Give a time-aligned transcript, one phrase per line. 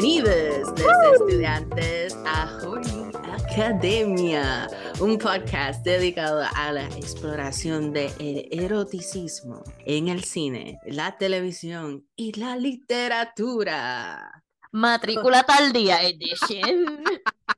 [0.00, 0.68] Bienvenidos,
[1.12, 4.68] estudiantes, a Horny Academia,
[5.00, 8.12] un podcast dedicado a la exploración del
[8.52, 14.44] eroticismo en el cine, la televisión y la literatura.
[14.70, 17.02] Matrícula tal día edition.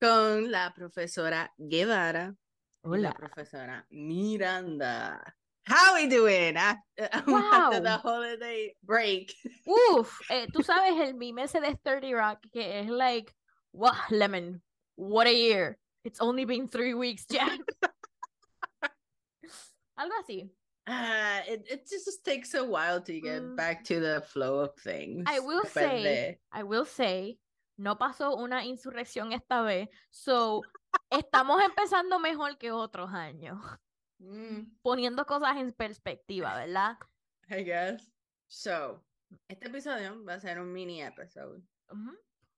[0.00, 2.34] Con la profesora Guevara
[2.80, 3.10] Hola.
[3.10, 5.36] la profesora Miranda.
[5.68, 7.50] How are we doing after, Wow.
[7.52, 9.34] after the holiday break?
[9.68, 13.32] Uf, eh, tú sabes el meme ese de 30 Rock que es like,
[13.72, 14.62] wow, lemon,
[14.96, 15.76] what a year.
[16.04, 17.60] It's only been three weeks, Jack.
[19.98, 20.48] Algo así.
[20.86, 23.56] Uh, it, it just takes a while to get Mm.
[23.56, 25.24] back to the flow of things.
[25.26, 27.38] I will después say- I will say,
[27.76, 30.62] no pasó una insurrección esta vez, so
[31.12, 33.58] estamos empezando mejor que otros años,
[34.20, 36.98] Mm, poniendo cosas en perspectiva, ¿verdad?
[37.50, 38.10] I guess.
[38.48, 39.04] So,
[39.48, 41.62] este episodio va a ser un mini episode.
[41.90, 42.16] Ujú.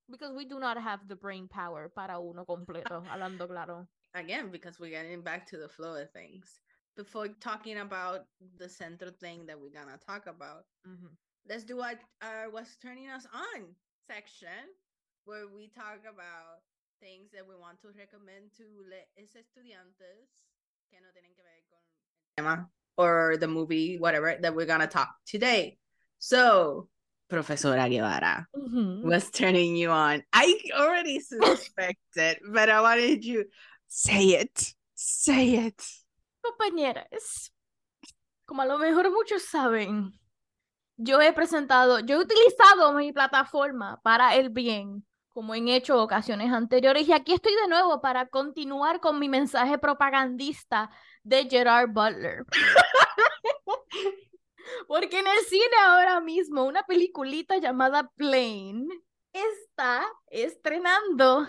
[0.08, 3.88] Because we do not have the brain power para uno completo, hablando claro.
[4.14, 6.60] Again, because we're getting back to the flow of things.
[6.96, 8.26] Before talking about
[8.58, 11.16] the central thing that we're gonna talk about, Ujú.
[11.46, 13.76] let's do what uh, what's turning us on
[14.08, 14.74] section
[15.24, 16.62] where we talk about
[17.00, 20.49] things that we want to recommend to les estudiantes
[20.90, 24.86] que no tienen que ver con el tema or the movie whatever that we're gonna
[24.86, 25.78] talk today.
[26.18, 26.88] So
[27.28, 28.48] profesora guevara
[29.04, 33.44] what's turning you on i already suspected but i wanted you
[33.86, 35.82] say it say it.
[36.42, 37.52] Compañeras,
[38.44, 40.12] como a lo mejor muchos saben,
[40.96, 45.04] yo he presentado, yo he utilizado mi plataforma para el bien,
[45.40, 49.78] como en hecho ocasiones anteriores, y aquí estoy de nuevo para continuar con mi mensaje
[49.78, 50.90] propagandista
[51.22, 52.44] de Gerard Butler.
[54.86, 58.84] Porque en el cine ahora mismo una peliculita llamada Plane
[59.32, 61.48] está estrenando.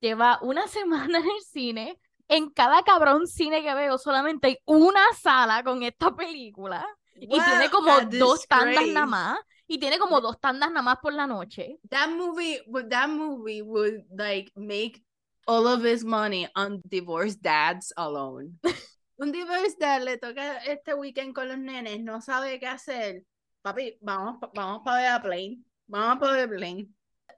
[0.00, 2.00] Lleva una semana en el cine.
[2.26, 6.84] En cada cabrón cine que veo solamente hay una sala con esta película.
[7.14, 9.06] Y tiene como dos tandas nada disgrace.
[9.06, 9.38] más.
[9.72, 11.78] Y tiene como dos tandas nada más por la noche.
[11.90, 15.00] that movie would that movie would like make
[15.46, 18.58] all of his money on divorced dads alone.
[19.16, 23.22] Un divorced dad le toca este weekend con los nenes, no sabe qué hacer.
[23.62, 25.58] Papi, vamos, vamos para ver a Plane.
[25.86, 26.88] Vamos para ver Plane.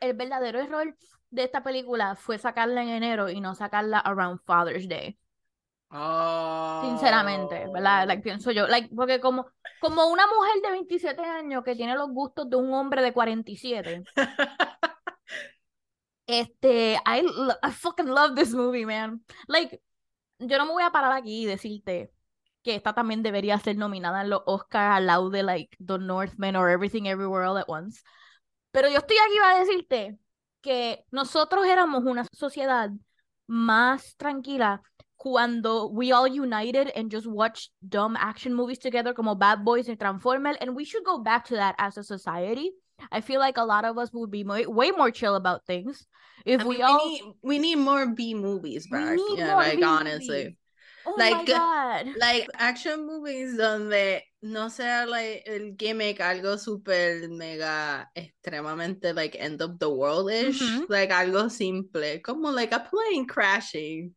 [0.00, 0.96] El verdadero error
[1.28, 5.18] de esta película fue sacarla en enero y no sacarla around Father's Day.
[5.92, 8.06] Sinceramente, ¿verdad?
[8.06, 9.46] Like, pienso yo, like, porque como,
[9.78, 14.02] como una mujer de 27 años que tiene los gustos de un hombre de 47,
[16.26, 17.26] este, I,
[17.62, 19.22] I fucking love this movie, man.
[19.48, 19.82] Like,
[20.38, 22.10] yo no me voy a parar aquí y decirte
[22.62, 26.56] que esta también debería ser nominada en los Oscars al lado de, like, The Northman
[26.56, 28.02] or Everything Everywhere All at Once.
[28.70, 30.18] Pero yo estoy aquí para decirte
[30.62, 32.88] que nosotros éramos una sociedad
[33.46, 34.80] más tranquila
[35.22, 39.94] cuando we all united and just watched dumb action movies together como Bad Boys and
[39.94, 42.74] Transformers and we should go back to that as a society.
[43.10, 46.06] I feel like a lot of us would be mo- way more chill about things
[46.44, 49.54] if I we mean, all we need we need more B movies We need yeah,
[49.54, 50.42] like B honestly.
[50.50, 50.58] movies.
[51.06, 52.02] Oh Like, my god.
[52.18, 59.62] Like action movies donde no sea like el gimmick algo super mega extremadamente like end
[59.62, 60.86] of the world ish, Ujú.
[60.86, 60.92] Mm-hmm.
[60.92, 64.14] like algo simple, como like a plane crashing.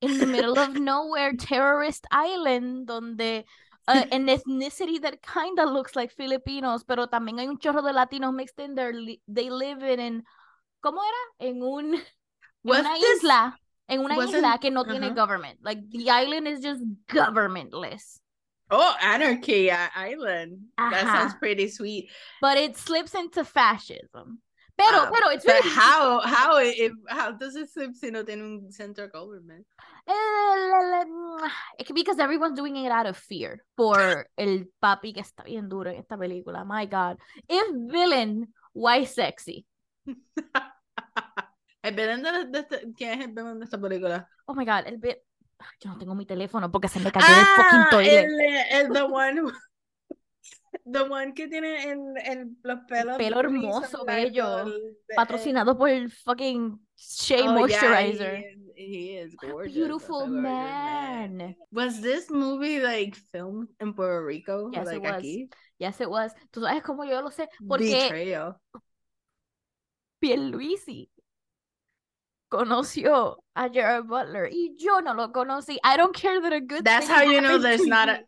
[0.00, 3.44] In the middle of nowhere terrorist island donde
[3.88, 7.92] uh, an ethnicity that kind of looks like Filipinos, pero también hay un chorro de
[7.92, 8.92] latinos mixed in there.
[9.28, 10.22] They live in, in
[10.84, 11.48] ¿cómo era?
[11.48, 12.02] En un en
[12.64, 13.54] Was una this isla,
[13.88, 15.58] en una isla que no tiene government.
[15.62, 18.20] Like the island is just governmentless.
[18.70, 20.68] oh Anarchy I- Island?
[20.78, 22.10] That sounds pretty sweet.
[22.40, 24.40] But it slips into fascism.
[24.76, 28.10] Pero, Ah, pero it's But really how how it, it- how does it slip si
[28.10, 29.64] no tiene un central government?
[31.78, 35.90] Que because everyone's doing it out of fear por el papi que está bien duro
[35.90, 36.64] en esta película.
[36.64, 37.18] My God.
[37.48, 39.64] If villain, why sexy?
[41.82, 44.26] El villain de, de este- ¿Quién es el villain de esta película?
[44.46, 44.86] Oh my God.
[44.86, 44.98] El
[45.80, 48.24] Yo no tengo mi teléfono porque se me cayó del fucking Ah, toilet.
[48.24, 48.40] el,
[48.86, 49.42] el the one
[50.86, 54.66] the one que tiene el, el, los pelos Pelo hermoso, bello,
[55.14, 58.36] Patrocinado por el fucking Shea Oh, yeah, Moisturizer.
[58.38, 59.74] he, is, he is gorgeous.
[59.74, 61.56] Beautiful man.
[61.72, 64.70] Was this movie like filmed in Puerto Rico?
[64.72, 65.22] Yes, it like was.
[65.22, 65.48] aquí?
[65.78, 66.32] Yes, it was.
[66.52, 67.48] ¿Tú sabes cómo yo lo sé?
[67.66, 68.56] Porque Betrayal.
[70.20, 71.10] Pierluisi
[72.48, 75.78] conoció a Gerard Butler y yo no lo conocí.
[75.82, 78.20] I don't care that a good That's how you know there's not a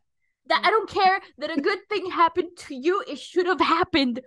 [0.48, 3.02] That I don't care that a good thing happened to you.
[3.08, 4.20] It should have happened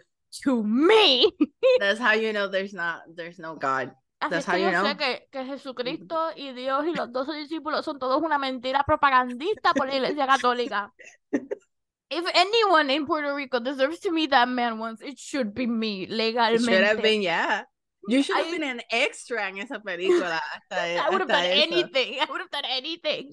[0.44, 1.32] to me.
[1.80, 3.92] That's how you know there's not there's no God.
[4.22, 4.84] Así That's es how que you yo know.
[4.86, 9.74] sé que, que Jesucristo y Dios y los doce discípulos son todos una mentira propagandista
[9.74, 10.92] por la Iglesia Católica.
[12.12, 16.04] If anyone in Puerto Rico deserves to meet that man once, it should be me,
[16.04, 17.02] It should have legalmente.
[17.04, 17.64] been, yeah.
[18.08, 20.40] You should have I- been an extra en esa película.
[20.42, 20.76] Hasta,
[21.06, 21.62] I would have done eso.
[21.72, 22.20] anything.
[22.20, 23.32] I would have done anything.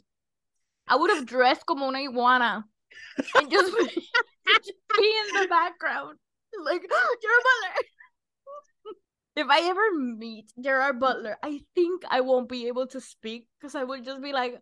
[0.86, 2.64] I would have dressed como una iguana
[3.34, 6.18] and just, just be in the background.
[6.64, 6.82] Like,
[7.22, 7.82] Gerard Butler.
[9.36, 13.74] If I ever meet Gerard Butler, I think I won't be able to speak because
[13.74, 14.56] I would just be like,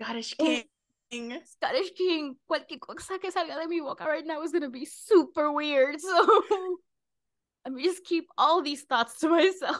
[0.00, 0.62] Scottish Eh.
[1.10, 1.38] King.
[1.44, 5.52] Scottish King, cualquier cosa que salga de mi boca right now is gonna be super
[5.52, 5.96] weird.
[6.00, 6.42] So
[7.66, 9.76] let me just keep all these thoughts to myself.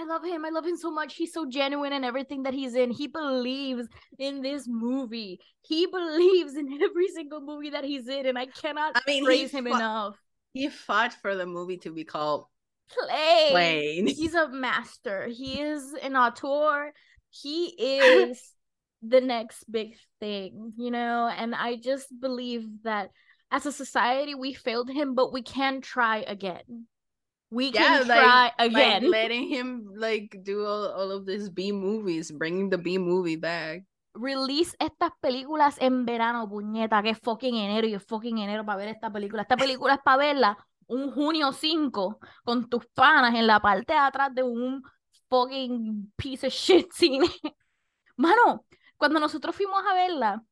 [0.00, 0.44] I love him.
[0.44, 1.16] I love him so much.
[1.16, 2.90] He's so genuine in everything that he's in.
[2.90, 5.40] He believes in this movie.
[5.62, 9.50] He believes in every single movie that he's in, and I cannot I mean, praise
[9.50, 10.16] him enough.
[10.54, 12.46] He fought for the movie to be called
[12.90, 13.48] Play.
[13.50, 14.06] Plane.
[14.06, 15.28] He's a master.
[15.28, 16.92] He is an auteur.
[17.30, 18.40] He is
[19.02, 21.28] the next big thing, you know?
[21.28, 23.10] And I just believe that
[23.50, 26.86] as a society, we failed him, but we can try again.
[27.50, 29.10] We Yeah, can like- try Like again.
[29.10, 33.84] letting him like do all, all of these B movies, bringing the B movie back.
[34.14, 38.78] Release estas películas en verano, puñeta, que es fucking enero y es fucking enero para
[38.78, 39.42] ver esta película.
[39.42, 40.58] Esta película es para verla
[40.88, 44.82] un junio 5 con tus panas en la parte de atrás de un
[45.28, 47.28] fucking piece of shit cine.
[48.16, 48.64] Mano,
[48.96, 50.42] cuando nosotros fuimos a verla,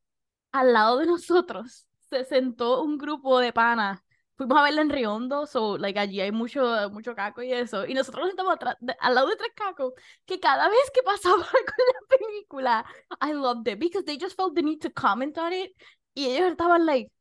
[0.51, 3.99] al lado de nosotros se sentó un grupo de panas.
[4.37, 6.61] Fuimos a verla en Riondo, so, like, allí hay mucho,
[6.91, 7.87] mucho caco y eso.
[7.87, 8.57] Y nosotros nos sentamos
[8.99, 9.93] al lado de tres cacos,
[10.25, 12.85] que cada vez que pasaba en la película,
[13.21, 15.71] I loved it, because they just felt the need to comment on it.
[16.13, 17.11] Y ellos estaban like,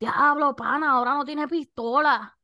[0.00, 2.36] diablo, pana, ahora no tiene pistola.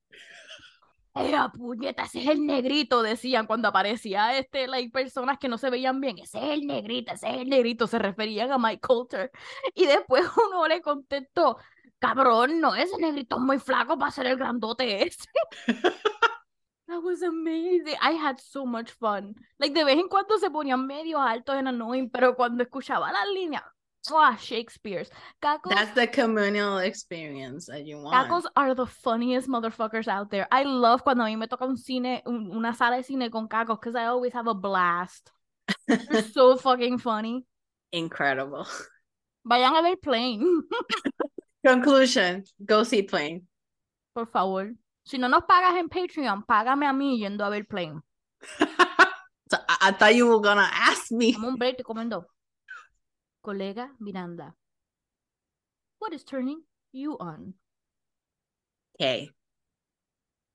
[1.15, 2.03] ¡Ea, puñeta!
[2.05, 6.19] Ese es el negrito, decían cuando aparecía este, like, personas que no se veían bien.
[6.19, 7.87] Ese es el negrito, ese es el negrito.
[7.87, 9.31] Se referían a Mike Coulter.
[9.75, 11.57] Y después uno le contestó,
[11.99, 15.25] cabrón, no, ese negrito es muy flaco para ser el grandote ese.
[16.89, 17.97] That was amazing.
[18.01, 19.35] I had so much fun.
[19.59, 23.27] Like, de vez en cuando se ponían medio altos en annoying, pero cuando escuchaba las
[23.35, 23.65] líneas,
[24.13, 25.11] ¡ah, Shakespeare's!
[25.41, 28.15] Cacos, That's the communal experience that you want.
[28.15, 30.47] Cacos are the funniest motherfuckers out there.
[30.53, 33.49] I love cuando a mí me toca un cine, un- una sala de cine con
[33.49, 35.33] cacos, because I always have a blast.
[35.89, 37.45] They're so fucking funny.
[37.91, 38.65] Incredible.
[39.45, 40.45] Vayan a ver Plane,
[41.67, 43.43] Conclusion: Go see Plane.
[44.15, 44.73] por favor.
[45.05, 48.01] Si no nos pagas en Patreon, págame a mí yendo a ver Plane.
[49.51, 51.35] so I, I thought you were gonna ask me.
[51.37, 52.25] Un break, te comento.
[53.45, 54.55] Colega Miranda.
[55.99, 57.55] What is turning you on?
[58.95, 59.31] Okay.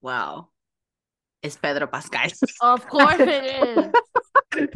[0.01, 0.49] Wow.
[1.43, 2.29] It's Pedro Pascal.
[2.61, 3.91] Of course it is.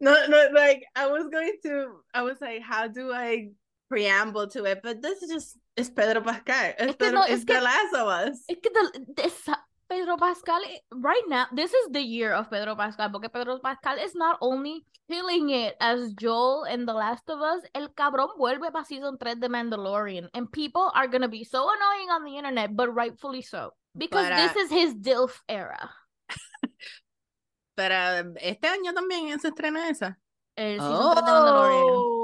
[0.00, 3.50] no, no, like I was going to, I was like, how do I
[3.92, 4.80] preamble to it?
[4.82, 6.72] But this is just, it's Pedro Pascal.
[6.78, 8.36] It's, que Pedro, no, it's es que- The Last of Us.
[8.48, 9.48] Es que the, this,
[9.92, 13.98] Pedro Pascal, eh, right now, this is the year of Pedro Pascal, porque Pedro Pascal
[13.98, 18.72] is not only killing it as Joel in The Last of Us, el cabrón vuelve
[18.72, 22.74] para season 3 de Mandalorian, and people are gonna be so annoying on the internet,
[22.74, 23.74] but rightfully so.
[23.94, 25.90] Because this uh, is his DILF era.
[27.76, 30.16] Pero este año también se estrena esa.
[30.56, 32.21] El season 3 de Mandalorian.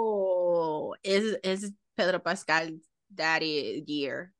[1.02, 2.68] Is is Pedro Pascal
[3.14, 4.32] daddy year?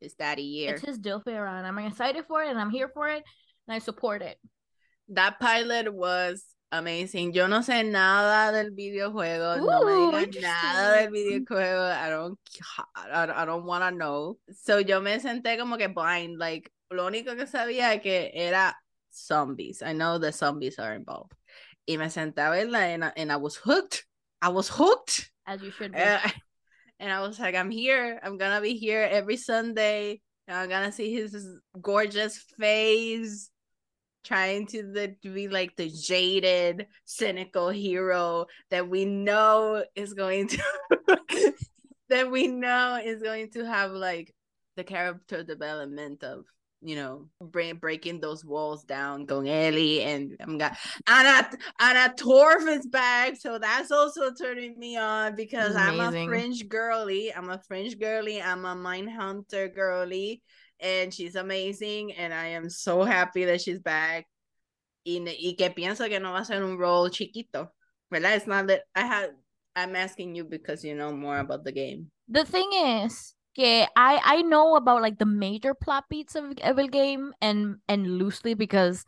[0.00, 0.74] It's daddy year.
[0.74, 3.24] It's his DILF era, I'm excited for it, and I'm here for it,
[3.66, 4.38] and I support it.
[5.08, 7.32] That pilot was amazing.
[7.32, 9.56] Yo no sé nada del videojuego.
[9.58, 11.90] no me Ooh, digan nada del videojuego.
[11.90, 12.38] I don't,
[12.94, 14.38] I, I don't want to know.
[14.62, 16.38] So yo me senté como que blind.
[16.38, 18.74] Like, lo único que sabía que era
[19.10, 19.82] zombies.
[19.82, 21.32] I know the zombies are involved.
[21.88, 24.04] Y me senté a verla and, I- and I was hooked.
[24.40, 25.30] I was hooked.
[25.46, 25.98] As you should be.
[25.98, 26.20] Uh,
[27.00, 28.20] and I was like, I'm here.
[28.22, 30.20] I'm gonna be here every Sunday.
[30.46, 31.46] And I'm gonna see his
[31.80, 33.50] gorgeous face,
[34.24, 40.48] trying to, the, to be like the jaded, cynical hero that we know is going
[40.48, 40.62] to
[42.08, 44.34] that we know is going to have like
[44.76, 46.44] the character development of
[46.80, 50.76] you know bring, breaking those walls down con Ellie and I'm got
[51.08, 56.28] Anna Anna Torv is back so that's also turning me on because I'm a Amazing.
[56.28, 60.42] fringe girly I'm a fringe girly I'm a Mindhunter girly
[60.80, 64.26] and she's amazing and I am so happy that she's back
[65.04, 67.70] y, y que pienso que no va a ser un role chiquito
[68.12, 68.36] ¿verdad?
[68.36, 69.30] It's not that I had
[69.76, 72.10] I'm asking you because you know more about the game.
[72.28, 76.88] The thing is, que I I know about like the major plot beats of Evil
[76.88, 79.04] Game and and loosely because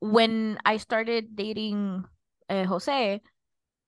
[0.00, 2.04] when I started dating
[2.48, 3.20] uh, Jose,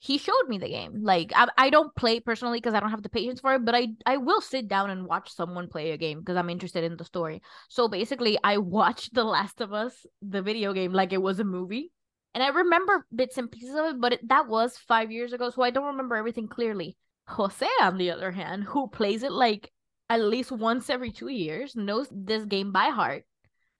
[0.00, 1.04] he showed me the game.
[1.04, 3.74] Like I, I don't play personally because I don't have the patience for it, but
[3.74, 6.96] I I will sit down and watch someone play a game because I'm interested in
[6.96, 7.42] the story.
[7.68, 11.44] So basically, I watched The Last of Us, the video game, like it was a
[11.44, 11.92] movie,
[12.34, 15.50] and I remember bits and pieces of it, but it, that was five years ago,
[15.50, 16.96] so I don't remember everything clearly.
[17.28, 19.70] Jose, on the other hand, who plays it like
[20.10, 23.24] at least once every two years, knows this game by heart,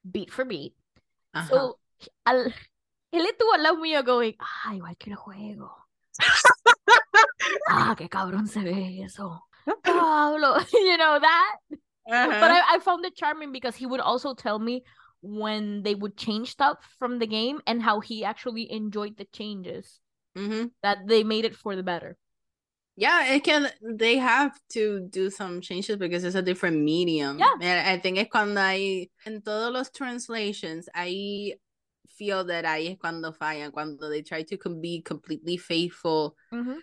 [0.09, 0.75] beat for beat.
[1.35, 1.49] Uh-huh.
[1.49, 1.79] So
[2.25, 2.55] al,
[3.13, 5.75] él estuvo al lado mío going, ah, igual que el juego.
[7.69, 9.43] ah, qué cabrón se ve eso.
[9.83, 11.57] Pablo, you know that?
[11.71, 12.41] Uh-huh.
[12.41, 14.85] But I, I found it charming because he would also tell me
[15.23, 20.01] when they would change stuff from the game and how he actually enjoyed the changes,
[20.39, 20.67] mm-hmm.
[20.83, 22.17] that they made it for the better.
[23.01, 23.67] Yeah, it can.
[23.81, 27.39] They have to do some changes because it's a different medium.
[27.39, 27.55] Yeah.
[27.61, 31.55] and I think es cuando hay en todos los translations, I
[32.09, 36.77] feel that ahí es cuando fallan, cuando they try to be completely faithful Mhm.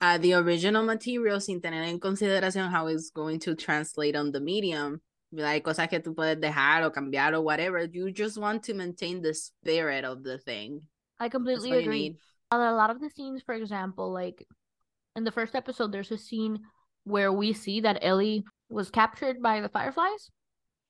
[0.00, 4.40] a the original material sin tener en consideración how it's going to translate on the
[4.40, 5.00] medium.
[5.32, 7.80] Like cosas que tú puedes dejar o cambiar or whatever.
[7.92, 10.82] You just want to maintain the spirit of the thing.
[11.18, 12.16] I completely agree.
[12.52, 14.46] a lot of the scenes, for example, like
[15.16, 16.60] in the first episode, there's a scene
[17.04, 20.30] where we see that Ellie was captured by the Fireflies.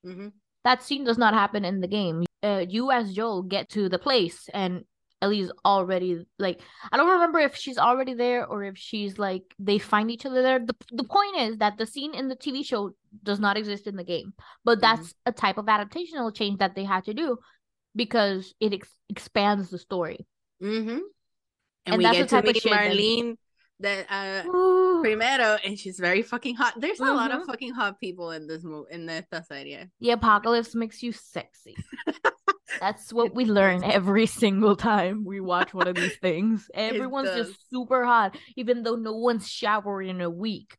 [0.04, 0.28] hmm
[0.64, 2.24] That scene does not happen in the game.
[2.42, 4.84] Uh, you as Joel get to the place and
[5.22, 6.60] Ellie's already like
[6.92, 10.42] I don't remember if she's already there or if she's like they find each other
[10.42, 10.58] there.
[10.58, 12.90] The the point is that the scene in the TV show
[13.22, 14.34] does not exist in the game.
[14.64, 14.82] But Mhm.
[14.82, 17.38] that's a type of adaptational change that they had to do
[17.96, 20.26] because it ex- expands the story.
[20.62, 20.90] Mm-hmm.
[20.90, 21.02] And,
[21.86, 23.36] And we that's get the to type of meet Marlene
[23.80, 25.00] that uh Ooh.
[25.02, 26.74] primero and she's very fucking hot.
[26.80, 27.46] There's a lot of Mhm.
[27.46, 29.90] fucking hot people in this movie in esta serie.
[30.00, 31.74] The apocalypse makes you sexy.
[32.80, 36.70] That's what we learn every single time we watch one of these things.
[36.74, 40.76] Everyone's just super hot, even though no one's showered in a week.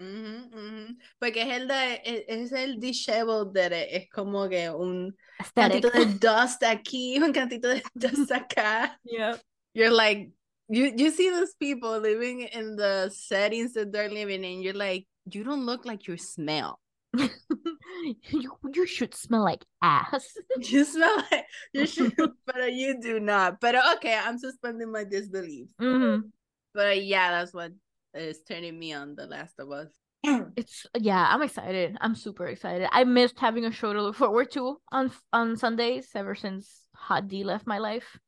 [0.00, 0.86] Ujú, ujú.
[1.20, 5.82] Porque es el de es, es el disheveled that es como que un Aesthetic.
[5.82, 8.90] cantito de dust aquí, un cantito de dust acá.
[9.04, 9.36] yeah.
[9.74, 10.30] You're like
[10.72, 14.62] you you see those people living in the settings that they're living in.
[14.62, 16.80] You're like you don't look like you smell.
[17.18, 20.32] you, you should smell like ass.
[20.60, 23.60] You smell like you should, but uh, you do not.
[23.60, 25.68] But uh, okay, I'm suspending my disbelief.
[25.80, 26.30] Mhm.
[26.72, 27.72] But uh, yeah, that's what
[28.14, 29.92] is turning me on The Last of Us.
[30.56, 31.98] It's yeah, I'm excited.
[32.00, 32.88] I'm super excited.
[32.90, 37.28] I missed having a show to look forward to on on Sundays ever since Hot
[37.28, 38.18] D left my life.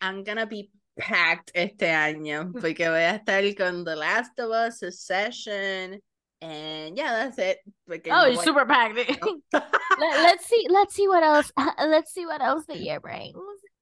[0.00, 2.60] I'm gonna be packed este año mm.
[2.60, 6.00] porque voy a estar con The Last of Us, Succession,
[6.42, 7.58] and yeah, that's it.
[7.86, 8.96] Porque Oh, no it's voy- super packed.
[9.52, 10.66] Let, let's see.
[10.70, 11.52] Let's see what else.
[11.78, 13.36] Let's see what else the year brings.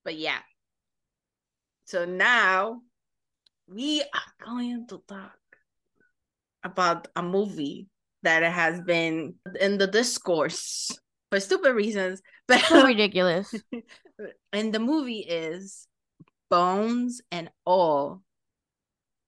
[0.05, 0.39] but yeah.
[1.87, 2.81] So now
[3.69, 5.33] we are going to talk
[6.63, 7.89] about a movie
[8.23, 10.91] that has been in the discourse
[11.31, 13.55] for stupid reasons, but So ridiculous.
[14.53, 15.87] and the movie is
[16.51, 18.23] Bones and All,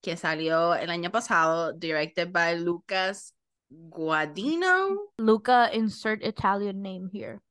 [0.03, 3.33] que salió el año pasado, directed by Lucas
[3.71, 4.97] Guadino.
[5.17, 7.41] Luca, insert Italian name here.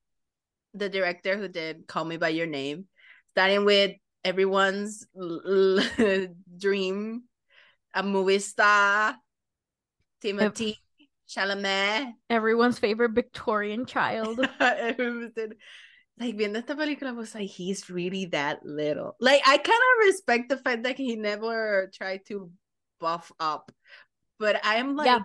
[0.72, 2.86] the director who did Call Me by Your Name,
[3.32, 3.92] starting with
[4.24, 6.26] everyone's l- l-
[6.58, 7.24] dream,
[7.92, 9.16] a movie star,
[10.20, 10.78] Timothy
[11.28, 12.12] Chalamet.
[12.28, 14.38] Everyone's favorite Victorian child.
[16.20, 19.16] Like viendo esta película was like he's really that little.
[19.20, 22.50] Like I kind of respect the fact that he never tried to
[23.00, 23.72] buff up,
[24.38, 25.22] but I'm like, Yeah.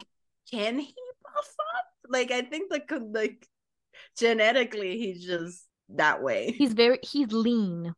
[0.50, 1.86] can he buff up?
[2.08, 3.46] Like I think like like
[4.18, 6.52] genetically he's just that way.
[6.52, 7.94] He's very he's lean.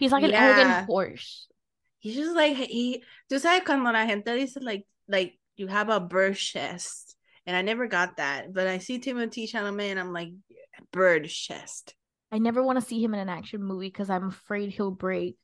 [0.00, 0.44] He's like an Yeah.
[0.44, 1.46] elegant horse.
[2.00, 3.02] He's just like he.
[3.30, 7.62] Tú sabes cuando la gente dice like like you have a bird chest, and I
[7.62, 10.30] never got that, but I see Timothy Chalamet and I'm like
[10.92, 11.94] bird chest.
[12.30, 15.36] I never want to see him in an action movie because I'm afraid he'll break.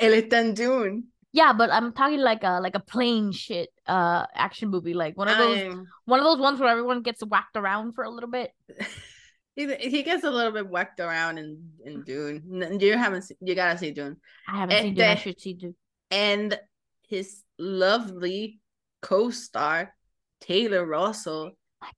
[0.00, 1.04] Él está en Dune.
[1.32, 5.28] Yeah, but I'm talking like a like a plain shit uh action movie, like one
[5.28, 8.30] of those I'm- one of those ones where everyone gets whacked around for a little
[8.30, 8.50] bit.
[9.54, 12.42] he, he gets a little bit whacked around in in Dune.
[12.80, 14.16] You haven't seen, you gotta see Dune.
[14.48, 15.04] I haven't seen Dune.
[15.04, 15.76] I Este- should see Dune.
[16.10, 16.58] And
[17.06, 18.58] his lovely
[19.02, 19.94] co-star
[20.40, 21.52] Taylor Russell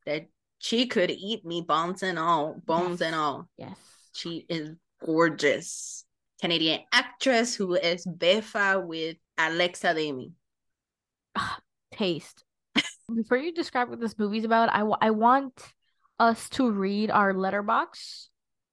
[0.04, 0.26] that
[0.62, 3.06] she could eat me bones and all, bones Yes.
[3.08, 3.48] and all.
[3.58, 3.76] Yes.
[4.14, 4.70] She is
[5.04, 6.04] gorgeous.
[6.40, 10.30] Canadian actress who is Beffa with Alexa Demie.
[11.34, 11.58] Ah,
[11.92, 12.44] taste.
[13.12, 15.52] Before you describe what this movie's about, I, w- I want
[16.20, 18.28] us to read our Letterboxd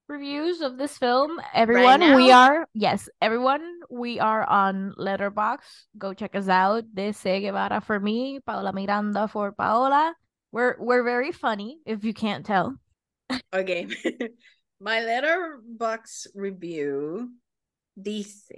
[0.08, 1.42] reviews of this film.
[1.56, 5.90] Everyone, we are yes, everyone, we are on Letterboxd.
[5.98, 6.84] Go check us out.
[6.94, 10.14] De Se Guevara for me, Paola Miranda for Paola.
[10.52, 12.76] We're we're very funny, if you can't tell.
[13.54, 13.88] Okay.
[14.82, 17.32] My Letterboxd review
[18.02, 18.50] dice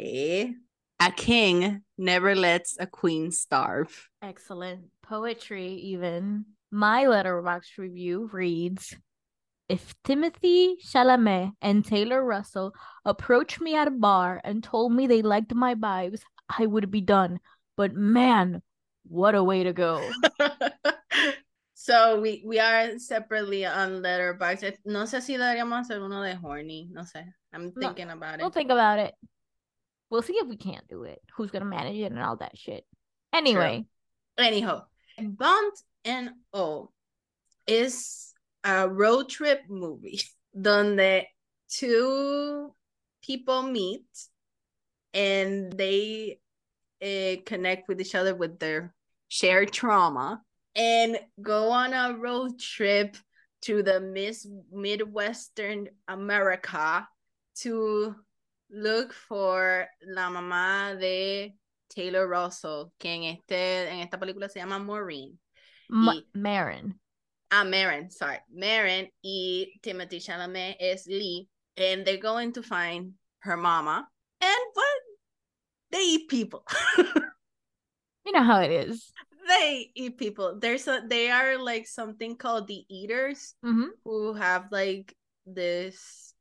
[1.02, 4.08] a king never lets a queen starve.
[4.22, 6.46] Excellent poetry, even.
[6.70, 8.96] My Letterboxd review reads
[9.68, 15.24] If Timothy Chalamet and Taylor Russell approached me at a bar and told me they
[15.24, 17.40] liked my vibes, I would be done.
[17.76, 18.62] But man,
[19.08, 20.08] what a way to go.
[21.84, 24.78] so we we are separately on Letterboxd.
[24.86, 26.88] No sé si deberíamos hacer uno de horny.
[26.92, 27.26] No sé.
[27.52, 28.42] I'm No, thinking about it.
[28.42, 29.16] We'll think about it.
[30.12, 31.20] We'll see if we can't do it.
[31.36, 32.86] Who's gonna manage it and all that shit.
[33.34, 33.86] Anyway,
[34.38, 34.84] Anyhow,
[35.18, 36.94] Bones and All
[37.66, 38.32] is
[38.64, 40.22] a road trip movie
[40.62, 41.26] donde
[41.68, 42.76] two
[43.24, 44.06] people meet
[45.16, 46.40] and they
[47.02, 48.94] uh, connect with each other with their
[49.30, 50.44] shared trauma
[50.76, 53.18] and go on a road trip
[53.64, 57.08] to the Miss Midwestern America
[57.58, 58.16] to
[58.72, 61.54] look for la mamá de
[61.90, 65.38] Taylor Russell, que en, este, en esta película se llama Maureen.
[65.90, 66.96] Ma- y- Marin.
[67.52, 68.38] Ah, Marin, sorry.
[68.50, 74.08] Marin y Timothy Chalamet is Lee, and they're going to find her mama.
[74.40, 75.02] And what?
[75.92, 76.66] They eat people.
[78.24, 79.12] You know how it is.
[79.52, 80.58] They eat people.
[80.60, 85.16] There's a they are like something called the eaters hmm who have like
[85.46, 86.34] this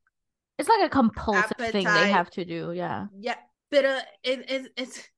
[0.58, 2.72] It's like a compulsive thing they have to do.
[2.72, 3.06] Yeah.
[3.18, 3.36] yeah
[3.70, 5.08] but uh, it, it it's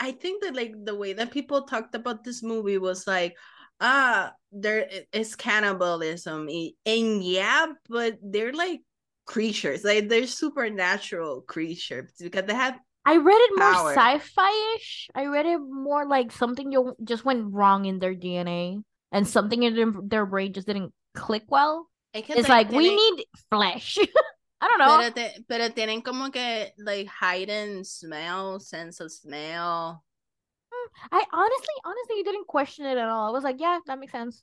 [0.00, 3.36] i think that like the way that people talked about this movie was like
[3.80, 6.48] ah there it's cannibalism
[6.86, 8.80] and yeah but they're like
[9.26, 13.94] creatures like they're supernatural creatures because they have I read it more Power.
[13.94, 15.08] sci-fi-ish.
[15.14, 19.62] I read it more like something you just went wrong in their DNA and something
[19.62, 21.88] in their, brain just didn't click well.
[22.12, 23.98] es que It's like we need flesh.
[24.60, 24.98] I don't know.
[24.98, 30.02] pero, te- pero tienen como que like heightened smell sense of smell
[30.70, 33.28] mm, I honestly, honestly didn't question it at all.
[33.28, 34.42] I was like, yeah, that makes sense.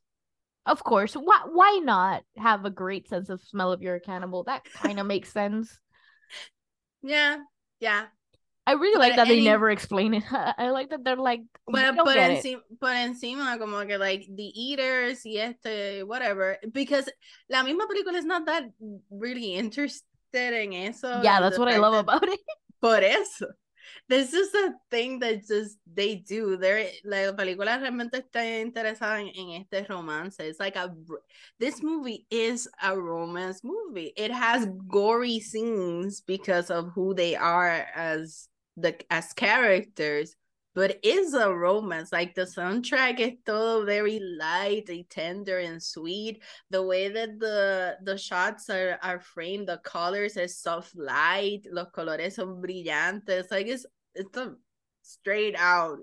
[0.66, 1.14] Of course.
[1.14, 4.44] Why why not have a great sense of smell if you're a cannibal?
[4.46, 5.78] That kind of makes sense.
[7.04, 7.38] yeah
[7.80, 8.06] yeah
[8.68, 10.24] I really like that they never explain it.
[10.32, 15.22] I like that they're like, But, but, encima, but encima, como que like the eaters
[15.24, 16.58] y este, whatever.
[16.72, 17.08] Because
[17.50, 18.64] la misma película is not that
[19.12, 21.22] really interested en eso.
[21.24, 22.40] yeah, that's what I love that- about it.
[22.82, 23.48] Por eso.
[24.10, 26.58] This is a thing that just they do.
[26.58, 30.40] They're, la película realmente está interesada en, en este romance.
[30.40, 30.94] It's like a
[31.60, 34.12] this movie is a romance movie.
[34.18, 38.48] It has gory scenes because of who they are as
[38.78, 40.36] the as characters,
[40.74, 42.12] but it's a romance.
[42.12, 46.44] Like the soundtrack is todo very light and tender and sweet.
[46.70, 51.88] The way that the the shots are are framed, the colors are soft light, los
[51.92, 53.50] colores son brillantes.
[53.52, 54.56] Like it's it's a
[55.02, 56.00] straight out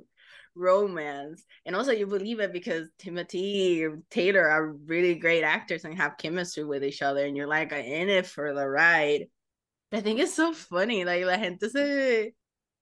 [0.54, 1.44] romance.
[1.66, 6.64] And also you believe it because Timothy Taylor are really great actors and have chemistry
[6.64, 9.28] with each other and you're like in it for the ride.
[9.92, 11.04] I think it's so funny.
[11.04, 12.32] Like la gente se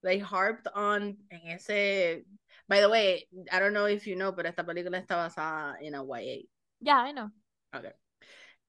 [0.02, 2.22] like harped on en ese
[2.68, 5.94] by the way, I don't know if you know, pero esta película está basada en
[5.96, 6.42] a YA.
[6.80, 7.28] Yeah, I know.
[7.74, 7.90] Okay.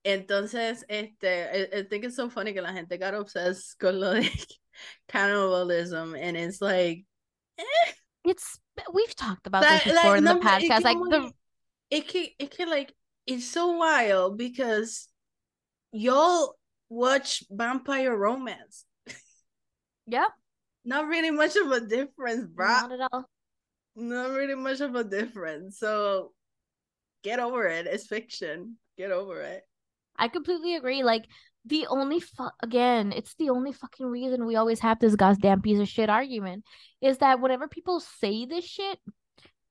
[0.04, 4.15] Entonces, este, I, I think it's so funny que la gente got obsessed con lo
[4.15, 4.28] de
[5.08, 7.06] cannibalism, and it's like,
[7.60, 7.91] eh,
[8.26, 8.60] It's
[8.91, 10.84] we've talked about that- this before like, in the no, que podcast.
[10.84, 11.32] Like the
[11.91, 12.91] it can, it can like,
[13.28, 15.08] it's so wild because
[15.91, 16.56] y'all
[16.89, 18.86] watch vampire romance.
[20.08, 20.26] yeah,
[20.84, 22.89] Not really much of a difference, bruh.
[22.89, 23.26] not at all.
[23.96, 25.78] Not really much of a difference.
[25.78, 26.32] So
[27.24, 27.88] get over it.
[27.88, 28.78] It's fiction.
[28.98, 29.63] Get over it.
[30.17, 31.04] I completely agree.
[31.04, 31.26] Like
[31.65, 35.80] the only fu- again, it's the only fucking reason we always have this goddamn piece
[35.80, 36.63] of shit argument
[37.02, 39.00] is that whenever people say this shit,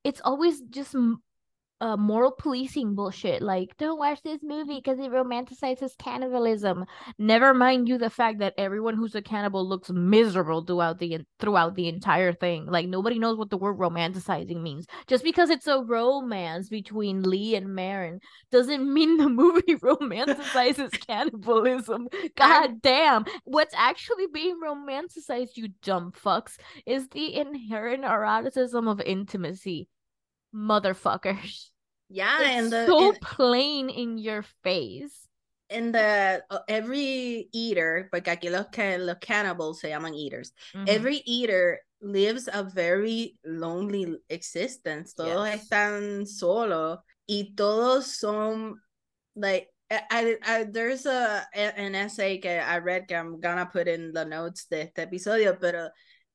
[0.04, 1.22] it's always just m-
[1.80, 3.42] uh, moral policing bullshit.
[3.42, 6.84] Like, don't watch this movie because it romanticizes cannibalism.
[7.18, 11.74] Never mind you the fact that everyone who's a cannibal looks miserable throughout the throughout
[11.74, 12.66] the entire thing.
[12.66, 14.86] Like nobody knows what the word romanticizing means.
[15.06, 22.08] Just because it's a romance between Lee and Marin doesn't mean the movie romanticizes cannibalism.
[22.36, 23.24] God damn.
[23.44, 29.88] What's actually being romanticized, you dumb fucks, is the inherent eroticism of intimacy.
[30.54, 31.68] Motherfuckers.
[32.08, 35.28] Yeah, It's and the so and, plain in your face.
[35.68, 40.52] and the uh, every eater, porque aquí los ca- los cannibals se llaman eaters.
[40.74, 40.88] Mhm.
[40.88, 45.14] Every eater lives a very lonely existence.
[45.14, 45.68] Todos Yes.
[45.68, 48.74] están solo y todos son
[49.36, 53.86] like I, I, there's a a- an essay que I read que I'm gonna put
[53.86, 55.90] in the notes de este episodio, pero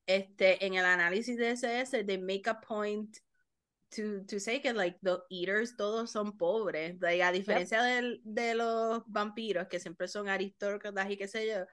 [0.08, 3.18] este en el análisis de ese essay they make a point
[3.96, 8.54] to to say que like the eaters todos son pobres, like, a diferencia del- de
[8.54, 11.64] los vampiros que siempre son aristócratas y qué sé yo,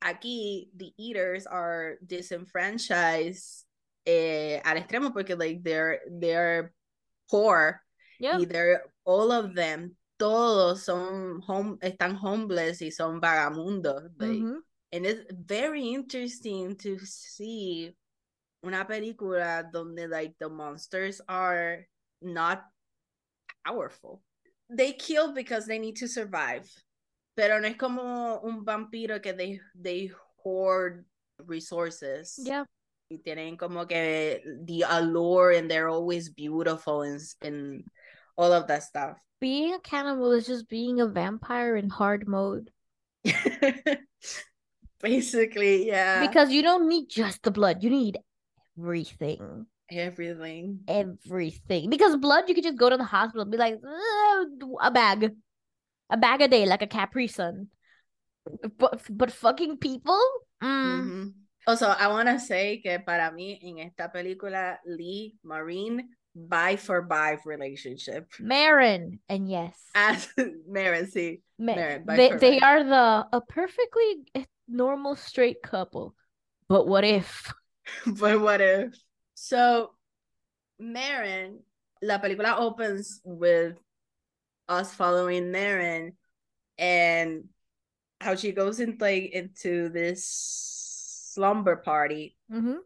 [0.00, 3.66] aquí the eaters are disenfranchised
[4.06, 6.72] eh, al extremo porque like they're they're
[7.30, 7.80] poor
[8.18, 8.38] Yeah.
[8.38, 14.60] y they're all of them todos son home están homeless y son vagamundos like, Mhm.
[14.92, 17.96] and it's very interesting to see
[18.64, 21.86] una película donde like the monsters are
[22.20, 22.64] not
[23.64, 24.22] powerful
[24.68, 26.68] they kill because they need to survive
[27.36, 30.10] pero no es como un vampiro que they they
[30.44, 31.04] hoard
[31.46, 32.64] resources Yeah.
[33.10, 37.84] y tienen como que the allure and they're always beautiful and, and
[38.36, 42.70] all of that stuff Being a cannibal is just being a vampire in hard mode.
[45.00, 48.18] basically yeah Because you don't need just the blood, you need
[48.78, 49.66] everything.
[49.90, 51.90] everything Everything.
[51.90, 54.44] Because blood, you could just go to the hospital and be like, "Uh,
[54.80, 55.34] a bag.
[56.10, 57.68] A bag a day, like a Capri Sun.
[58.78, 60.20] But, but fucking people?
[60.62, 61.00] Mm.
[61.00, 61.32] Mhm.
[61.66, 67.02] Also, I want to say que para mí en esta película Lee Marine buy for
[67.02, 69.20] buy relationship Marin.
[69.28, 69.76] And yes.
[69.94, 70.28] as
[70.66, 71.42] Marin, sí.
[71.58, 72.04] Ma- Marin,
[72.38, 74.24] they are the a perfectly
[74.66, 76.14] normal straight couple.
[76.68, 77.52] But what if?
[78.06, 78.94] But what if?
[79.34, 79.90] So,
[80.78, 81.60] Marin,
[82.02, 83.76] la película opens with
[84.68, 86.12] us following Marin
[86.78, 87.44] and
[88.20, 90.24] how she goes in like into this
[91.34, 92.78] slumber party Mhm.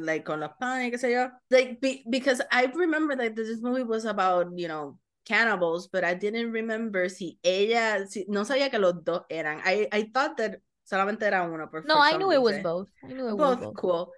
[0.00, 1.30] like con los panes, qué sé yo.
[1.50, 6.14] Like be, because I remember that this movie was about, you know, cannibals, but I
[6.14, 9.60] didn't remember si ella, si, no sabía que los dos eran.
[9.64, 11.68] I, I thought that solamente era uno.
[11.70, 12.88] No, for I knew it was both.
[13.04, 13.76] I knew it was Both both.
[13.76, 14.12] cool.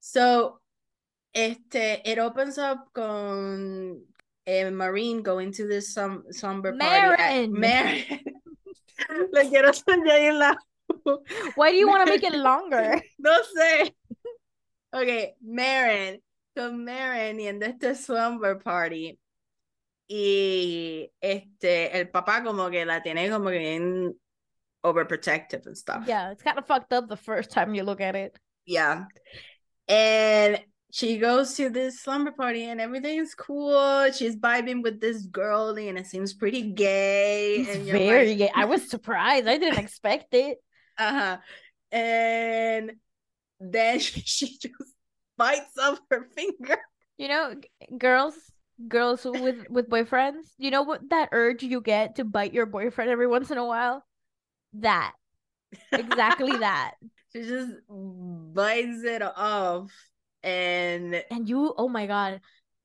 [0.00, 0.60] So,
[1.32, 4.02] este, it opens up con
[4.46, 6.84] a Marine going to this some slumber party.
[6.84, 7.52] Marin.
[7.58, 8.20] Marin.
[9.32, 9.72] Le quiero
[10.32, 10.54] la
[11.56, 13.00] Why do you want to make it longer?
[13.18, 13.94] No sé.
[14.92, 16.20] Ok, Marin.
[16.54, 19.18] Con Marin yendo a este slumber party.
[20.06, 24.14] Y este, el papá como que la tiene como que bien
[24.84, 26.04] overprotective and stuff.
[26.06, 28.38] Yeah, it's kind of fucked up the first time you look at it.
[28.66, 29.04] Yeah.
[29.88, 30.60] And
[30.92, 34.10] she goes to this slumber party and everything's cool.
[34.12, 37.56] She's vibing with this girl and it seems pretty gay.
[37.56, 38.50] It's and very like, gay.
[38.54, 39.48] I was surprised.
[39.48, 40.58] I didn't expect it.
[40.96, 41.38] Uh-huh.
[41.90, 42.92] And
[43.58, 44.94] then she, she just
[45.36, 46.78] bites off her finger.
[47.18, 47.54] You know,
[47.98, 48.34] girls,
[48.86, 50.52] girls with with boyfriends.
[50.56, 53.66] You know what that urge you get to bite your boyfriend every once in a
[53.66, 54.04] while?
[54.80, 55.12] That.
[55.92, 56.94] Exactly that.
[57.32, 59.90] She just bites it off.
[60.42, 62.40] And And you, oh my god.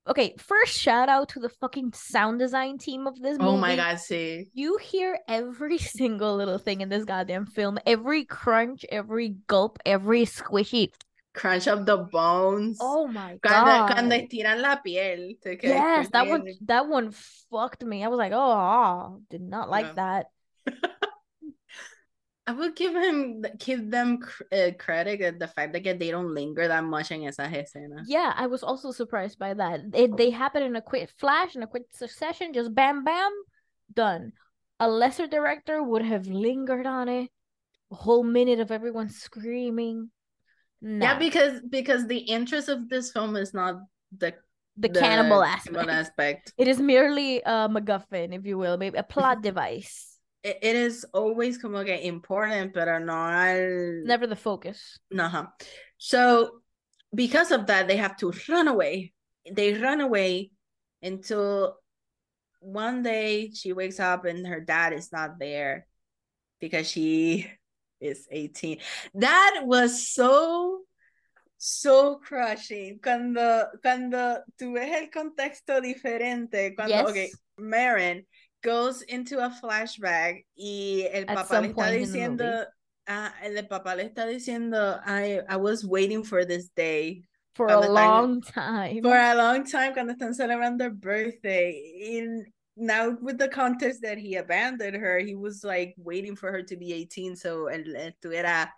[0.08, 3.50] Okay, first shout out to the fucking sound design team of this movie.
[3.52, 4.50] oh my god, see.
[4.54, 7.78] You hear every single little thing in this goddamn film.
[7.86, 10.92] Every crunch, every gulp, every squishy.
[11.36, 12.80] Crunch of the bones.
[12.82, 13.92] Oh my god.
[13.92, 15.38] cuando cuando estiran la piel.
[15.62, 17.12] Yes, that one that one
[17.52, 18.04] fucked me.
[18.04, 19.94] I was like, oh, ah, did not like Yeah.
[19.94, 20.26] that.
[22.50, 24.18] I would give him give them
[24.52, 28.06] uh, credit at the fact that they don't linger that much in esas escenas.
[28.08, 29.82] Yeah, I was also surprised by that.
[29.94, 33.32] It, they happen in a quick flash, in a quick succession, just bam, bam,
[33.94, 34.32] done.
[34.80, 37.30] A lesser director would have lingered on it,
[37.92, 40.10] a whole minute of everyone screaming.
[40.82, 43.76] Yeah, because because the interest of this film is not
[44.18, 44.34] the
[44.76, 45.90] the, cannibal cannibal aspect.
[45.90, 46.54] aspect.
[46.58, 50.09] It is merely a MacGuffin, if you will, maybe a plot device.
[50.44, 55.00] It, it is always como que important, pero no Never the focus.
[55.18, 55.48] Uh-huh.
[55.98, 56.62] So
[57.14, 59.14] because of that, they have to run away.
[59.52, 60.52] They run away
[61.02, 61.78] until
[62.60, 65.88] one day she wakes up and her dad is not there
[66.60, 67.50] because she
[68.02, 68.80] is 18.
[69.16, 70.82] That was so
[71.58, 73.00] so crushing.
[73.04, 77.10] Cuando cuando tú ves el contexto diferente, cuando Yes.
[77.10, 78.26] okay, Marin
[78.64, 82.66] goes into a flashback y el At papá le está the diciendo.
[83.08, 87.24] Ah, el papá le está diciendo, I, I was waiting for this day
[87.56, 89.02] For a están- long time.
[89.02, 91.72] for a long time cuando están celebrando their birthday.
[92.18, 92.46] In
[92.78, 96.78] now with the context that he abandoned her, he was like waiting for her to
[96.78, 98.70] be 18 so él estuviera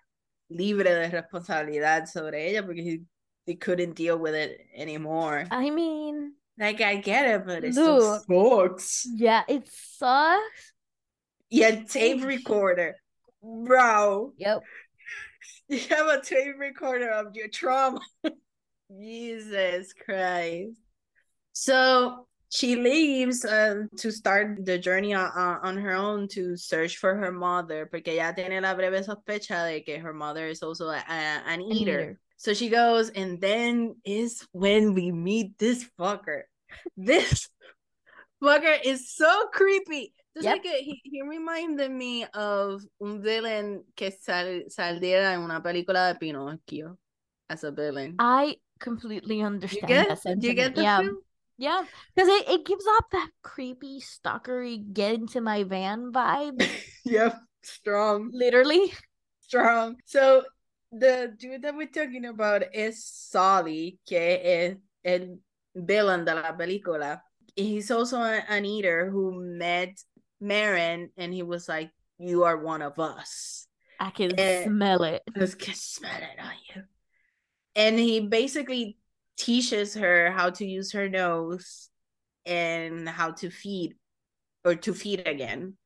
[0.50, 3.02] libre de responsabilidad sobre ella porque he,
[3.46, 5.46] he couldn't deal with it anymore.
[5.52, 9.08] I mean, Like I get it, but it still sucks.
[9.16, 10.74] yeah, it sucks.
[11.52, 12.96] Y el tape recorder,
[13.44, 14.34] bro.
[14.38, 14.62] Yep.
[15.68, 18.00] You have a tape recorder of your trauma.
[19.00, 20.78] Jesus Christ.
[21.54, 27.16] So she leaves uh, to start the journey on, on her own to search for
[27.16, 30.98] her mother, porque ella tiene la breve sospecha de que her mother is also a,
[30.98, 32.20] a- an, An eater.
[32.42, 36.50] So she goes, and then is when we meet this fucker.
[36.98, 37.50] This
[38.42, 40.12] fucker is so creepy.
[40.34, 40.58] Just Yep.
[40.58, 46.12] like a- he, he reminded me of un villain que sal, saliera en una película
[46.14, 46.98] de Pinocchio
[47.48, 48.16] as a villain.
[48.18, 50.08] I completely you understand get?
[50.24, 51.02] that Do you get the yeah.
[51.60, 51.84] Yeah.
[52.16, 56.66] Because it, it gives off that creepy, stalkery, get into my van vibe.
[57.06, 58.32] Yep, strong.
[58.34, 58.94] Literally.
[59.42, 59.98] strong.
[60.06, 60.44] So
[60.92, 65.38] the dude that we're talking about is Sully, que es el
[65.76, 67.22] villain de la película.
[67.56, 69.98] He's also an eater who met
[70.40, 73.68] Marin and he was like, You are one of us.
[74.00, 75.22] I can Eh, smell it.
[75.38, 76.84] Just can smell it on you.
[77.76, 78.98] And he basically
[79.38, 81.90] teaches her how to use her nose
[82.46, 83.96] and how to feed
[84.66, 85.78] or to feed again.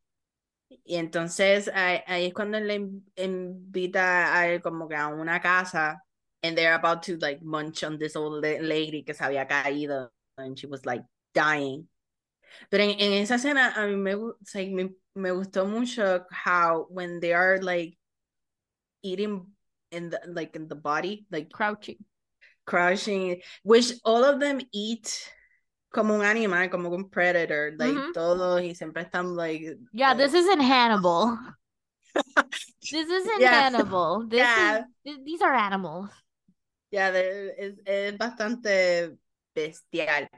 [0.69, 2.75] Y entonces ahí, ahí es cuando le
[3.17, 6.04] invita a él como que a una casa
[6.43, 10.12] and they're about to like munch on this old la- lady que se había caído
[10.38, 11.88] and she was like dying.
[12.69, 17.19] Pero en, en esa escena a mí me, sea, me, me gustó mucho how when
[17.19, 17.97] they are like
[19.04, 19.45] eating
[19.91, 21.97] in the like in the body, like Crouching.
[22.65, 25.32] crouching which all of them eat
[25.95, 28.13] como un animal, como un predator, like Mhm.
[28.13, 31.38] todos y siempre están like Yeah, like- this isn't Hannibal.
[32.81, 33.69] This isn't Yeah.
[33.69, 34.27] Hannibal.
[34.29, 34.86] This Yeah.
[35.05, 36.10] is these are animals.
[36.91, 39.17] De- es, es bastante
[39.55, 40.29] bestial.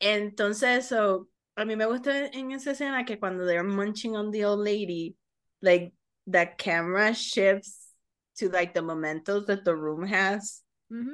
[0.00, 4.44] Entonces, so, a mí me gusta en esa escena que cuando they're munching on the
[4.44, 5.16] old lady,
[5.62, 5.94] like,
[6.26, 7.90] the camera shifts
[8.38, 10.62] to, like, the mementos that the room has.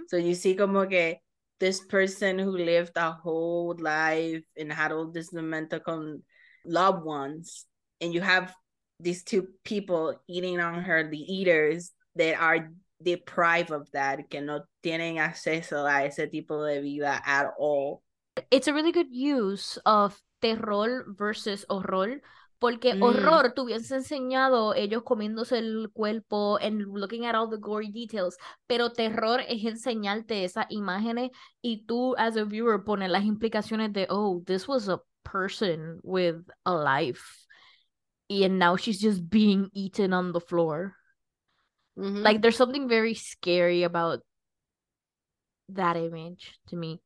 [0.09, 1.22] So you see como que
[1.61, 6.23] this person who lived a whole life and had all these memento con
[6.64, 7.66] loved ones,
[8.01, 8.55] and you have
[8.99, 12.70] these two people eating on her, the eaters that are
[13.03, 18.03] deprived of that, que no tienen acceso a ese tipo de vida at all.
[18.51, 22.20] It's a really good use of terror versus horror.
[22.61, 23.03] Porque Mm.
[23.03, 28.37] horror te hubiese enseñado ellos comiéndose el cuerpo and looking at all the gory details.
[28.68, 31.31] Pero terror es enseñarte esas imágenes
[31.62, 36.46] y tú, as a viewer, pones las implicaciones de, oh, this was a person with
[36.66, 37.46] a life.
[38.29, 40.94] And now she's just being eaten on the floor.
[41.96, 42.23] Ujú.
[42.23, 44.23] Like, there's something very scary about
[45.70, 47.01] that image to me.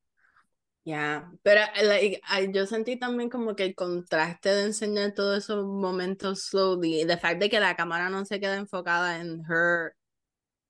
[0.86, 5.64] Ya, pero like, I- yo sentí también como que el contraste de enseñar todos esos
[5.64, 9.94] momentos slowly, the fact de que la cámara no se queda enfocada en her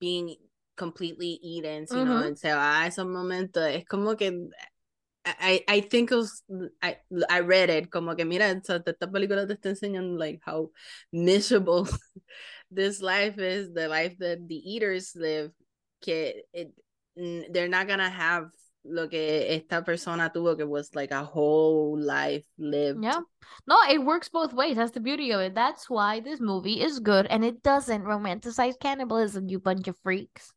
[0.01, 0.37] being
[0.77, 2.37] completely eaten, sino Ujú.
[2.37, 4.33] se va a esos momentos, es como que
[5.27, 6.43] I, I think it was,
[6.83, 6.99] I,
[7.31, 10.71] I read it como que mira, so, esta película te está enseñando like how
[11.13, 11.87] miserable
[12.71, 15.51] this life is, the life that the eaters live,
[16.03, 16.73] que it,
[17.17, 18.51] they're not gonna have
[18.85, 23.03] lo que esta persona tuvo que was like a whole life lived.
[23.03, 23.21] Yeah.
[23.67, 24.77] No, it works both ways.
[24.77, 25.55] That's the beauty of it.
[25.55, 30.53] That's why this movie is good and it doesn't romanticize cannibalism, you bunch of freaks.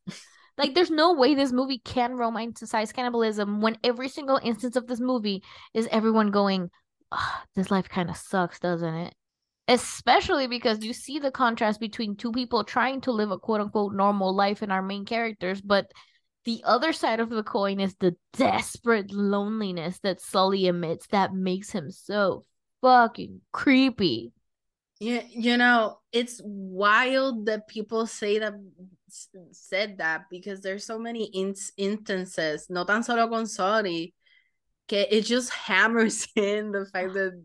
[0.58, 4.98] Like, there's no way this movie can romanticize cannibalism when every single instance of this
[4.98, 6.70] movie is everyone going,
[7.12, 9.14] "Ah, this life kind of sucks, doesn't it?
[9.68, 13.94] Especially because you see the contrast between two people trying to live a quote unquote
[13.94, 15.92] normal life in our main characters, but
[16.44, 21.70] the other side of the coin is the desperate loneliness that Sully emits that makes
[21.70, 22.44] him so
[22.80, 24.32] fucking creepy.
[25.00, 28.54] Yeah, you know, it's wild that people say that
[29.52, 34.14] said that because there's so many ins instances, no tan solo con Sorry,
[34.88, 37.40] que it just hammers in the fact that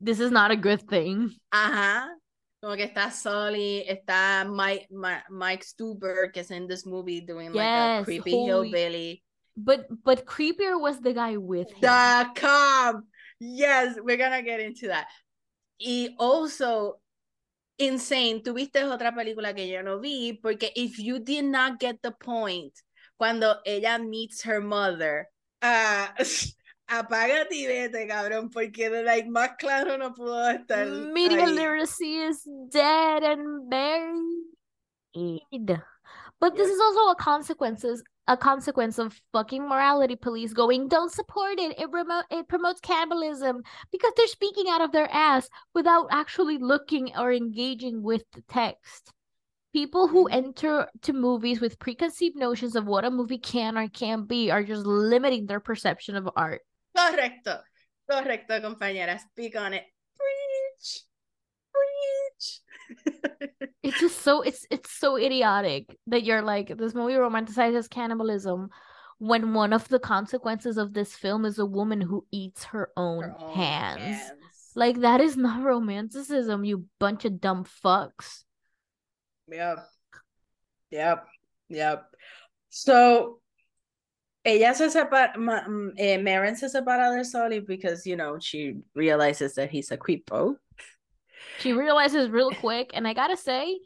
[0.00, 1.34] This is not a good thing.
[1.52, 2.08] Ajá.
[2.62, 7.52] Como que está Sully, está Mike, Ma- Mike Stuber, que is in this movie doing
[7.52, 9.22] like a creepy holy- hillbilly.
[9.56, 11.80] But but creepier was the guy with him.
[11.80, 13.02] The cop.
[13.40, 15.06] Yes, we're gonna get into that.
[15.78, 17.00] Y also,
[17.78, 22.10] Insane, tuviste otra película que yo no vi, porque if you did not get the
[22.10, 22.72] point
[23.18, 25.28] cuando ella meets her mother.
[25.60, 26.14] Ah,
[26.88, 30.86] apágate y vete, cabrón, porque like, más claro no pudo estar.
[31.12, 31.54] Media ahí.
[31.54, 34.46] literacy is dead and buried.
[36.38, 41.60] But this is also a consequences a consequence of fucking morality police going, don't support
[41.60, 41.78] it.
[41.78, 47.12] It remote it promotes cannibalism because they're speaking out of their ass without actually looking
[47.16, 49.12] or engaging with the text.
[49.72, 50.32] People who Mhm.
[50.32, 54.64] enter to movies with preconceived notions of what a movie can or can't be are
[54.64, 56.65] just limiting their perception of art.
[56.96, 57.60] Correcto,
[58.10, 59.18] correcto, compañera.
[59.18, 59.84] Speak on it.
[60.16, 61.02] Preach,
[61.72, 62.60] preach.
[63.82, 68.70] it's just so it's it's so idiotic that you're like this movie romanticizes cannibalism
[69.18, 73.22] when one of the consequences of this film is a woman who eats her own,
[73.24, 74.00] Her own hands.
[74.00, 74.32] hands.
[74.74, 78.44] Like that is not romanticism, you bunch of dumb fucks.
[79.48, 79.78] Yep.
[80.90, 81.26] Yep.
[81.68, 82.04] Yep.
[82.68, 83.40] So
[84.46, 89.54] ella se separa, mm, eh, Maren se separa de Sully because, you know, she realizes
[89.54, 90.56] that he's a creepo.
[91.58, 93.78] She realizes real quick, and I gotta say,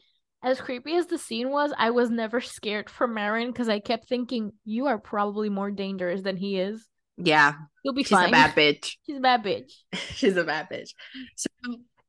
[0.42, 4.09] as creepy as the scene was, I was never scared for Maren because I kept
[4.09, 6.87] thinking, you are probably more dangerous than he is.
[7.16, 8.29] Yeah, You'll be she's fine.
[8.29, 8.96] a bad bitch.
[9.07, 9.73] She's a bad bitch.
[10.14, 10.94] she's a bad bitch.
[11.37, 11.49] So,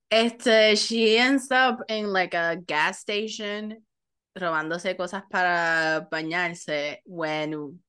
[0.10, 3.78] este, she ends up in like a gas station
[4.38, 7.80] robándose cosas para bañarse when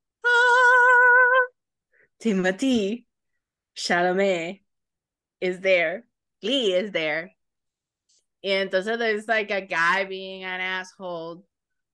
[2.23, 3.05] Timothy
[3.77, 4.61] Chalamet
[5.41, 6.05] is there.
[6.41, 7.33] Lee is there.
[8.45, 11.45] Y entonces there's like a guy being an asshole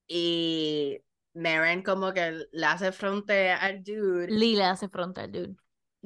[0.07, 0.99] y
[1.35, 4.31] Marin como que le hace frente al dude.
[4.31, 5.57] Lee le hace frontal, dude.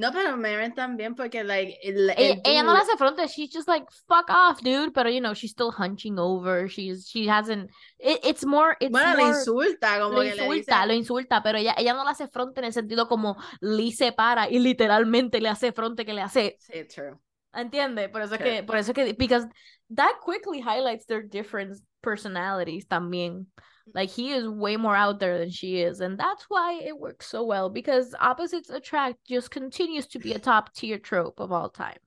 [0.02, 3.26] No, pero Marin también porque like el, el Ella, ella no le dude- hace fronte.
[3.28, 4.92] She's just like fuck off, dude.
[4.92, 6.68] But you know, she's still hunching over.
[6.68, 7.70] She's she hasn't.
[8.00, 8.76] It, it's more.
[8.80, 9.28] It's bueno, le more.
[9.38, 12.26] insulta como Lo que le insulta, dice lo insulta, pero ella, ella no le hace
[12.26, 16.22] fronte en el sentido como Lee se para y literalmente le hace fronte que le
[16.22, 17.16] hace, Sí, true.
[17.52, 18.08] ¿entiende?
[18.08, 18.44] Por eso es Sí.
[18.44, 19.46] que, por eso es que, because
[19.94, 23.46] that quickly highlights their different personalities también.
[23.94, 27.26] Like he is way more out there than she is, and that's why it works
[27.26, 31.68] so well because opposites attract just continues to be a top tier trope of all
[31.68, 31.98] time.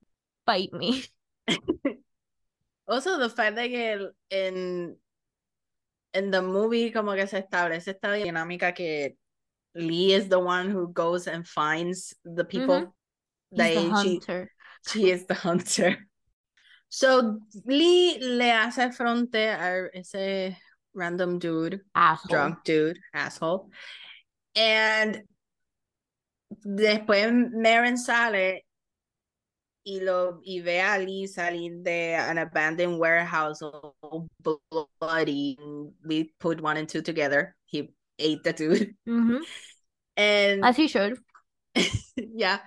[0.45, 1.03] Bite me.
[2.88, 4.95] Also, the fact that el- en,
[6.13, 9.15] en the movie como que se establece esta dinámica que
[9.73, 12.89] Lee is the one who goes and finds the people mm-hmm.
[13.51, 14.51] He's that the she, hunter.
[14.88, 15.97] she is the hunter.
[16.89, 20.55] So Lee le hace frente a ese
[20.95, 22.29] random dude, Asshole.
[22.29, 23.69] drunk dude, asshole.
[24.55, 25.21] And
[26.65, 28.65] después Maren sale
[29.86, 33.95] y lo y ve a Lee salir de an abandoned warehouse all
[34.99, 35.58] bloody.
[36.03, 37.55] We put one and two together.
[37.65, 38.95] He ate the dude.
[39.08, 39.41] Mhm.
[40.17, 41.19] And As he should.
[42.15, 42.60] yeah.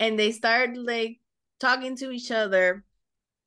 [0.00, 1.20] And they start like
[1.60, 2.82] talking to each other.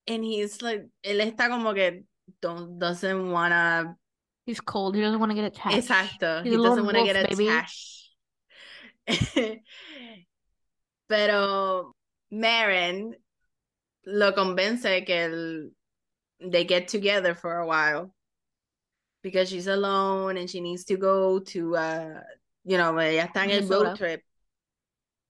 [0.05, 2.03] And he's like, él está como que
[2.41, 3.95] don't doesn't wanna
[4.47, 4.95] He's cold.
[4.95, 5.89] He doesn't want to get attached.
[5.89, 6.41] Exacto.
[6.41, 8.15] He's he doesn't want to get attached.
[11.09, 11.93] Pero
[12.31, 13.13] Maren
[14.05, 15.69] lo convence que el-
[16.39, 18.13] they get together for a while
[19.21, 22.21] because she's alone and she needs to go to uh
[22.63, 24.23] you know, ella está en el road trip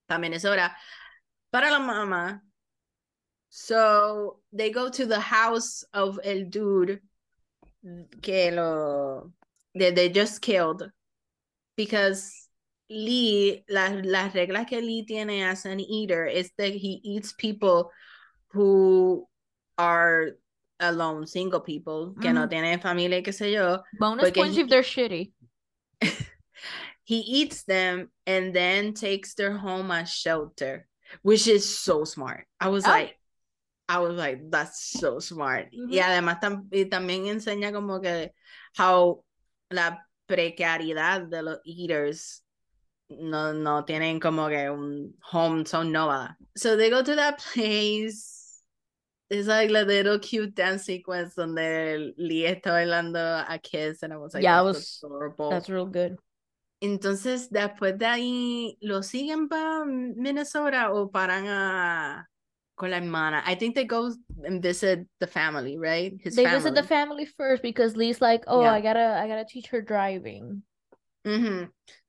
[0.08, 0.76] a Minnesota
[1.50, 2.40] para la mamá.
[3.50, 7.00] So they go to the house of el dude
[8.22, 9.32] que lo
[9.74, 10.90] that they just killed
[11.76, 12.48] because
[12.90, 17.90] Lee las las reglas que Lee tiene as an eater is that he eats people
[18.52, 19.26] who
[19.76, 20.30] are
[20.80, 22.48] alone single people que no mm-hmm.
[22.48, 22.50] Ujú.
[22.50, 25.32] tienen familia qué sé yo Bonus points he- if they're shitty.
[27.04, 30.86] he eats them and then takes their home as shelter
[31.22, 32.90] which is so smart I was Oh.
[32.90, 33.17] like
[33.88, 36.02] I was like that's so smart y Ujú.
[36.02, 38.32] además tam- y también enseña como que
[38.76, 39.24] how
[39.70, 42.44] la precariedad de los eaters
[43.08, 48.62] no no tienen como que un home son nómadas so they go to that place
[49.30, 53.18] it's like a little cute dance sequence donde Lee está bailando
[53.48, 56.18] a kiss and I was like Yeah, that's was- adorable That's real good.
[56.80, 62.28] entonces, después de ahí, ¿lo siguen para Minnesota o paran a
[62.78, 63.42] con la hermana?
[63.44, 64.12] I think they go
[64.44, 66.14] and visit the family, right?
[66.22, 66.58] His they family.
[66.58, 68.72] visit the family first because Lee's like, oh, Yeah.
[68.72, 70.62] I gotta, I gotta teach her driving.
[71.24, 71.64] hmm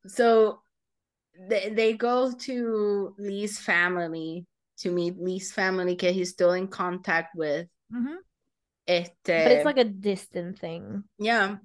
[0.07, 0.61] So
[1.49, 4.45] they they go to Lee's family
[4.79, 7.67] to meet Lee's family because he's still in contact with.
[7.91, 8.17] Mhm.
[8.87, 11.03] Este, But it's like a distant thing.
[11.19, 11.57] yeah.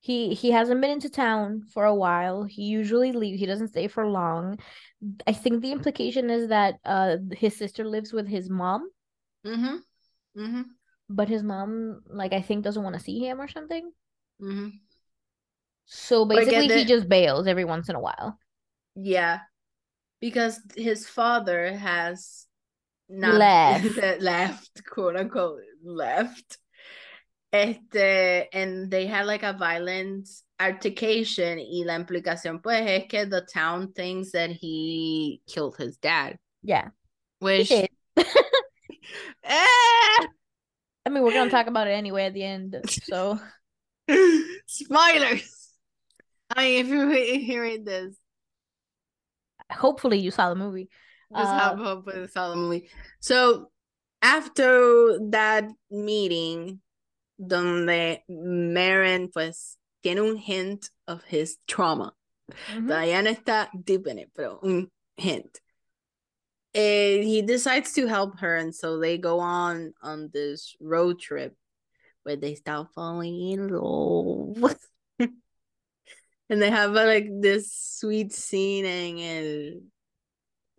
[0.00, 2.44] He he hasn't been into town for a while.
[2.44, 3.38] He usually leaves.
[3.38, 4.58] He doesn't stay for long.
[5.26, 8.88] I think the implication is that uh his sister lives with his mom,
[9.46, 9.76] Mm-hmm.
[10.40, 10.62] Mm-hmm.
[11.08, 13.90] but his mom like I think doesn't want to see him or something.
[14.40, 14.68] Mm-hmm.
[15.86, 18.38] So basically he just bails every once in a while.
[18.94, 19.40] Yeah.
[20.20, 22.46] Because his father has
[23.08, 23.96] not Left.
[24.20, 26.58] left, quote unquote, left.
[27.52, 30.28] Este, and they had like a violent
[30.60, 36.38] altercation y la implicación pues es que the town thinks that he killed his dad.
[36.62, 36.90] Yeah.
[37.40, 37.70] Which.
[37.70, 37.86] Eh!
[41.06, 42.76] I mean, we're gonna talk about it anyway at the end.
[42.86, 43.40] So
[44.66, 45.68] spoilers.
[46.54, 48.16] I mean if you're hearing this,
[49.72, 50.88] hopefully you saw the movie.
[51.34, 52.90] Just Uh, have hope for the solemnly.
[53.20, 53.70] So
[54.20, 56.80] after that meeting,
[57.40, 62.12] donde Maren pues tiene un hint of his trauma.
[62.48, 62.88] Mhm.
[62.88, 65.60] Todavía no está deep in it, pero un hint.
[66.74, 71.56] And he decides to help her, and so they go on on this road trip
[72.22, 74.76] where they start falling in love.
[75.18, 79.80] and they have uh, like this sweet scene in a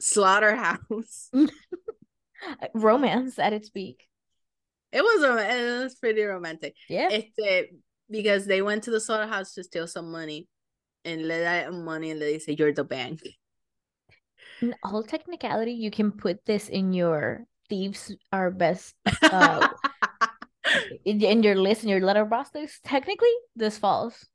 [0.01, 1.29] slaughterhouse.
[2.73, 4.07] Romance at its peak.
[4.91, 6.75] It was it was pretty romantic.
[6.89, 7.09] Yeah.
[7.11, 7.71] Este,
[8.09, 10.47] because they went to the slaughterhouse to steal some money,
[11.05, 13.21] and le da money and le dice you're the bank.
[14.61, 19.65] In all technicality, you can put this in your thieves are best uh
[21.05, 22.83] in, in your list in your Letterboxd list.
[22.83, 24.27] Technically, this falls.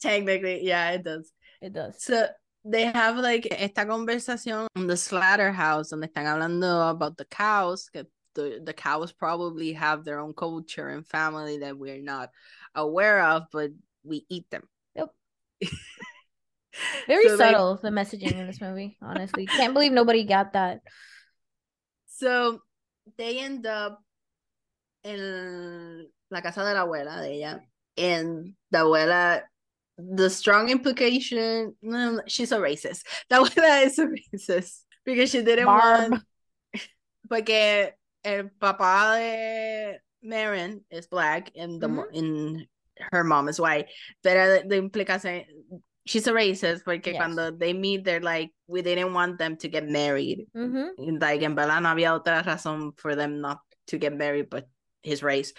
[0.00, 1.32] Technically, yeah, it does.
[1.62, 2.04] It does.
[2.04, 2.28] So
[2.64, 7.88] they have like esta conversación on the slaughterhouse donde están hablando about the cows.
[7.88, 12.30] Que the, the cows probably have their own culture and family that we're not
[12.74, 13.70] aware of, but
[14.04, 14.62] we eat them.
[14.96, 15.10] Yep.
[17.06, 18.96] Very So they- subtle the messaging in this movie.
[19.00, 20.80] Honestly, can't believe nobody got that.
[22.08, 22.60] So
[23.18, 24.00] they end up
[25.04, 27.60] in la casa de la abuela de ella.
[27.96, 29.42] And the abuela,
[29.98, 33.02] the strong implication, mm, she's a racist.
[33.28, 36.10] The abuela is a racist because she didn't Barb.
[36.10, 36.22] want,
[37.28, 37.92] porque
[38.24, 42.66] el papá de Maren is black and the mo- and
[43.12, 43.86] her mom is white.
[44.22, 45.44] Pero the, implicación,
[46.06, 47.16] she's a racist porque Yes.
[47.16, 50.46] cuando they meet, they're like, we didn't want them to get married.
[50.56, 51.16] Mm-hmm.
[51.20, 53.58] like en verdad no había otra razón for them not
[53.88, 54.66] to get married but
[55.02, 55.52] his race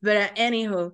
[0.00, 0.92] but uh, anywho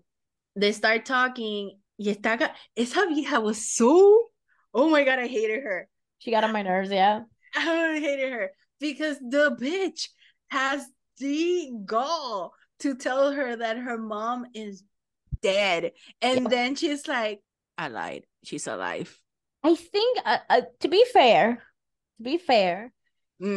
[0.56, 4.26] they start talking y está ca- esa vieja was so
[4.74, 6.90] oh my god I hated her She got on my nerves.
[6.90, 7.22] Yeah.
[7.54, 8.50] I hated her
[8.80, 10.08] because the bitch
[10.50, 10.86] has
[11.18, 14.82] the gall to tell her that her mom is
[15.42, 16.50] dead and Yeah.
[16.50, 17.42] then she's like
[17.78, 19.18] I lied she's alive
[19.62, 21.62] I think, uh, uh, to be fair,
[22.18, 22.92] to be fair,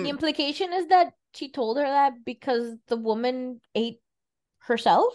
[0.01, 3.99] the Mm, implication is that she told her that because the woman ate
[4.59, 5.13] herself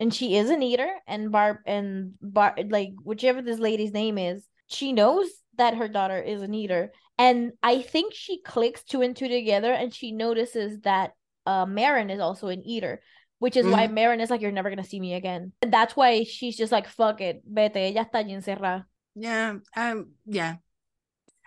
[0.00, 4.46] and she is an eater and Barb and Bar like whichever this lady's name is,
[4.68, 6.92] she knows that her daughter is an eater.
[7.18, 11.12] And I think she clicks two and two together and she notices that
[11.48, 13.00] uh Maren is also an eater.
[13.40, 15.52] Which is why Maren is like, You're never gonna see me again.
[15.62, 18.84] And that's why she's just like, fuck it, vete, ella está allí encerrada.
[19.14, 20.56] Yeah, um, yeah.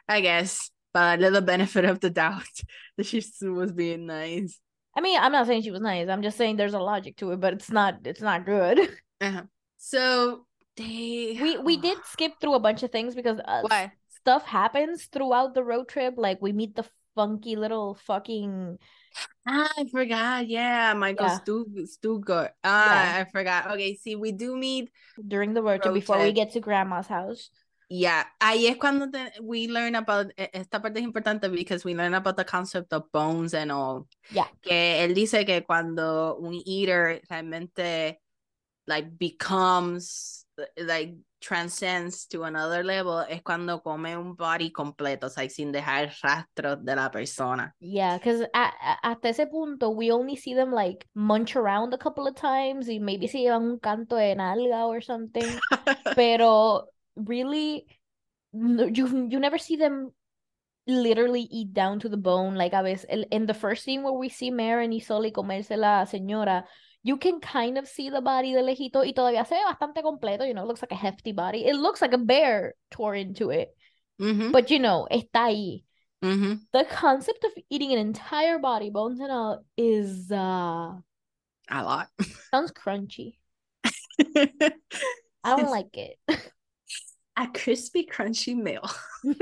[0.08, 2.48] I guess, but a little benefit of the doubt
[2.98, 4.60] that she was being nice.
[4.96, 6.10] I mean, I'm not saying she was nice.
[6.10, 8.80] I'm just saying there's a logic to it, but it's not it's not good.
[9.22, 9.44] Uh-huh.
[9.78, 10.48] So
[10.78, 13.92] they we we did skip through a bunch of things because uh, Why?
[14.10, 16.16] stuff happens throughout the road trip.
[16.18, 16.86] Like we meet the
[17.16, 18.78] funky little fucking
[19.46, 20.48] Ah, I forgot.
[20.48, 21.38] Yeah, Michael Yeah.
[21.40, 22.52] Stu Stuhlbarg.
[22.64, 23.72] Ah, I forgot.
[23.72, 24.90] Okay, see, we do meet.
[25.20, 27.50] during the road trip before we get to grandma's house.
[27.90, 32.14] Yeah, ahí es cuando te- we learn about esta parte es importante because we learn
[32.14, 34.08] about the concept of bones and all.
[34.32, 34.48] Yeah.
[34.64, 38.22] Que él dice que cuando un eater realmente
[38.88, 40.46] like becomes
[40.78, 46.12] like transcends to another level es cuando come un body completo, o sea, sin dejar
[46.22, 47.74] rastros de la persona.
[47.80, 52.28] Yeah, because at, hasta ese punto we only see them like munch around a couple
[52.28, 55.60] of times y maybe se llevan un canto de nalga or something.
[56.16, 57.86] Pero really,
[58.54, 60.12] you you never see them
[60.88, 62.56] literally eat down to the bone.
[62.56, 66.06] Like a veces, in the first scene where we see Maren y Sully comerse la
[66.06, 66.66] señora,
[67.04, 70.46] you can kind of see the body de lejito y todavía se ve bastante completo.
[70.48, 71.66] You know, it looks like a hefty body.
[71.66, 73.70] It looks like a bear tore into it,
[74.20, 75.84] Mhm, but you know, está ahí.
[76.24, 76.60] mhm.
[76.74, 80.94] The concept of eating an entire body, bones and all, is uh
[81.70, 82.08] A lot.
[82.54, 83.38] sounds crunchy.
[85.44, 86.18] I don't like it.
[87.38, 88.88] A crispy, crunchy meal.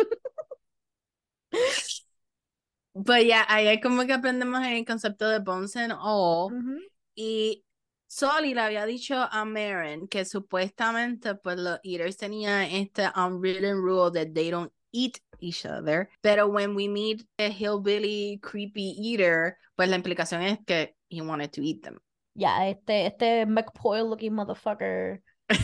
[2.95, 6.51] But yeah, ahí hay como que aprendemos el concepto de bones and all.
[6.51, 6.77] Ujú.
[7.19, 7.65] Y
[8.07, 14.09] Sully le había dicho a Maren que supuestamente pues los eaters tenían este unwritten rule
[14.11, 16.09] that they don't eat each other.
[16.21, 21.51] Pero when we meet a hillbilly creepy eater, pues la implicación es que he wanted
[21.51, 21.99] to eat them.
[22.35, 25.21] Ya, este, este McPoyle looking motherfucker.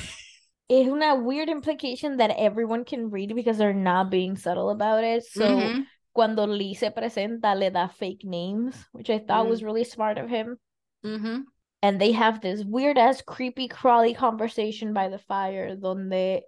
[0.67, 5.23] Es una weird implication that everyone can read because they're not being subtle about it.
[5.23, 5.85] So Ujú.
[6.11, 9.65] cuando Lee se presenta, le da fake names, which I thought was Mm.
[9.65, 10.57] really smart of him.
[11.05, 11.43] Ujú.
[11.81, 16.41] And they have this weird ass creepy crawly conversation by the fire donde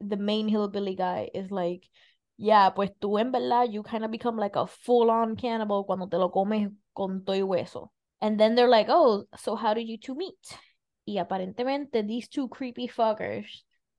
[0.00, 1.88] the main hillbilly guy is like,
[2.36, 6.06] yeah, pues tú en verdad you kind of become like a full on cannibal cuando
[6.06, 7.90] te lo comes con todo y hueso.
[8.20, 10.58] And then they're like, oh, so how did you two meet?
[11.06, 13.46] Y aparentemente these two creepy fuckers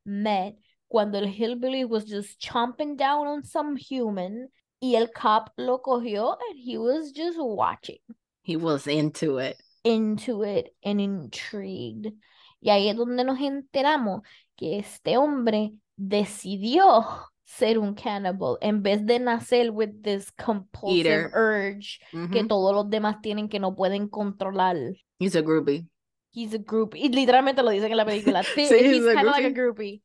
[0.05, 0.55] met
[0.89, 4.49] cuando el hillbilly was just chomping down on some human
[4.81, 7.99] y el cop lo cogió and he was just watching
[8.43, 9.61] He was into it.
[9.83, 12.13] Into it and intrigued.
[12.61, 14.21] Y ahí es donde nos enteramos
[14.55, 17.05] que este hombre decidió
[17.43, 21.31] ser un cannibal en vez de nacer with this compulsive Eater.
[21.35, 21.99] urge
[22.31, 22.47] que Ujú.
[22.47, 24.77] todos los demás tienen que no pueden controlar.
[25.19, 25.87] He's a groupie.
[26.33, 27.01] He's a groupie.
[27.01, 28.41] Y literalmente lo dicen en la película.
[28.55, 30.01] Sí, he's he's a kind of like a groupie.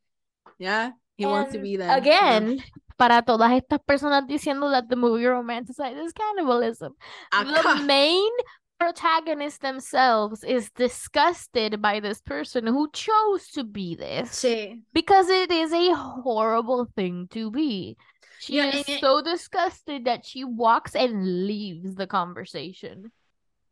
[0.58, 1.98] Yeah, he wants to And be that.
[1.98, 2.58] Again,
[2.96, 6.94] para todas estas personas diciendo that the movie romanticizes cannibalism.
[7.30, 7.84] the Acá.
[7.84, 8.30] main
[8.78, 14.80] protagonist themselves is disgusted by this person who chose to be this Sí.
[14.92, 17.96] because it is a horrible thing to be.
[18.38, 23.10] She Yeah, is it- so disgusted that she walks and leaves the conversation.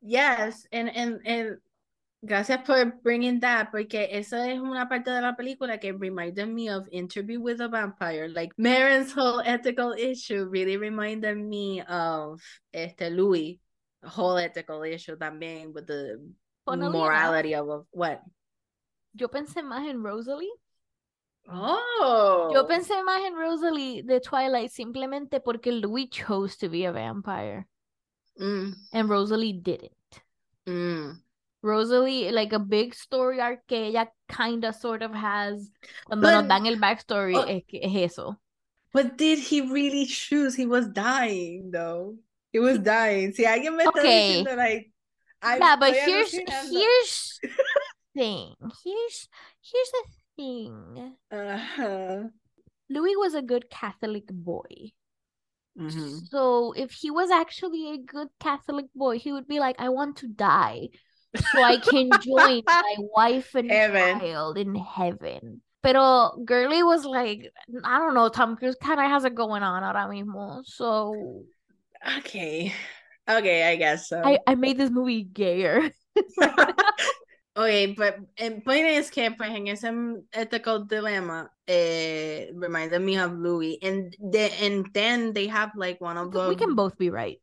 [0.00, 1.58] Yes, and, and, and
[2.26, 6.68] gracias por bringing that, porque esa es una parte de la película que reminded me
[6.70, 8.28] of Interview with a Vampire.
[8.28, 12.40] Like, Maren's whole ethical issue really reminded me of
[12.72, 13.60] este Louis'
[14.06, 16.18] whole ethical issue también with the
[16.64, 18.20] Funnily morality of, of what?
[19.14, 20.50] Yo pensé más en Rosalie.
[21.48, 26.92] Oh, Yo pensé más en Rosalie de Twilight simplemente porque Louis chose to be a
[26.92, 27.66] vampire
[28.40, 29.92] Mm, and Rosalie didn't.
[30.66, 31.20] mm.
[31.62, 35.70] Rosalie, like a big story arc que ella kinda sort of has.
[36.06, 37.44] Cuando nos But- dan el backstory, oh.
[37.46, 38.36] es, es eso.
[38.92, 40.54] But did he really choose?
[40.56, 42.16] He was dying, though.
[42.54, 43.32] He was dying.
[43.34, 44.44] Si alguien me está Okay.
[44.46, 44.92] diciendo, like,
[45.42, 46.70] I yeah, but here's alucinando.
[46.70, 47.40] here's
[48.14, 48.54] thing.
[48.86, 49.28] Here's
[49.58, 50.04] here's the
[50.38, 51.16] thing.
[51.34, 52.30] Uh-huh.
[52.88, 54.94] Louis was a good Catholic boy.
[55.76, 56.30] Mhm.
[56.30, 60.18] So if he was actually a good Catholic boy, he would be like, I want
[60.22, 60.90] to die
[61.50, 64.20] so I can join my wife and Heaven.
[64.20, 65.60] child in heaven.
[65.82, 67.50] Pero Gurley was like,
[67.82, 70.62] I don't know, Tom Cruise kind of has it going on ahora mismo.
[70.64, 71.42] So
[72.18, 72.72] Okay.
[73.28, 74.20] Okay, I guess so.
[74.22, 75.90] I, I made this movie gayer.
[77.56, 79.90] okay, but el point is que pues en ese
[80.32, 86.18] ethical dilemma eh reminded me of Louis and the, and then they have like one
[86.18, 87.40] of the we can both be right.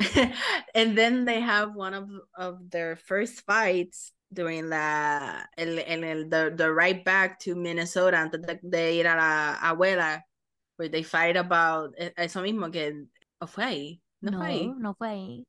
[0.74, 6.28] and then they have one of of their first fights during la el, el, el-
[6.28, 10.20] the, the ride back to Minnesota antes de, de ir a la abuela
[10.76, 13.06] where they fight about eso mismo que
[13.58, 15.46] ahí no, fue ahí no fue ahí.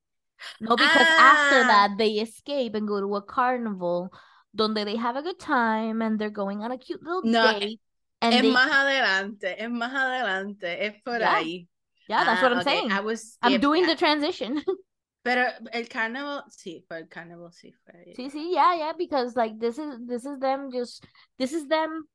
[0.59, 1.67] No, because after Ah.
[1.67, 4.11] that they escape and go to a carnival
[4.55, 7.79] donde they have a good time and they're going on a cute little No, date.
[8.21, 11.39] And es they, más adelante es más adelante es por Yeah.
[11.39, 11.67] ahí
[12.07, 12.91] yeah, that's Ah, what I'm okay, saying.
[12.91, 14.61] I was I'm yeah, doing the ah, transition.
[15.23, 18.13] pero el carnival, sí fue el carnival, sí fue ahí.
[18.15, 21.05] See, see, yeah, yeah, because like this is this is them just
[21.37, 22.07] this is them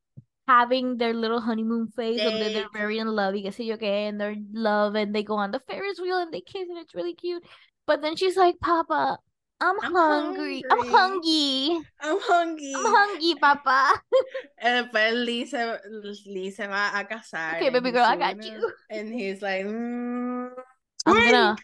[0.49, 4.07] having their little honeymoon phase and they're, they're very in love, you qué sé okay,
[4.07, 6.79] and they're in love and they go on the Ferris wheel and they kiss and
[6.79, 7.45] it's really cute.
[7.87, 9.19] But then she's like, Papa,
[9.61, 10.65] I'm, I'm hungry.
[10.71, 10.97] I'm hungry.
[10.97, 11.87] hungry.
[12.01, 14.01] I'm hungry I'm hungry, Papa.
[14.61, 15.79] And después Lee se,
[16.27, 17.57] Lee se va a casar.
[17.57, 18.73] Okay, baby girl, I got it, you.
[18.91, 20.51] And he's like, mm,
[21.07, 21.57] I'm gonna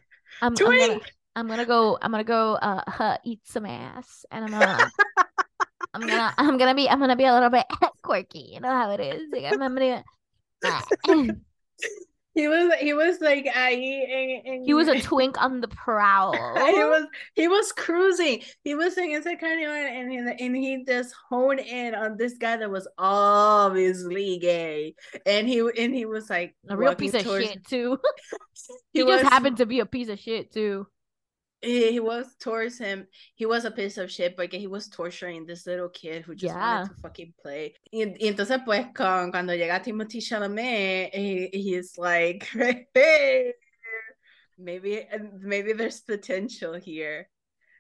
[0.43, 1.01] I'm, I'm gonna.
[1.37, 4.91] I'm gonna go I'm gonna go uh huh, eat some ass and I'm gonna
[5.95, 7.67] I'm gonna I'm gonna be I'm gonna be a little bit
[8.03, 9.23] quirky, you know how it is.
[9.33, 10.05] Like, I'm, I'm gonna
[10.65, 10.85] ah.
[12.37, 16.33] He was he was like uh, en, en- He was a twink on the prowl.
[16.33, 18.43] he was he was cruising.
[18.65, 22.57] He was in ese carnival and he, and he just honed in on this guy
[22.57, 24.97] that was obviously gay.
[25.25, 28.01] And he and he was like a real piece of towards- shit too.
[28.93, 30.89] He, he just happened to be a piece of shit too.
[31.65, 33.07] He, he was towards him.
[33.35, 36.55] He was a piece of shit porque he was torturing this little kid who just
[36.55, 36.61] Yeah.
[36.61, 37.75] wanted to fucking play.
[37.93, 42.47] Y, y entonces, pues, con, cuando llega Timothée Chalamet, he, he's like,
[42.95, 43.53] hey,
[44.59, 45.09] maybe,
[45.41, 47.29] maybe there's potential here.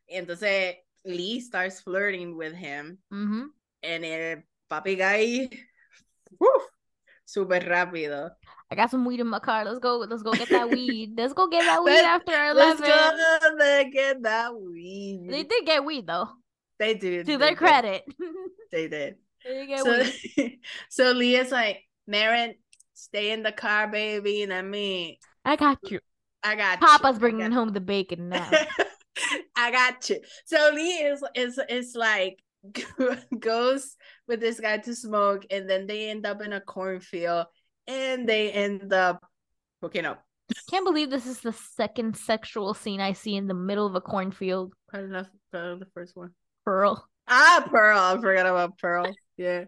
[0.08, 2.98] Y entonces, Lee starts flirting with him.
[3.12, 3.42] Mm-hmm.
[3.42, 3.48] Ujú.
[3.82, 5.50] En el papi guy,
[6.40, 6.62] uf,
[7.26, 8.30] súper rápido.
[8.70, 9.64] I got some weed in my car.
[9.64, 9.98] Let's go.
[9.98, 11.12] Let's go get that weed.
[11.16, 15.26] Let's go get that weed after Let's go get that weed.
[15.28, 16.28] They did get weed though.
[16.78, 17.26] They did.
[17.26, 18.04] To they their did, credit.
[18.72, 19.16] They did.
[19.44, 20.02] they So,
[20.36, 20.58] weed.
[20.90, 22.54] so Leah's like, Maren,
[22.94, 24.42] stay in the car, baby.
[24.42, 26.00] And I mean, I got you.
[26.42, 26.86] I got you.
[26.86, 28.50] Papa's I bringing got- home the bacon now.
[29.56, 30.20] I got you.
[30.46, 32.40] So Leah is is is like
[33.38, 33.96] goes
[34.26, 37.46] with this guy to smoke, and then they end up in a cornfield,
[37.86, 39.24] and they end up
[39.82, 40.24] hooking up.
[40.70, 44.00] Can't believe this is the second sexual scene I see in the middle of a
[44.00, 44.74] cornfield.
[44.92, 46.30] Of the, part the first one.
[46.64, 47.06] Pearl.
[47.26, 47.98] Ah, Pearl.
[47.98, 49.14] I forgot about Pearl.
[49.36, 49.64] Yeah.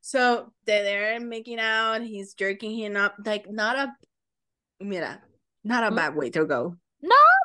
[0.00, 2.02] So they're there making out.
[2.02, 3.14] He's jerking him up.
[3.24, 3.92] Like, not a,
[4.84, 5.22] mira,
[5.64, 5.96] not a Mm.
[5.96, 6.76] bad way to go.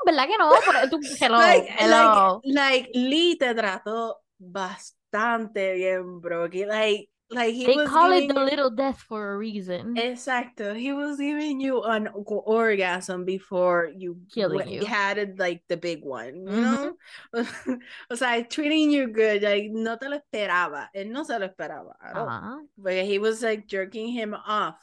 [0.05, 0.51] ¿Verdad que no?
[0.89, 2.41] Tú- hello, like, hello.
[2.45, 6.49] like, like, Lee te trató bastante bien, bro.
[6.49, 9.95] Que, Like, like he they was call it the you- little death for a reason.
[9.95, 10.75] Exacto.
[10.77, 14.85] He was giving you an orgasm before you Killing w- you.
[14.85, 16.63] had it, like the big one, you Mhm.
[16.63, 16.95] know?
[18.11, 20.87] o sea, treating you good, like no te lo esperaba.
[20.95, 22.15] Él no se lo esperaba at.
[22.15, 22.59] Uh-huh.
[22.77, 24.75] But he was like jerking him off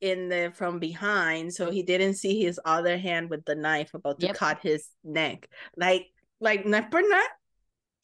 [0.00, 4.20] in the from behind, so he didn't see his other hand with the knife about
[4.20, 4.36] to Yep.
[4.36, 5.48] cut his neck.
[5.76, 6.06] Like,
[6.40, 7.28] like not for not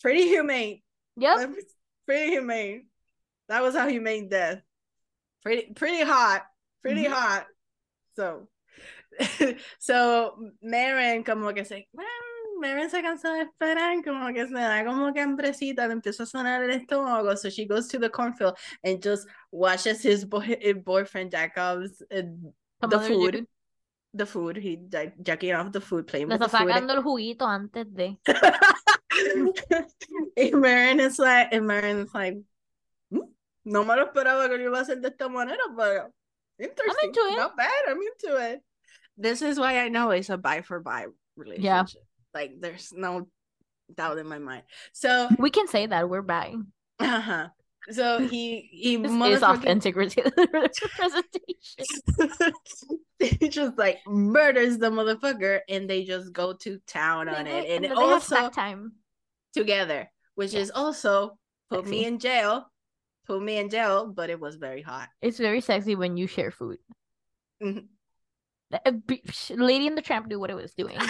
[0.02, 0.82] pretty humane.
[1.16, 1.50] Yep.
[2.06, 2.88] Pretty humane.
[3.48, 4.60] That was how humane death.
[5.42, 6.42] Pretty pretty hot.
[6.82, 7.12] Pretty Mhm.
[7.12, 7.46] hot.
[8.16, 8.48] So
[9.78, 12.06] so Maren como que se "Well,
[12.60, 16.26] Maren se cansó de esperar, como que se da como que hambrecita, le empieza a
[16.26, 20.74] sonar el estómago, so she goes to the cornfield and just watches his boy his
[20.82, 22.22] boyfriend Jacob's uh,
[22.88, 23.46] the food, dude.
[24.14, 26.70] the food, he like jacking off the food, playing Le with the está food.
[26.70, 28.18] sacando el juguito antes de.
[30.36, 32.44] y Maren is like, and Maren is like, "Mm,
[33.64, 36.10] no me lo esperaba que lo iba a hacer de esta manera, pero
[36.58, 37.08] interesting.
[37.08, 37.36] into it.
[37.36, 37.70] Not bad.
[37.88, 38.60] I'm into it.
[39.16, 41.06] This is why I know it's a buy for buy
[41.36, 41.64] relationship.
[41.64, 41.84] Yeah.
[42.34, 43.28] Like there's no
[43.94, 44.62] doubt in my mind.
[44.92, 46.66] So, We can say that we're buying.
[46.98, 47.48] uh-huh.
[47.90, 50.24] So he he This is motherfucking- authentic representation.
[53.20, 57.84] he just like murders the motherfucker and they just go to town on it and
[57.84, 58.92] then they have also time.
[59.52, 61.38] together, which is also
[61.70, 62.70] put me in jail,
[63.26, 65.08] put me in jail, but it was very hot.
[65.22, 66.78] It's very sexy when you share food.
[67.62, 67.86] Mhm.
[68.72, 68.92] Uh,
[69.56, 70.98] Lady in the Tramp knew what it was doing.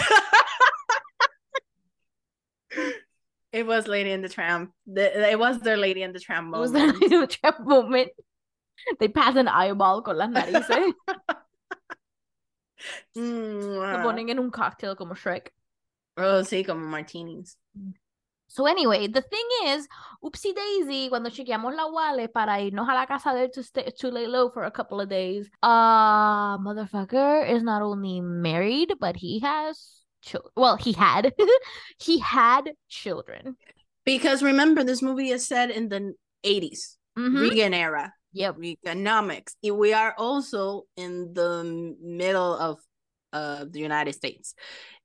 [3.51, 4.71] it was Lady in the Tramp.
[4.95, 6.93] It was their Lady in the Tramp It was moment.
[6.93, 8.09] the Lady in the Tramp moment.
[8.99, 10.93] They pass an eyeball con las narices.
[13.15, 14.03] Lo Mwah.
[14.03, 15.51] ponen en un cocktail como Shrek.
[16.17, 17.57] Oh, sí, como martinis.
[18.47, 19.87] So anyway, the thing is,
[20.23, 23.91] oopsie daisy, cuando chequeamos la Wale para irnos a la casa de él to, stay,
[23.99, 29.15] to lay low for a couple of days, uh, motherfucker is not only married, but
[29.15, 30.51] he has children.
[30.55, 31.33] Well, he had.
[31.99, 33.57] he had children.
[34.05, 36.13] Because remember, this movie is set in the
[36.45, 37.41] 80s, Mhm.
[37.41, 38.57] Reagan era, Yep.
[38.57, 39.55] Reaganomics.
[39.63, 42.79] And We are also in the middle of
[43.33, 44.53] uh, the United States,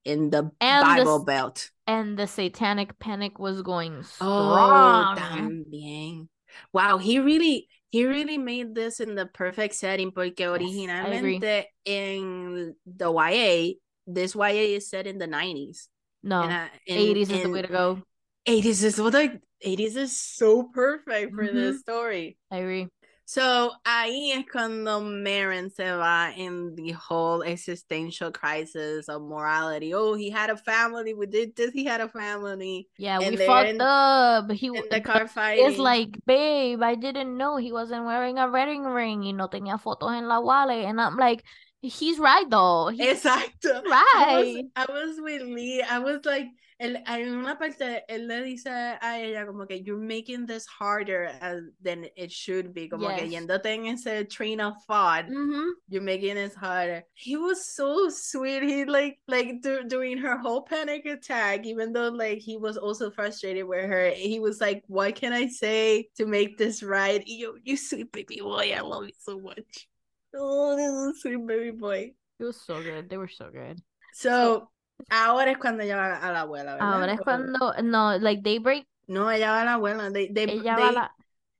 [0.04, 1.70] in the And Bible s- Belt.
[1.86, 4.30] And the satanic panic was going strong.
[4.30, 5.64] Oh, strong.
[5.66, 6.28] también.
[6.72, 13.10] Wow, he really, he really made this in the perfect setting porque originalmente in the
[13.10, 13.74] YA,
[14.06, 15.88] this YA is set in the 90s.
[16.22, 18.02] no, And, uh, in- 80s is the way to go.
[18.46, 21.52] 80s is what the 80s is so perfect for Mhm.
[21.54, 22.36] this story.
[22.50, 22.88] I agree.
[23.30, 29.94] So ahí es cuando Maren se va in the whole existential crisis of morality.
[29.94, 31.14] Oh, he had a family.
[31.14, 31.70] We did this.
[31.72, 32.88] He had a family.
[32.98, 34.50] Yeah, And we fucked in- up.
[34.50, 35.64] He In the car fighting.
[35.64, 39.80] It's like, babe, I didn't know he wasn't wearing a wedding ring y no tenía
[39.80, 40.84] fotos en la wallet.
[40.86, 41.44] And I'm like,
[41.82, 42.88] he's right though.
[42.88, 43.80] He's Exacto.
[43.86, 44.44] I right.
[44.56, 45.82] was, I was with Lee.
[45.82, 46.48] I was like,
[46.80, 51.30] él, en una parte, él le dice a ella como que you're making this harder
[51.40, 52.88] as, than it should be.
[52.88, 53.32] Como que Yes.
[53.34, 55.26] yéndote en ese train of thought.
[55.28, 55.72] Mhm.
[55.88, 57.04] You're making it harder.
[57.14, 58.62] He was so sweet.
[58.62, 63.10] He like like dur- during her whole panic attack, even though like he was also
[63.10, 64.10] frustrated with her.
[64.10, 68.40] He was like, "What can I say to make this right?" You, you sweet baby
[68.40, 69.88] boy, I love you so much.
[70.34, 72.14] Oh, this is a sweet baby boy.
[72.38, 73.10] It was so good.
[73.10, 73.78] They were so good.
[74.14, 74.70] So
[75.08, 76.92] Ahora es cuando ella va a la abuela, ¿verdad?
[76.94, 80.10] Ahora es cuando, no, like they break, No, ella va a la abuela.
[80.10, 81.14] They, they, ella they, va a la,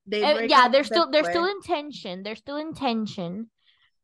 [0.08, 3.50] they eh, yeah, they're still, they're still in tension, they're still in tension,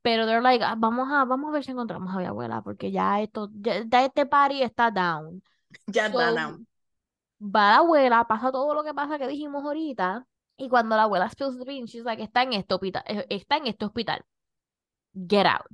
[0.02, 2.90] pero they're like, "Ah, vamos a, vamos a ver si encontramos a mi abuela, porque
[2.90, 5.42] ya esto, ya, ya este party está down.
[5.86, 6.58] Ya está, So, now.
[7.40, 10.26] va la abuela, pasa todo lo que pasa que dijimos ahorita,
[10.56, 13.58] y cuando la abuela spills the beans, she's like, está en este hospital, eh, está
[13.58, 14.24] en este hospital,
[15.14, 15.66] get out.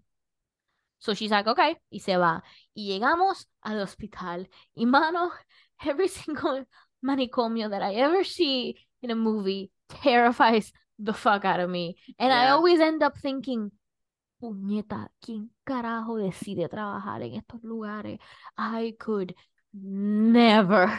[0.99, 2.43] So she's like, okay, y se va.
[2.75, 5.31] Y llegamos al hospital, y mano,
[5.85, 6.67] every single
[7.03, 11.97] manicomio that I ever see in a movie terrifies the fuck out of me.
[12.19, 12.53] And I Yeah.
[12.55, 13.73] always end up thinking,
[14.41, 18.19] puñeta, ¿quién carajo decide trabajar en estos lugares?
[18.57, 19.35] I could
[19.73, 20.99] never.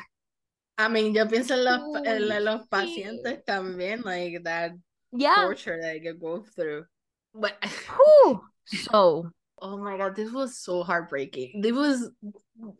[0.77, 4.73] I mean, yo pienso en los, en Holy los pacientes también, like that
[5.11, 5.35] Yeah.
[5.35, 6.85] torture that you go through.
[7.33, 8.41] But Whew.
[8.65, 9.31] So,
[9.63, 11.61] oh my god, this was so heartbreaking.
[11.61, 12.11] This was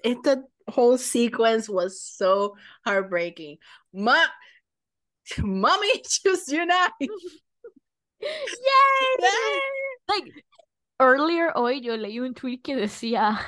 [0.03, 2.55] it the whole sequence was so
[2.85, 3.57] heartbreaking.
[3.93, 4.25] Ma
[5.39, 6.91] mommy choose unite.
[8.21, 8.29] yay!
[10.09, 10.25] Like,
[10.99, 13.39] earlier hoy yo leí un tweet que decía,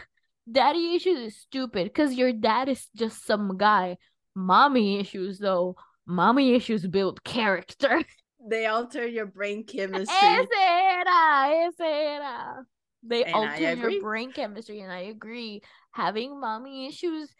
[0.49, 3.97] Daddy issues is stupid because your dad is just some guy.
[4.35, 5.75] Mommy issues, though,
[6.05, 8.01] mommy issues build character.
[8.47, 10.15] They alter your brain chemistry.
[10.15, 12.65] Ese era, ese era.
[13.07, 15.61] They And alter your brain chemistry, and I agree.
[15.91, 17.33] Having mommy issues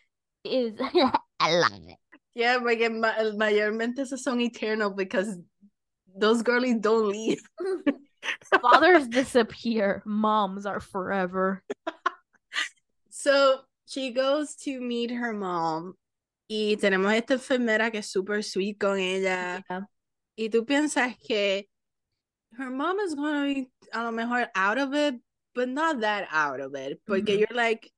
[0.44, 0.74] is
[1.40, 1.98] I love it.
[2.36, 5.38] Yeah, my mayormente esos son eternal because
[6.16, 7.42] those girlies don't leave.
[8.62, 11.64] Fathers disappear, moms are forever.
[13.10, 15.96] So she goes to meet her mom
[16.50, 19.82] y tenemos esta enfermera que es super sweet con ella Yeah.
[20.38, 21.68] y tú piensas que
[22.58, 25.16] her mom is gonna be a lo mejor out of it,
[25.56, 27.40] but not that out of it, porque Mhm.
[27.40, 27.92] you're like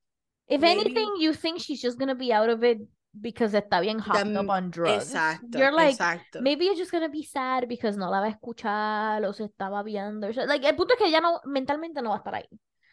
[0.50, 2.78] If Maybe- anything, you think she's just gonna be out of it
[3.20, 5.12] because está bien hopped the- up on drugs.
[5.12, 6.40] exacto, You're like, exacto.
[6.40, 9.82] maybe it's just gonna be sad because no la va a escuchar o se estaba
[9.84, 10.26] viendo.
[10.46, 12.48] Like, el punto es que ella no, mentalmente no va a estar ahí.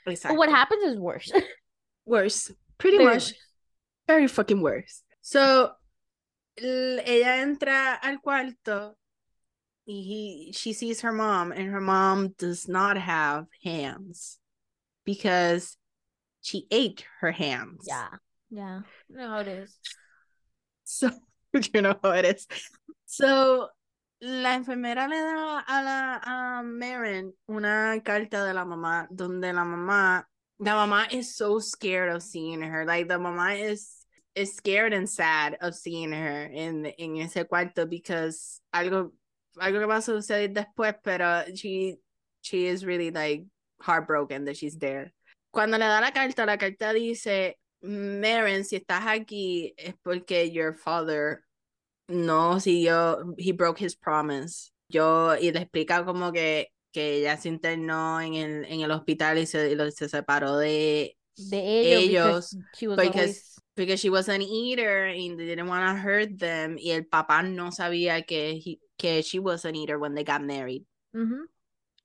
[0.06, 1.32] But what happens is worse.
[2.06, 3.36] Worse, pretty Very much worse.
[4.06, 5.04] very fucking worse.
[5.22, 5.72] So
[6.58, 8.98] ella entra al cuarto
[9.88, 14.40] he, she sees her mom and her mom does not have hands
[15.06, 15.78] because
[16.42, 17.86] she ate her hands.
[17.88, 18.10] Yeah.
[18.50, 18.82] Yeah.
[19.10, 19.78] You know how it is.
[20.84, 21.10] So
[21.74, 22.48] you know how it is.
[23.06, 23.70] So
[24.22, 29.64] la enfermera le da a la a Maren una carta de la mamá donde la
[29.64, 30.24] mamá
[30.60, 32.86] la mamá is so scared of seeing her.
[32.86, 37.90] Like the mamá is is scared and sad of seeing her in in ese cuarto
[37.90, 39.12] because algo
[39.58, 41.96] algo que va a suceder después, pero she
[42.42, 43.44] she is really like
[43.86, 45.14] heartbroken that she's there.
[45.52, 50.74] Cuando le da la carta, la carta dice Maren, si estás aquí es porque your
[50.74, 51.44] father
[52.08, 54.72] no siguió, he broke his promise.
[54.90, 59.38] Yo, y le explica como que, que ella se internó en el, en el hospital
[59.38, 64.00] y se, y se separó de De ellos, ellos, because she was because always because
[64.00, 67.72] she was an eater and they didn't want to hurt them y el papá no
[67.72, 70.86] sabía que he, que she was an eater when they got married.
[71.14, 71.48] Ujú.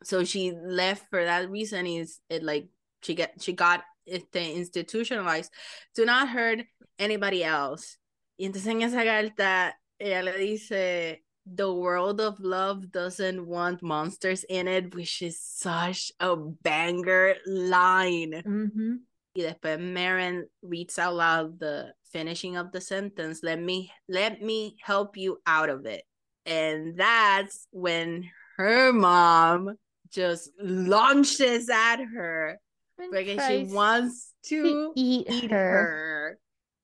[0.02, 2.68] So she left for that reason is it like
[3.02, 5.50] she get she got este institutionalized
[5.94, 6.60] do not hurt
[6.98, 7.98] anybody else.
[8.38, 14.44] Y entonces en esa carta ella le dice the world of love doesn't want monsters
[14.48, 18.42] in it, which is such a banger line.
[18.44, 18.98] Ujú.
[19.34, 23.40] Y después Maren reads out loud the finishing of the sentence.
[23.42, 26.02] Let me let me help you out of it.
[26.46, 29.76] And that's when her mom
[30.12, 32.58] just launches at her
[32.98, 36.38] And because she wants to to eat, eat her.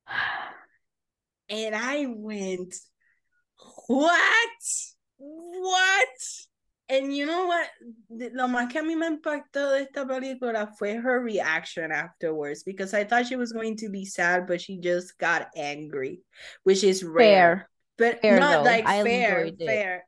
[0.07, 0.15] her.
[1.49, 2.75] And I went,
[3.87, 4.63] What?
[5.19, 6.09] What?
[6.89, 7.69] And you know what?
[8.11, 12.95] Lo más que a mí me impactó de esta película fue her reaction afterwards because
[12.95, 16.21] I thought she was going to be sad, but she just got angry,
[16.63, 17.57] which is rare.
[17.57, 17.71] Fair.
[17.99, 18.71] But Fair, not though.
[18.71, 20.07] like I fair, fair,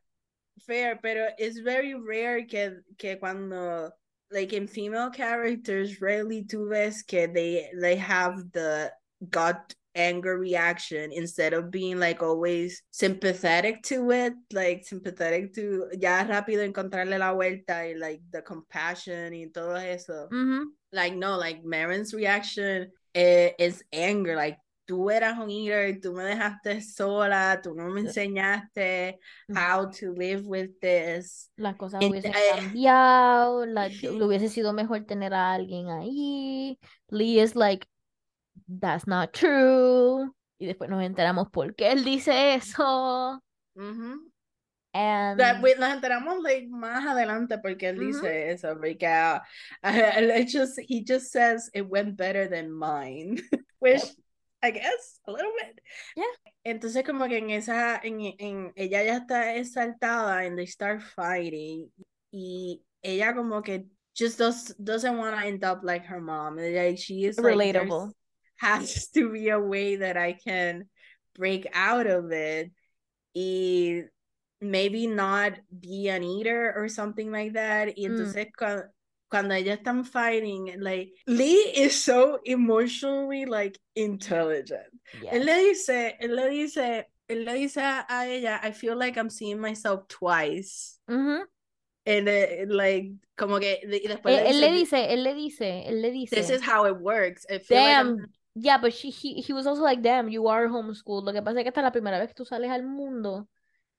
[0.69, 0.99] fair.
[1.01, 3.89] Pero it's very rare que, que cuando,
[4.31, 8.91] like in female characters, rarely tú ves que they they have the
[9.29, 16.23] gut anger reaction instead of being like always sympathetic to it, like sympathetic to ya
[16.23, 20.29] rápido encontrarle la vuelta y like the compassion y todo eso.
[20.31, 20.65] Ujú.
[20.93, 24.57] Like no, like Maren's reaction eh, is anger, like
[24.89, 30.41] tú eras un eater, tú me dejaste sola, tú no me enseñaste how to live
[30.45, 31.51] with this.
[31.57, 36.79] Las cosas hubiesen eh, cambiado, la, le hubiese sido mejor tener a alguien ahí.
[37.09, 37.85] Lee is like,
[38.67, 40.31] that's not true.
[40.57, 43.43] Y después nos enteramos por qué él dice eso.
[43.75, 44.31] Ujú.
[44.91, 49.43] And That we- nos enteramos like, más adelante porque él dice eso, porque ah,
[49.83, 53.39] it just, he just says it went better than mine,
[53.77, 54.01] which
[54.61, 55.79] I guess a little bit.
[56.17, 56.23] Yeah.
[56.65, 61.89] Entonces como que en esa, en, en, ella ya está exaltada and they start fighting
[62.31, 66.57] y ella como que just does, doesn't want to end up like her mom.
[66.57, 68.11] Like she is like, relatable.
[68.57, 70.89] has to be a way that I can
[71.35, 72.71] break out of it.
[73.33, 74.03] Y
[74.59, 77.87] maybe not be an eater or something like that.
[77.95, 78.11] Y Mm.
[78.11, 78.89] entonces cua-
[79.29, 84.87] cuando ellas están fighting, like Lee is so emotionally like intelligent.
[85.31, 85.45] Él Yes.
[85.45, 89.59] le dice, él le dice, él le dice a ella, I feel like I'm seeing
[89.59, 90.99] myself twice.
[91.07, 91.45] Ujú.
[92.05, 96.01] And eh, like, como que, y después Él, él le dice, él le dice, él
[96.01, 96.35] le dice.
[96.35, 97.45] this is how it works.
[97.49, 98.17] I feel like Damn,
[98.55, 101.25] yeah, but she, he, he was also like, damn, you are homeschooled.
[101.25, 103.47] Lo que pasa es que esta es la primera vez que tú sales al mundo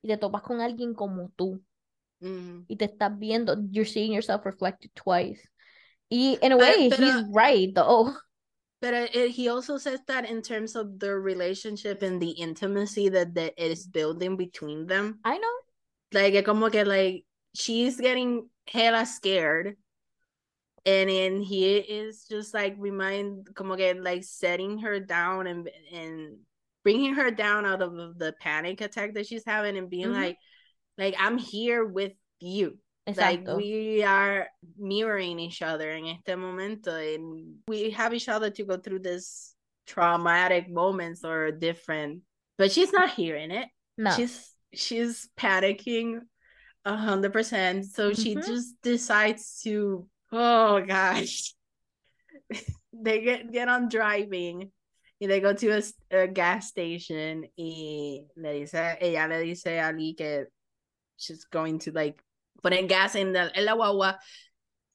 [0.03, 1.62] y te topas con alguien como tú
[2.23, 2.66] Mhm.
[2.68, 5.41] y te estás viendo, you're seeing yourself reflected twice.
[6.11, 8.12] Y in a way, he's right, though.
[8.83, 13.09] But it, it- he also says that in terms of the relationship and the intimacy
[13.11, 15.57] that that is building between them, I know.
[16.12, 19.77] like como que like she's getting hella scared,
[20.87, 26.39] and then he is just like remind como que like setting her down and and
[26.83, 30.14] bringing her down out of the panic attack that she's having and being Mhm.
[30.14, 30.39] like
[30.99, 32.78] like I'm here with you.
[33.16, 34.47] Like we are
[34.78, 39.55] mirroring each other in este momento, and we have each other to go through this
[39.86, 42.22] traumatic moments or different.
[42.59, 43.68] But she's not hearing it.
[43.99, 44.11] No.
[44.12, 46.20] She's she's panicking
[46.84, 47.86] a hundred percent.
[47.86, 48.47] So she Mhm.
[48.47, 50.07] just decides to.
[50.30, 51.53] Oh gosh,
[52.93, 54.70] they get get on driving.
[55.22, 55.82] And they go to a,
[56.22, 60.47] a gas station y le dice, ella le dice a Lee que
[61.21, 62.23] she's going to like
[62.64, 64.18] poner gas en the en la guagua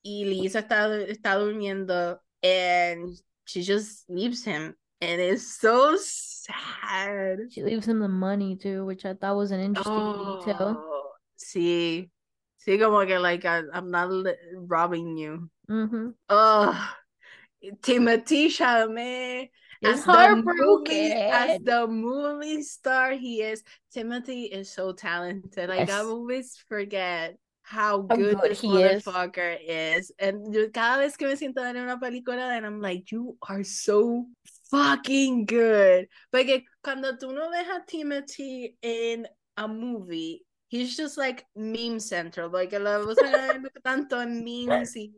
[0.04, 3.10] y Lisa está, está durmiendo and
[3.46, 7.40] she just leaves him and it's so sad.
[7.52, 10.84] She leaves him the money too, which I thought was an interesting detail.
[11.38, 12.10] See,
[12.66, 15.50] sí, como que like I, I'm not li- robbing you.
[15.68, 16.96] hmm Oh,
[17.82, 19.50] Timothée Chalamet
[19.84, 23.64] As the movie as the movie star he is.
[23.94, 25.70] Timothée is so talented.
[25.70, 29.04] Like I always forget how good good this he is.
[29.04, 30.12] motherfucker is.
[30.20, 33.64] And yo cada vez que me siento en una película, and I'm like, you are
[33.64, 34.28] so
[34.70, 36.08] fucking good.
[36.32, 42.50] Porque cuando tú no ves a Timothée in a movie, he's just like meme central.
[42.50, 43.14] Like lo
[43.84, 45.10] tanto en memes y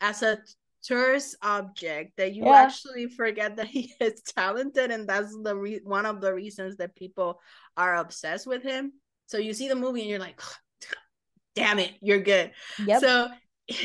[0.00, 0.38] as a
[0.82, 2.62] tourist object that you Yeah.
[2.62, 6.94] actually forget that he is talented and that's the re- one of the reasons that
[6.94, 7.40] people
[7.76, 8.92] are obsessed with him
[9.26, 10.40] so you see the movie and you're like
[11.54, 12.52] damn it you're good
[12.86, 13.00] Yep.
[13.00, 13.28] so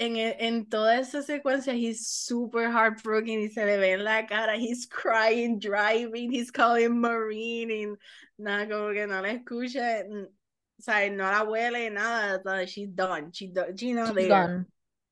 [0.00, 4.56] en, en toda esa secuencia he's super heartbroken y se le ve en la cara
[4.56, 7.96] he's crying driving he's calling Maren and
[8.38, 13.30] nada como que no la escucha mm, o sea no la huele nada she's done
[13.32, 14.66] she done she She's there gone.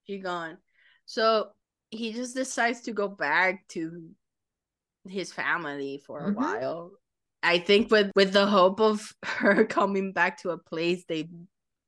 [0.06, 0.58] she gone.
[1.10, 1.50] So
[1.90, 4.10] he just decides to go back to
[5.08, 6.36] his family for a Mhm.
[6.36, 6.92] while.
[7.42, 11.26] I think with with the hope of her coming back to a place they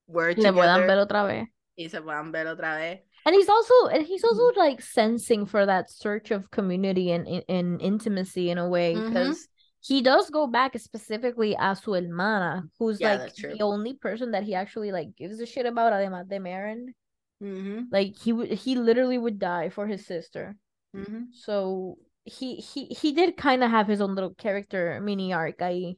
[0.09, 1.47] were Le puedan together ver otra vez.
[1.79, 2.99] y se puedan ver otra vez.
[3.25, 4.59] And he's also and he's also Mm-hmm.
[4.59, 9.47] like sensing for that search of community and, and, and intimacy in a way because
[9.83, 14.43] he does go back specifically a su hermana, who's Yeah, like the only person that
[14.43, 16.95] he actually like gives a shit about, además de Maren.
[17.43, 17.83] Mm-hmm.
[17.91, 20.57] Like he would he literally would die for his sister.
[20.97, 21.33] Mm-hmm.
[21.33, 25.97] So he he he did kind of have his own little character mini arc ahí.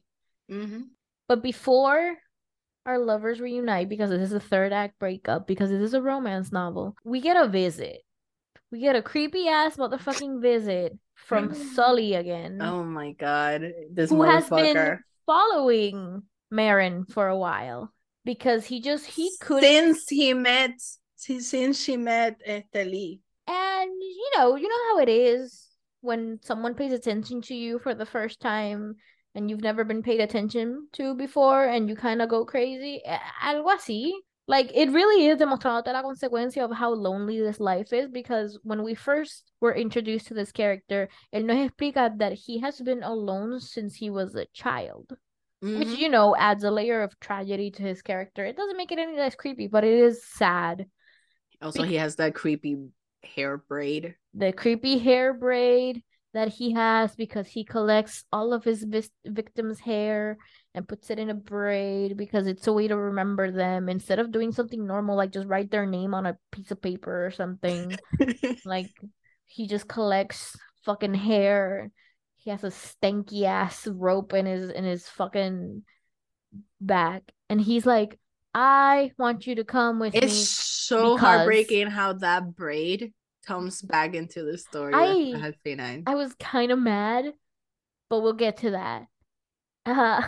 [0.49, 0.81] Mm-hmm.
[1.27, 2.15] But before
[2.85, 6.51] our lovers reunite, because this is a third act breakup, because this is a romance
[6.51, 8.01] novel, we get a visit.
[8.71, 14.23] We get a creepy ass motherfucking visit from Sully again, Oh my god, this who
[14.23, 14.73] has motherfucker.
[14.73, 17.93] been following Maren for a while
[18.23, 20.71] because he just he couldn't since he met
[21.25, 23.21] since she met este Lee.
[23.47, 25.69] And you know, you know how it is
[26.01, 28.95] when someone pays attention to you for the first time
[29.33, 33.01] and you've never been paid attention to before and you kind of go crazy.
[33.43, 34.11] Algo así.
[34.47, 38.83] Like it really is demostrándote la consecuencia of how lonely this life is because when
[38.83, 43.59] we first were introduced to this character, él nos explica that he has been alone
[43.59, 45.17] since he was a child,
[45.61, 45.97] which Mhm.
[45.97, 48.45] you know adds a layer of tragedy to his character.
[48.45, 50.85] It doesn't make it any less creepy, but it is sad.
[51.65, 52.77] Also, he has that creepy
[53.23, 54.15] hair braid.
[54.33, 56.03] the creepy hair braid,
[56.35, 60.37] that he has because he collects all of his vis- victims' hair
[60.73, 64.33] and puts it in a braid because it's a way to remember them instead of
[64.33, 67.97] doing something normal like just write their name on a piece of paper or something.
[68.65, 68.91] like
[69.47, 71.89] he just collects fucking hair.
[72.35, 75.83] He has a stanky ass rope in his in his fucking
[76.81, 78.19] back, and he's like,
[78.53, 83.13] "I want you to come with it's me." So because- heartbreaking how that braid
[83.45, 87.33] comes back into the story I- with 9 I was kind of mad,
[88.09, 89.07] but we'll get to that.
[89.85, 90.27] Uh,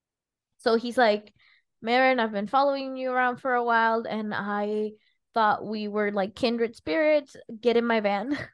[0.58, 1.32] so he's like,
[1.80, 4.92] Maren, I've been following you around for a while, and I
[5.34, 7.36] thought we were like kindred spirits.
[7.60, 8.36] Get in my van.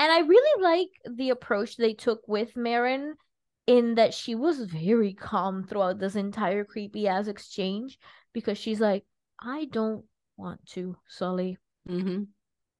[0.00, 3.16] And I really like the approach they took with Maren
[3.66, 7.98] in that she was very calm throughout this entire creepy ass exchange
[8.32, 9.04] because she's like,
[9.38, 10.06] I don't
[10.40, 11.58] want to, Sully.
[11.88, 12.24] Mm-hmm.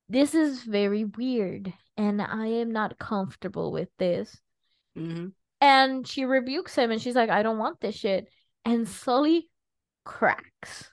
[0.08, 4.36] This is very weird, and I am not comfortable with this.
[4.98, 5.28] Mm-hmm.
[5.60, 8.28] And she rebukes him and she's like, I don't want this shit.
[8.64, 9.48] And Sully
[10.04, 10.90] cracks.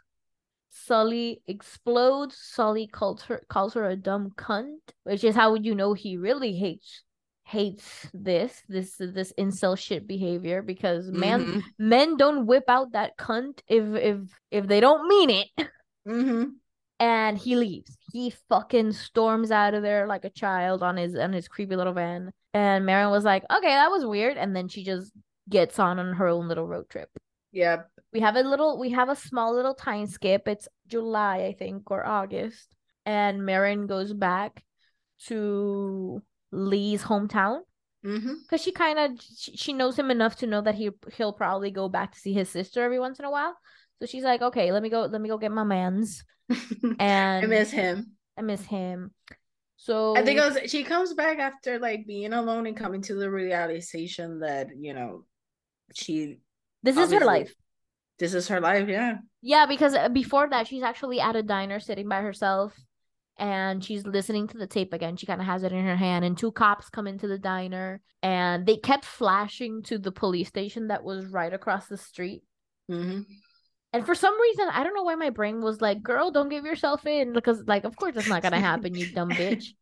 [0.70, 2.38] Sully explodes.
[2.38, 6.54] Sully calls her calls her a dumb cunt, which is how you know he really
[6.54, 7.04] hates
[7.44, 11.60] hates this this this incel shit behavior because man Mm-hmm.
[11.80, 14.18] men don't whip out that cunt if if
[14.52, 15.48] if they don't mean it.
[16.08, 16.44] Mm-hmm.
[17.00, 17.98] and he leaves.
[18.14, 21.94] He fucking storms out of there like a child on his on his creepy little
[21.94, 22.32] van.
[22.54, 25.12] And Maren was like, "Okay, that was weird," and then she just
[25.50, 27.10] gets on on her own little road trip.
[27.52, 27.90] Yep.
[28.14, 30.48] We have a little, we have a small little time skip.
[30.48, 32.74] It's July, I think, or August,
[33.06, 34.64] and Maren goes back
[35.26, 37.62] to Lee's hometown
[38.08, 38.36] Mm-hmm.
[38.44, 41.72] because she kind of she, she knows him enough to know that he he'll probably
[41.72, 43.58] go back to see his sister every once in a while.
[44.00, 46.24] So she's like, "Okay, let me go, let me go get my man's."
[47.00, 48.14] And I miss him.
[48.38, 49.12] I miss him.
[49.76, 53.16] So I think it was, she comes back after like being alone and coming to
[53.16, 55.26] the realization that you know
[55.94, 56.40] she
[56.84, 57.54] this is her life.
[58.20, 58.88] this is her life.
[58.88, 59.18] Yeah.
[59.42, 62.74] Yeah, because uh, before that, she's actually at a diner sitting by herself,
[63.38, 65.18] and she's listening to the tape again.
[65.18, 68.02] She kind of has it in her hand, and two cops come into the diner,
[68.24, 72.44] and they kept flashing to the police station that was right across the street.
[72.92, 73.22] Mm-hmm.
[73.94, 76.66] And for some reason, I don't know why my brain was like, "Girl, don't give
[76.66, 79.66] yourself in," because like, of course, that's not gonna happen, you dumb bitch.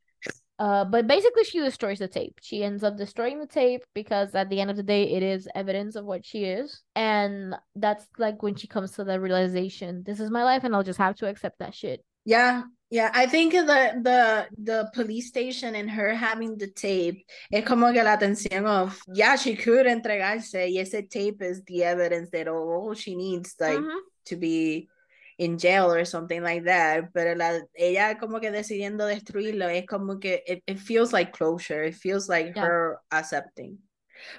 [0.57, 2.39] Uh, but basically, she destroys the tape.
[2.41, 5.49] She ends up destroying the tape because at the end of the day, it is
[5.53, 10.21] evidence of what she is, and that's like when she comes to the realization: this
[10.21, 12.05] is my life, and I'll just have to accept that shit.
[12.23, 13.09] Yeah, yeah.
[13.13, 13.65] I think the
[14.01, 18.99] the the police station and her having the tape es como que la atención of
[19.13, 23.79] yeah, she could entregarse y ese tape is the evidence that all she needs like
[23.79, 23.99] Mhm.
[24.25, 24.87] to be
[25.37, 27.11] in jail or something like that.
[27.13, 31.83] Pero la ella como que decidiendo destruirlo es como que it, it feels like closure.
[31.83, 32.63] It feels like Yeah.
[32.65, 33.79] her accepting.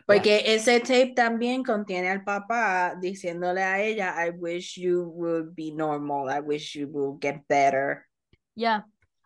[0.07, 5.71] Porque ese tape también contiene al papá diciéndole a ella, I wish you would be
[5.71, 6.31] normal.
[6.31, 8.06] I wish you would get better.
[8.57, 8.81] Yeah,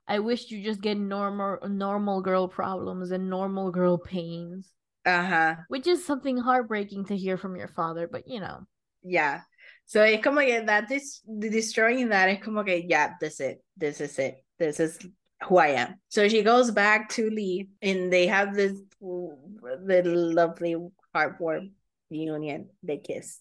[0.06, 4.68] I wish you just get normal normal girl problems and normal girl pains,
[5.06, 8.08] Ajá, which is something heartbreaking to hear from your father.
[8.10, 8.66] But you know,
[9.02, 9.42] yeah.
[9.86, 13.62] So es como que that is destroying that es como que yeah, this it.
[13.76, 14.44] This is it.
[14.58, 14.98] This is
[15.44, 15.94] who I am.
[16.08, 20.76] So she goes back to Lee and they have this little lovely
[21.14, 21.70] heartwarm
[22.10, 22.68] union.
[22.82, 23.40] They kiss.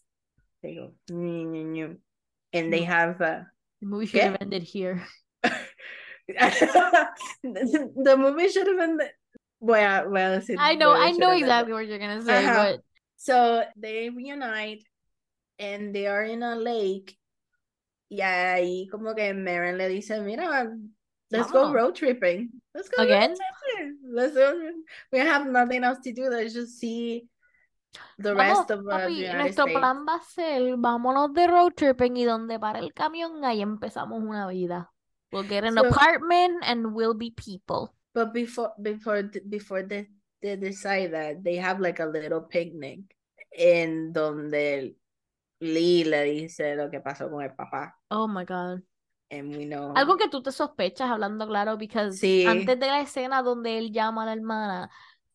[0.64, 2.86] They go and they Mm.
[2.86, 3.42] have uh
[3.82, 5.04] the movie should have ended here.
[6.28, 9.10] the, movie should have been the,
[9.62, 12.74] voy a, voy a decir I know, I know exactly what you're gonna say, Uh-huh.
[12.74, 12.82] but
[13.16, 14.84] So they reunite
[15.58, 17.18] and they are in a lake.
[18.10, 20.72] Y ahí como que Marin le dice, mira,
[21.30, 21.74] let's go Vámonos.
[21.74, 22.50] road tripping.
[22.74, 23.36] Let's go Again?
[24.10, 24.54] Let's go.
[25.12, 26.30] We have nothing else to do.
[26.30, 27.28] Let's just see
[28.18, 29.80] the Vamos, rest of uh, the papi, nuestro States.
[29.80, 34.24] plan va a ser, vámonos de road tripping y donde para el camión, ahí empezamos
[34.24, 34.92] una vida.
[35.32, 37.94] We'll get an So- apartment and we'll be people.
[38.14, 40.10] But before before before they,
[40.42, 43.00] they decide that they have like a little picnic
[43.58, 44.96] en donde
[45.62, 47.94] Lee le dice lo que pasó con el papá.
[48.10, 48.82] Oh my God.
[49.32, 52.46] And we know Algo que tú te sospechas hablando claro, because Sí.
[52.48, 54.90] antes de la escena donde él llama a la hermana,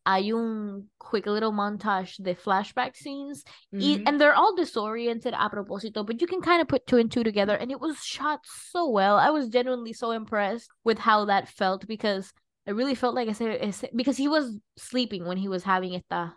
[0.07, 4.03] hay un quick little montage de flashback scenes, y, Mhm.
[4.07, 7.25] and they're all disoriented a propósito, but you can kind of put two and two
[7.25, 9.17] together, and it was shot so well.
[9.17, 12.33] I was genuinely so impressed with how that felt because
[12.67, 16.35] I really felt like i said because he was sleeping when he was having esta,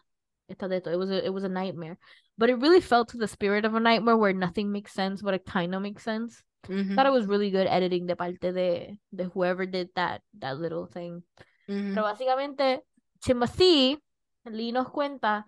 [0.49, 0.91] esta de esto.
[0.91, 1.97] It was a, it was a nightmare,
[2.37, 5.33] but it really felt to the spirit of a nightmare where nothing makes sense, but
[5.33, 6.43] it kind of makes sense.
[6.67, 6.95] Mhm.
[6.95, 10.85] thought it was really good editing de parte de, de whoever did that, that little
[10.85, 11.23] thing.
[11.69, 11.93] Mhm.
[11.93, 12.81] Pero básicamente
[13.21, 13.97] Timothy,
[14.45, 15.45] Lee nos cuenta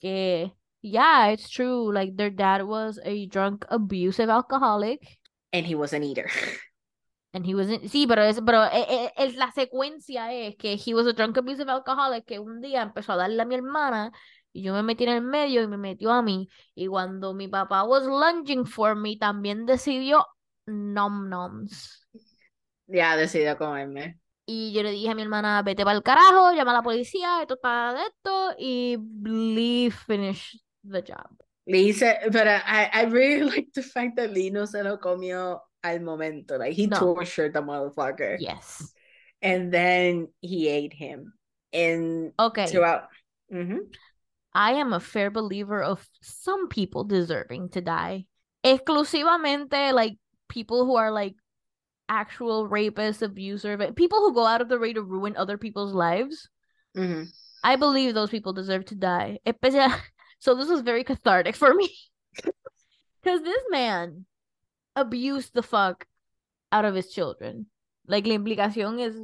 [0.00, 0.52] que,
[0.82, 1.92] yeah, it's true.
[1.92, 5.18] Like their dad was a drunk, abusive alcoholic.
[5.52, 6.28] And he was an eater.
[7.34, 10.92] And he wasn't, sí, pero, es, pero eh, eh, es, la secuencia es que he
[10.92, 14.12] was a drunk, abusive alcoholic que un día empezó a darle a mi hermana
[14.52, 16.48] y yo me metí en el medio y me metió a mí.
[16.74, 20.26] Y cuando mi papá was lunging for me, también decidió
[20.66, 22.06] nom noms.
[22.86, 24.20] Ya, decidió comerme.
[24.46, 27.40] Y yo le dije a mi hermana, vete para el carajo, llama a la policía,
[27.40, 31.30] esto está de esto, y Lee finished the job.
[31.66, 35.60] Lee said, but I, I really like the fact that Lee no se lo comió
[35.84, 36.58] al momento.
[36.58, 36.98] Like he no.
[36.98, 38.36] tortured the motherfucker.
[38.40, 38.92] Yes.
[39.40, 41.32] And then he ate him.
[41.72, 42.66] And okay.
[42.66, 43.08] throughout.
[43.52, 43.78] Mm-hmm.
[44.54, 48.26] I am a fair believer of some people deserving to die.
[48.64, 50.18] Exclusivamente like
[50.48, 51.34] people who are like
[52.12, 56.50] actual rapists, abuser, people who go out of the way to ruin other people's lives.
[56.94, 57.24] Mm-hmm.
[57.64, 59.38] I believe those people deserve to die.
[60.38, 61.88] So this was very cathartic for me.
[63.22, 64.26] Because this man
[64.96, 66.04] abused the fuck
[66.72, 67.66] out of his children.
[68.08, 69.16] Like, la implicación is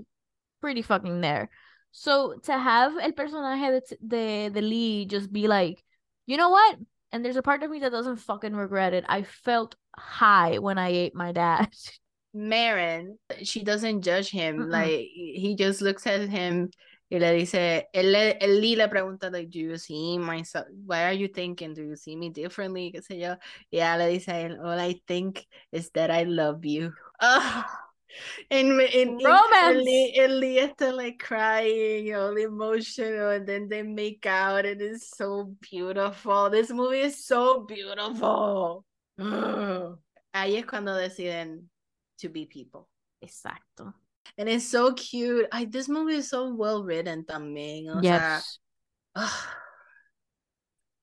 [0.61, 1.51] pretty fucking there.
[1.91, 5.82] So to have el personaje de, de, de Lee just be like,
[6.26, 6.78] you know what?
[7.11, 9.05] And there's a part of me that doesn't fucking regret it.
[9.09, 11.68] I felt high when I ate my dad.
[12.39, 14.59] Maren, she doesn't judge him.
[14.59, 14.70] Mm-mm.
[14.70, 16.70] Like he just looks at him
[17.11, 20.66] y le dice, él, él Lee le pregunta, like, do you see myself?
[20.84, 21.72] Why are you thinking?
[21.72, 22.93] Do you see me differently?
[22.95, 23.36] Qué sé yo.
[23.70, 26.93] Y ella le dice él, all I think is that I love you.
[27.20, 27.64] Oh.
[28.51, 34.64] In, in, romance, in, Lee, still like crying, all emotional, and then they make out,
[34.64, 36.49] and it's so beautiful.
[36.49, 38.84] This movie is so beautiful.
[39.18, 41.68] Ahí es cuando deciden
[42.18, 42.88] to be people.
[43.24, 43.92] Exacto.
[44.36, 45.46] And it's so cute.
[45.52, 47.88] I, this movie is so well written también.
[47.88, 48.58] O yes.
[49.16, 49.24] Sea,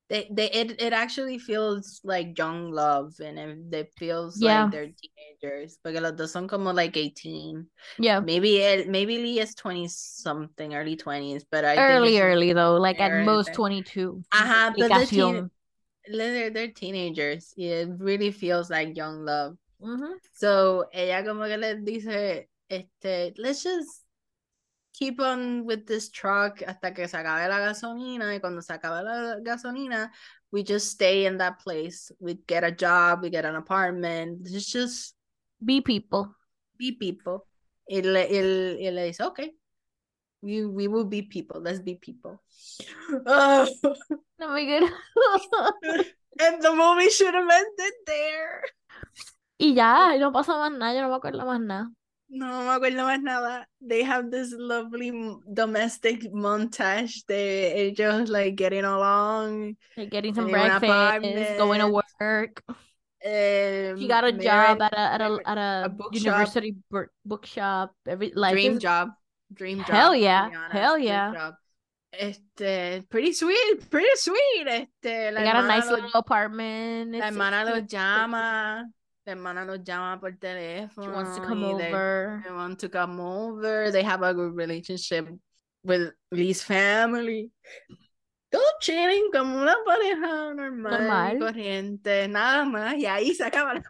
[0.10, 4.64] they, they it, it actually feels like young love and it, it feels yeah.
[4.64, 4.92] like they're
[5.42, 5.78] teenagers.
[5.84, 7.66] Porque los dos son como like 18.
[7.98, 8.20] Yeah.
[8.20, 13.00] Maybe it maybe Lee is 20 something, early 20s, but I early, early though, like
[13.00, 14.24] at most 22.
[14.32, 15.50] Uh-huh, but they're, teen-
[16.08, 17.54] they're, they're teenagers.
[17.58, 19.58] It really feels like young love.
[20.34, 24.04] So ella como que le dice, este, let's just
[24.94, 29.04] keep on with this truck hasta que se acabe la gasolina y cuando se acabe
[29.04, 30.12] la gasolina
[30.52, 32.12] we just stay in that place.
[32.20, 34.48] We get a job we get an apartment.
[34.48, 35.16] It's just
[35.64, 36.34] be people.
[36.78, 37.46] be people.
[37.90, 39.52] Y le, y, y le dice okay.
[40.42, 41.62] We, we will be people.
[41.62, 42.42] Let's be people.
[43.26, 43.68] Oh.
[44.40, 44.92] no my God.
[46.40, 48.64] and the movie should have ended there
[49.58, 51.92] y ya no pasa más nada yo no me acuerdo más nada
[52.28, 53.68] No me acuerdo más nada.
[53.80, 55.12] They have this lovely
[55.54, 59.78] domestic montage de ellos like getting along.
[59.96, 62.64] Like getting some breakfast, going to work.
[63.26, 67.08] Um, she got a job at a at a at a, a university shop.
[67.26, 67.96] bookshop.
[68.06, 69.10] Every like dream job,
[69.54, 69.88] dream job.
[69.88, 71.52] Hell yeah, hell yeah.
[72.12, 74.68] Este, pretty sweet, pretty sweet.
[74.68, 77.14] Este, la they got a nice little apartment.
[77.14, 78.86] La hermana lo llama.
[79.26, 81.08] La hermana los llama por teléfono.
[81.08, 82.42] She wants to come over.
[82.44, 83.92] They, they want to come over.
[83.92, 85.28] They have a good relationship
[85.84, 87.52] with Lee's family.
[88.52, 91.40] Todo chilling como una pareja normal, normal.
[91.40, 92.96] corriente, nada más.
[92.98, 93.84] Y ahí se acaba la...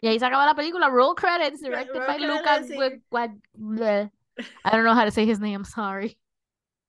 [0.00, 0.88] Y ahí se acaba la película.
[0.88, 3.28] Roll credits, directed Roll by credits, Luca.
[3.80, 4.10] Sí.
[4.64, 5.64] I don't know how to say his name.
[5.64, 6.16] Sorry.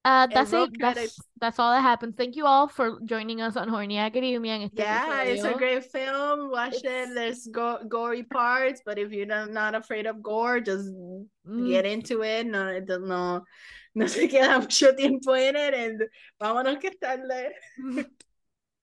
[0.08, 0.70] Uh, that's it.
[0.80, 2.16] That's, that's all that happens.
[2.16, 4.70] Thank you all for joining us on Horny Academia.
[4.72, 6.50] Yeah, it's a great film.
[6.50, 6.84] Watch it's...
[6.86, 7.14] it.
[7.14, 11.68] There's go- gory parts, but if you're not, not afraid of gore, just mm.
[11.68, 12.48] get into it.
[12.48, 13.44] No, no,
[13.96, 16.02] no se queda mucho tiempo en it, and
[16.42, 17.52] vámonos que tarde.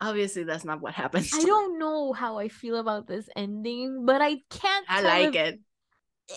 [0.02, 1.30] Obviously, that's not what happens.
[1.32, 4.84] I don't know how I feel about this ending, but I can't.
[4.90, 5.54] I like if...
[5.54, 5.60] it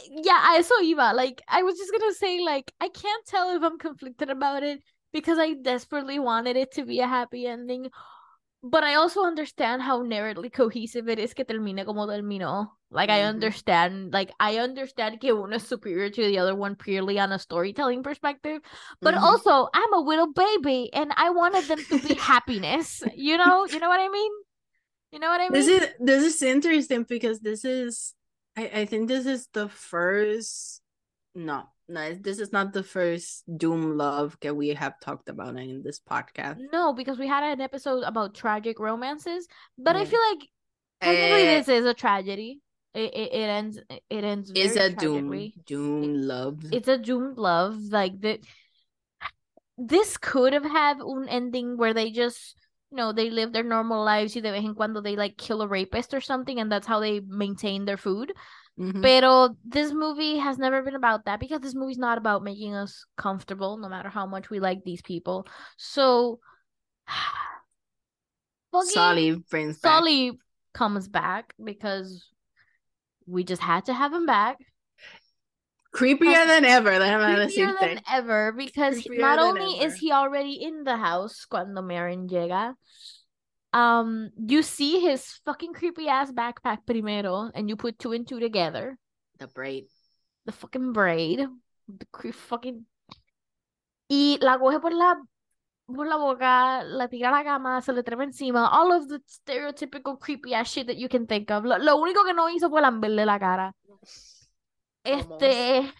[0.09, 1.13] yeah, I saw Eva.
[1.13, 4.81] Like, I was just gonna say, like, I can't tell if I'm conflicted about it
[5.13, 7.89] because I desperately wanted it to be a happy ending.
[8.63, 12.69] But I also understand how narratively cohesive it is que termine como terminó.
[12.89, 13.19] Like, mm-hmm.
[13.19, 17.39] I understand, like, I understand que is superior to the other one purely on a
[17.39, 18.61] storytelling perspective.
[18.99, 19.23] But mm-hmm.
[19.23, 23.03] also, I'm a little baby and I wanted them to be happiness.
[23.15, 24.31] You know, you know what I mean?
[25.11, 25.53] You know what I mean?
[25.53, 28.13] This is this is interesting because this is
[28.57, 30.81] I, I think this is the first
[31.35, 35.83] no no this is not the first doom love that we have talked about in
[35.83, 36.57] this podcast.
[36.73, 39.47] No because we had an episode about tragic romances
[39.77, 40.01] but yeah.
[40.01, 40.49] i feel like
[40.99, 42.61] technically uh, this is a tragedy.
[42.93, 43.79] It, it, it ends
[44.09, 46.63] it ends it's a doom doom love.
[46.71, 48.39] it's a doom love like the
[49.77, 52.55] this could have had an ending where they just
[52.91, 55.61] you know they live their normal lives y de vez en cuando they like kill
[55.61, 58.31] a rapist or something and that's how they maintain their food
[58.77, 59.01] Mhm.
[59.01, 63.05] Pero this movie has never been about that because this movie's not about making us
[63.17, 65.47] comfortable, no matter how much we like these people.
[65.77, 66.39] So,
[68.83, 69.81] Sully brings.
[69.81, 70.37] Sully
[70.73, 72.29] comes back because
[73.25, 74.57] we just had to have him back.
[75.97, 77.79] Creepier than ever, déjame Creepier decirte.
[77.79, 82.27] than ever because Creepier not than only is he already in the house cuando Maren
[82.27, 82.75] llega,
[83.73, 88.39] um, you see his fucking creepy ass backpack primero, and you put two and two
[88.39, 88.97] together.
[89.39, 89.85] The braid.
[90.45, 91.45] the fucking braid,
[91.89, 92.85] the cre- fucking
[94.09, 95.15] y la coge por la
[95.85, 99.19] por la boca, la tira a la cama, se le trepa encima, all of the
[99.27, 101.65] stereotypical creepy ass shit that you can think of.
[101.65, 103.73] Lo, lo único que no hizo fue lamberle la cara.
[105.07, 105.91] Este,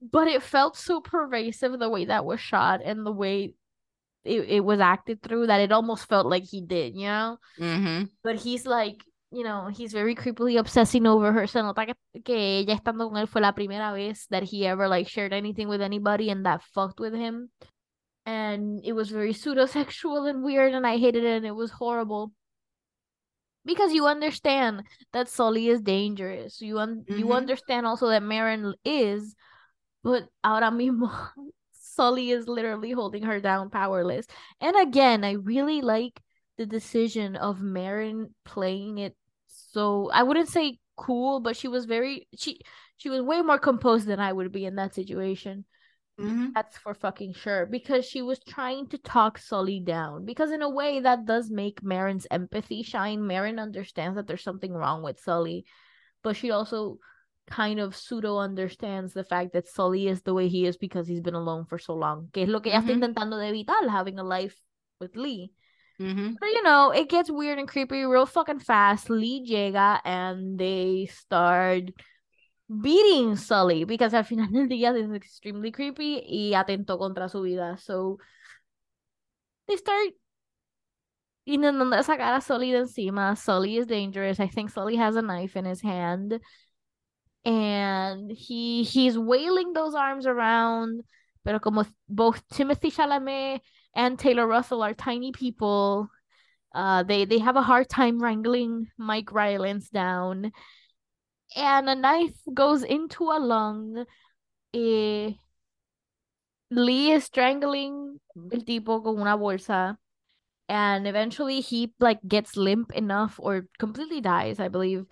[0.00, 3.54] but it felt so pervasive the way that was shot and the way
[4.24, 7.38] it, it was acted through that it almost felt like he did, you know?
[7.58, 8.08] Mhm.
[8.22, 11.46] But he's like, you know, he's very creepily obsessing over her.
[11.46, 14.88] Se nota que, que ella estando con él fue la primera vez that he ever
[14.88, 17.50] like shared anything with anybody and that fucked with him.
[18.24, 22.32] And it was very pseudo-sexual and weird and I hated it and it was horrible.
[23.64, 24.82] Because you understand
[25.12, 26.60] that Sully is dangerous.
[26.60, 27.36] You un- you Mhm.
[27.36, 29.34] understand also that Maren is,
[30.02, 31.10] but ahora mismo
[31.72, 34.26] Sully is literally holding her down powerless.
[34.60, 36.20] And again, I really like
[36.56, 39.16] the decision of Maren playing it
[39.46, 42.60] so I wouldn't say cool, but she was very she
[42.96, 45.64] she was way more composed than I would be in that situation.
[46.20, 46.52] Mhm.
[46.54, 47.66] That's for fucking sure.
[47.66, 50.24] Because she was trying to talk Sully down.
[50.24, 53.26] Because in a way that does make Maren's empathy shine.
[53.26, 55.64] Maren understands that there's something wrong with Sully,
[56.22, 56.98] but she also
[57.48, 61.20] kind of pseudo understands the fact that Sully is the way he is because he's
[61.20, 62.28] been alone for so long.
[62.32, 63.14] Que es lo que ella está Ujú.
[63.14, 64.56] intentando de evitar, having a life
[65.00, 65.50] with Lee.
[65.98, 66.36] Mhm.
[66.38, 69.10] But you know, it gets weird and creepy real fucking fast.
[69.10, 71.90] Lee llega and they start
[72.80, 77.42] beating Sully because al final del día this is extremely creepy y atentó contra su
[77.42, 77.78] vida.
[77.78, 78.18] So
[79.66, 80.14] they start
[81.46, 83.36] intentando sacar a Sully de encima.
[83.36, 84.40] Sully is dangerous.
[84.40, 86.40] I think Sully has a knife in his hand.
[87.44, 91.02] And he he's wailing those arms around.
[91.44, 93.60] Pero como both Timothée Chalamet
[93.94, 96.08] and Taylor Russell are tiny people,
[96.74, 100.52] uh, they they have a hard time wrangling Mike Rylance down,
[101.56, 104.04] and a knife goes into a lung.
[104.74, 105.32] Eh,
[106.70, 108.18] Lee is strangling
[108.50, 109.96] el tipo con una bolsa,
[110.68, 115.04] and eventually he like gets limp enough or completely dies, I believe.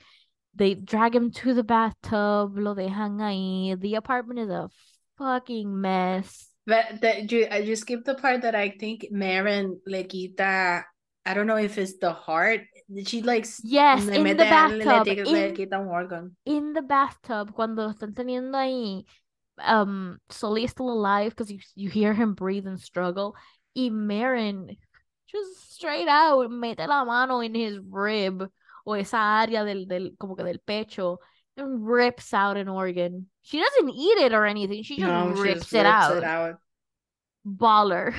[0.55, 3.81] They drag him to the bathtub, lo dejan ahí.
[3.81, 4.69] The apartment is a
[5.17, 6.49] fucking mess.
[6.67, 10.85] But that you, I just skipped the part that I think Maren le quita.
[11.27, 12.63] I don't know if it's the heart.
[13.05, 16.31] She like s- Yes, le in the mete bathtub, le, le in- quita un órgano.
[16.47, 19.05] in the bathtub cuando lo están teniendo ahí,
[19.63, 23.35] um, Sully is still alive because you you hear him breathe and struggle.
[23.77, 24.77] Y Maren
[25.29, 28.49] just straight out mete la mano in his rib
[28.87, 31.19] o esa área del, del como que del pecho
[31.57, 33.27] and rips out an organ.
[33.43, 34.83] She doesn't eat it or anything.
[34.83, 36.17] She just No, she rips, just it, rips out.
[36.17, 36.55] it out.
[37.47, 38.15] Baller.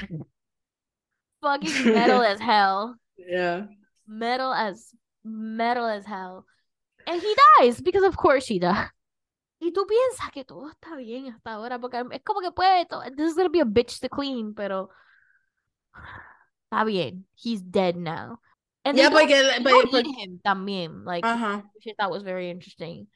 [1.41, 2.95] Fucking metal as hell.
[3.17, 3.65] Yeah.
[4.07, 4.93] metal as
[5.23, 6.45] metal as hell.
[7.07, 8.87] And he dies because of course he does.
[9.61, 13.03] Y tú piensas que todo está bien hasta ahora porque es como que puede to-
[13.15, 14.89] this is gonna be a bitch to clean, pero
[16.65, 17.25] está bien.
[17.35, 18.39] He's dead now.
[18.83, 21.61] And Yeah, don't, porque, but, but, him también, like uh-huh.
[21.75, 23.07] which I thought was very interesting.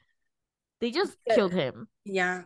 [0.80, 1.34] They just Yeah.
[1.34, 1.88] killed him.
[2.04, 2.44] Yeah.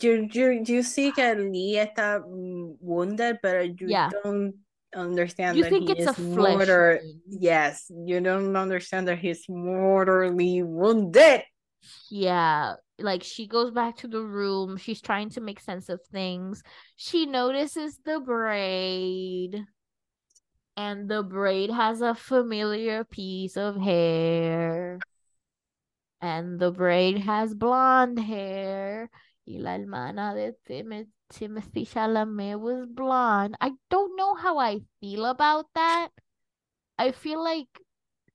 [0.00, 4.10] You, you, you see que Lee está wounded, but you Yeah.
[4.22, 4.54] don't
[4.94, 7.00] understand You that think he it's a mortar.
[7.28, 11.42] Yes, you don't understand that he's mortally wounded.
[12.10, 14.76] Yeah, like she goes back to the room.
[14.76, 16.62] She's trying to make sense of things.
[16.96, 19.64] She notices the braid,
[20.76, 24.98] and the braid has a familiar piece of hair.
[26.22, 29.08] And the braid has blonde hair.
[29.50, 33.56] Y la hermana de Tim- Timothée Chalamet was blonde.
[33.60, 36.08] I don't know how I feel about that.
[36.98, 37.66] I feel like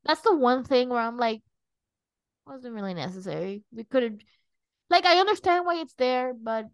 [0.03, 1.41] that's the one thing where I'm like,
[2.45, 3.63] wasn't really necessary.
[3.71, 4.13] We could have,
[4.89, 6.65] like, I understand why it's there, but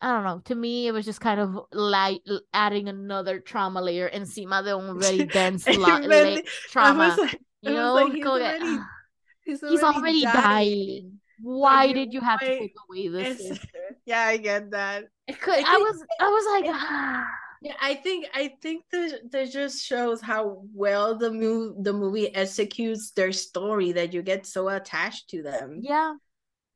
[0.00, 0.40] I don't know.
[0.46, 4.98] To me, it was just kind of like adding another trauma layer encima de un
[4.98, 6.36] very dense la- la-
[6.70, 7.16] trauma.
[7.18, 8.78] like, you know, like, he's Como que, already-
[9.44, 11.19] he's he's already dying.
[11.42, 13.58] Why did you have to take away this?
[14.06, 15.04] Yeah, I get that.
[15.26, 15.64] It could.
[15.64, 16.04] I I was.
[16.20, 17.26] I was like, ah.
[17.62, 22.34] Yeah, I think I think that that just shows how well the movie the movie
[22.34, 26.14] executes their story that you get so attached to them Yeah.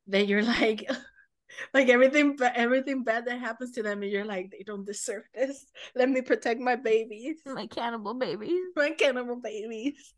[0.07, 0.85] that you're like
[1.73, 5.65] like everything everything bad that happens to them and you're like they don't deserve this.
[5.95, 7.37] Let me protect my babies.
[7.45, 8.61] My cannibal babies.
[8.75, 10.13] My cannibal babies.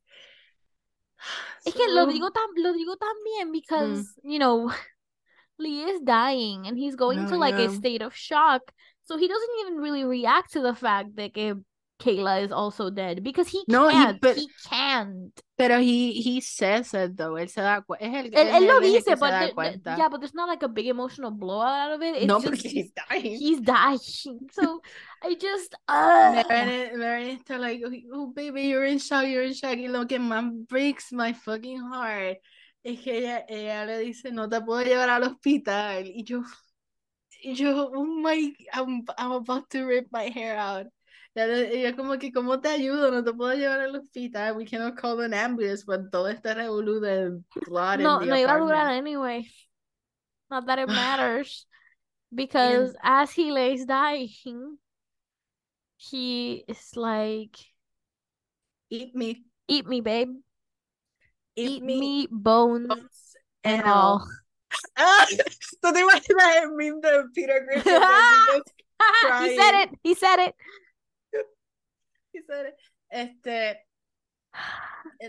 [1.65, 3.51] Es que lo digo tam lo digo también mm.
[3.51, 4.71] because, you know,
[5.59, 8.61] Lee is dying and he's going Oh, to like a state of shock.
[9.05, 11.55] So he doesn't even really react to the fact that que
[11.99, 14.21] Kayla is also dead because he No, he- can't.
[14.21, 15.31] but- he can't.
[15.57, 17.33] Pero he he says it though.
[17.33, 18.05] Él se da cuenta.
[18.05, 19.97] Él, él lo él es el dice, but there- cuenta.
[19.97, 22.15] yeah, but there's not like a big emotional blowout out of it.
[22.17, 23.37] It's no, just porque he's dying.
[23.39, 23.97] he's dying.
[24.51, 24.81] So
[25.23, 27.81] I just uh está like,
[28.13, 29.77] oh baby, you're in shock, you're in shock.
[29.77, 32.37] Y lo que más breaks my fucking heart
[32.83, 36.05] es que ella, ella le dice, no te puedo llevar al hospital.
[36.05, 36.43] Y yo,
[37.43, 40.85] y yo, oh my, I'm, I'm about to rip my hair out.
[41.37, 43.11] Ella- como que, ¿cómo te ayudo?
[43.11, 44.57] No te puedo llevar al hospital.
[44.57, 48.59] We cannot call an ambulance, but todo está revolú de blood no, no iba a
[48.59, 49.47] durar anyway.
[50.49, 51.65] Not that it matters.
[52.33, 54.77] Because as he lays dying,
[55.95, 57.55] he is like,
[58.89, 60.29] Eat me, Eat me, babe.
[61.55, 64.19] eat, Eat me, me, bones bones and all.
[64.19, 64.27] all.
[64.97, 65.25] Ah,
[65.81, 67.93] ¿tú te imaginas el meme de Peter Griffin?
[69.39, 69.89] he said it.
[70.03, 70.55] He said it.
[72.37, 72.75] He said it.
[73.09, 73.85] Este,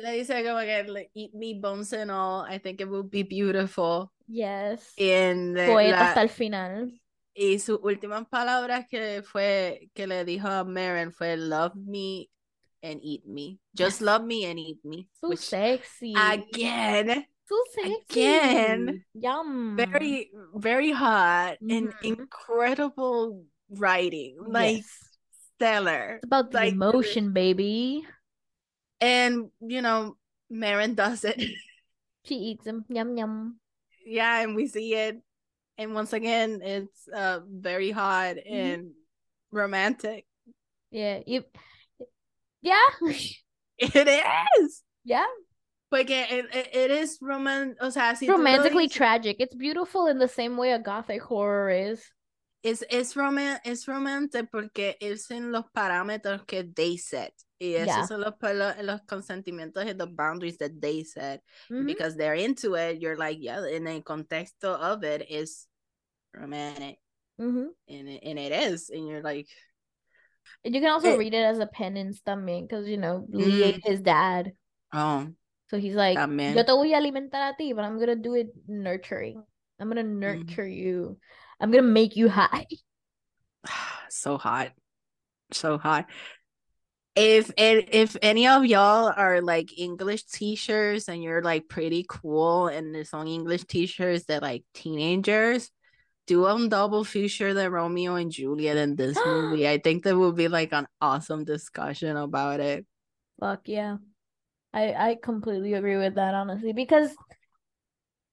[0.02, 2.44] le dice como que like, eat me bones and all.
[2.44, 4.12] I think it will be beautiful.
[4.26, 4.92] Yes.
[4.96, 7.00] En Poeta la- hasta el final.
[7.34, 12.28] y sus últimas palabras que fue que le dijo a Maren fue love me
[12.82, 13.58] and eat me.
[13.74, 15.08] Just love me and eat me.
[15.20, 16.14] So Which sexy.
[16.16, 17.96] again, so sexy.
[18.10, 19.76] again, Yum.
[19.76, 22.02] very very hot and Mhm.
[22.02, 24.36] incredible writing.
[24.46, 25.07] Like Yes.
[25.58, 26.16] Stellar.
[26.22, 28.06] It's about the like, emotion, baby.
[29.00, 30.16] And you know,
[30.50, 31.42] Maren does it.
[32.24, 32.84] She eats them.
[32.90, 33.58] Yum yum.
[34.04, 35.16] yeah, and we see it.
[35.78, 38.54] And once again, it's uh very hot Mm-hmm.
[38.54, 38.90] and
[39.50, 40.26] romantic.
[40.90, 41.20] Yeah.
[41.26, 41.44] You.
[42.60, 42.86] Yeah.
[43.78, 44.08] It
[44.60, 44.82] is.
[45.04, 45.24] yeah.
[45.90, 49.36] Porque it, it, it is roman, o sea, si Romantically dices, tragic.
[49.38, 52.02] It's beautiful in the same way a gothic horror is.
[52.62, 57.32] Es, es, roman, es romantic porque es en los parámetros que they set.
[57.60, 58.06] Y esos Yeah.
[58.06, 61.42] son los, palo- los consentimientos and the boundaries that they set.
[61.70, 61.86] Mhm.
[61.86, 65.66] Because they're into it, you're like, yeah, in the contexto of it is
[66.34, 66.98] romantic.
[67.40, 67.68] Mhm.
[67.88, 68.90] And it, and it is.
[68.90, 69.48] And you're like,
[70.64, 73.60] And you can also It- read it as a penance también, because you know Lee
[73.62, 73.64] Mm.
[73.74, 74.52] ate his dad,
[74.92, 75.28] oh,
[75.70, 76.54] so he's like, también.
[76.56, 79.44] yo te voy a alimentar a ti, but I'm gonna do it nurturing.
[79.78, 80.18] I'm gonna Mm-hmm.
[80.20, 81.18] nurture you.
[81.60, 82.66] I'm gonna make you high.
[84.10, 84.72] so hot
[85.52, 86.06] so hot
[87.16, 92.94] if if any of y'all are like english teachers and you're like pretty cool and
[92.94, 95.70] there's some english teachers that like teenagers
[96.26, 100.32] do a double feature the romeo and juliet in this movie i think there will
[100.32, 102.86] be like an awesome discussion about it
[103.40, 103.98] Fuck yeah.
[104.72, 107.14] I, I completely agree with that, honestly, because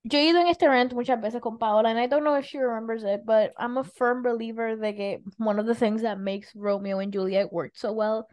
[0.05, 2.45] yo he ido en este rant muchas veces con Paola, and I don't know if
[2.45, 6.55] she remembers it, but I'm a firm believer that one of the things that makes
[6.55, 8.27] Romeo and Juliet work so well,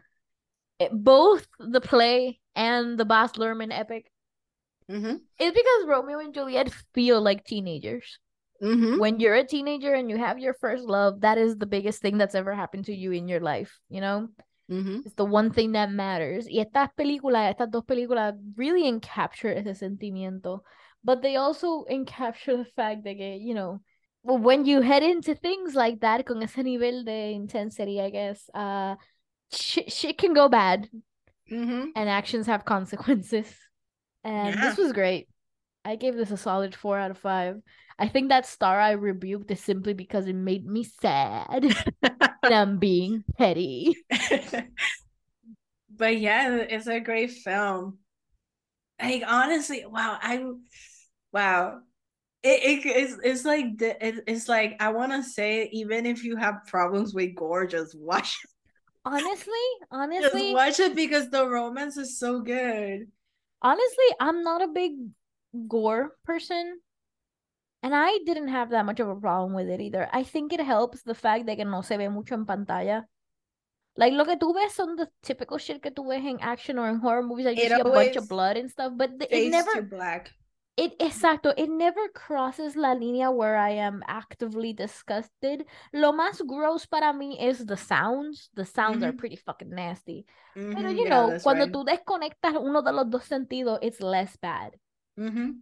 [0.79, 4.11] it, both the play and the Baz Luhrmann epic,
[4.89, 5.15] mm-hmm.
[5.39, 8.19] is because Romeo and Juliet feel like teenagers.
[8.61, 8.99] Mm-hmm.
[8.99, 12.17] When you're a teenager and you have your first love, that is the biggest thing
[12.17, 14.29] that's ever happened to you in your life, you know?
[14.71, 15.01] Mm-hmm.
[15.05, 16.47] It's the one thing that matters.
[16.49, 20.61] Y estas películas, estas dos películas really encapture ese sentimiento.
[21.03, 23.81] But they also encapture the fact that, you know,
[24.23, 28.95] when you head into things like that, con ese nivel de intensity, I guess, uh,
[29.51, 30.89] shit, shit can go bad
[31.51, 31.89] Mm-hmm.
[31.95, 33.47] and actions have consequences.
[34.25, 35.27] And this was great.
[35.83, 37.61] I gave this a solid four out of five.
[37.99, 42.77] I think that star I rebuked is simply because it made me sad and I'm
[42.77, 43.97] being petty.
[45.89, 47.97] but yeah, it's a great film.
[49.01, 50.45] Like honestly, wow, I
[51.33, 51.81] wow.
[52.43, 56.35] It, it it's, it's like it, it's like I want to say even if you
[56.37, 58.49] have problems with gore, just watch it.
[59.05, 59.65] Honestly,
[60.19, 63.07] Just honestly, watch it because the romance is so good.
[63.61, 64.93] honestly, I'm not a big
[65.67, 66.79] gore person.
[67.83, 70.09] And I didn't have that much of a problem with it either.
[70.13, 73.05] I think it helps the fact that no se ve mucho en pantalla.
[73.97, 76.89] Like, lo que tú ves son the typical shit que tú ves in action or
[76.89, 77.45] in horror movies.
[77.45, 80.31] Like, you It see a bunch of blood and stuff, but the, it never black.
[80.75, 85.65] It exacto, it never crosses la línea where I am actively disgusted.
[85.93, 88.49] Lo más gross para mí is the sounds.
[88.55, 89.17] The sounds are Mhm.
[89.17, 90.25] pretty fucking nasty.
[90.55, 91.71] Pero Mhm, you yeah, know, cuando right.
[91.71, 94.73] tú desconectas uno de los dos sentidos, it's less bad.
[95.17, 95.61] Mhm.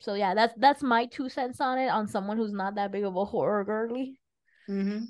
[0.00, 3.04] So yeah, that's that's my two cents on it on someone who's not that big
[3.04, 4.20] of a horror girly.
[4.68, 5.08] Mhm.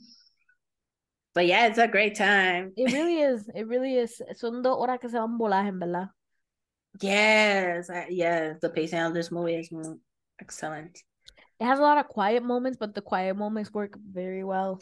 [1.34, 2.72] But yeah, it's a great time.
[2.76, 3.48] It really is.
[3.54, 4.22] It really is.
[4.34, 6.10] Son dos horas que se van voladas, en verdad.
[7.00, 9.70] Yes, I- yes, the pacing of this movie is
[10.40, 11.02] excellent.
[11.58, 14.80] It has a lot of quiet moments, but the quiet moments work very well.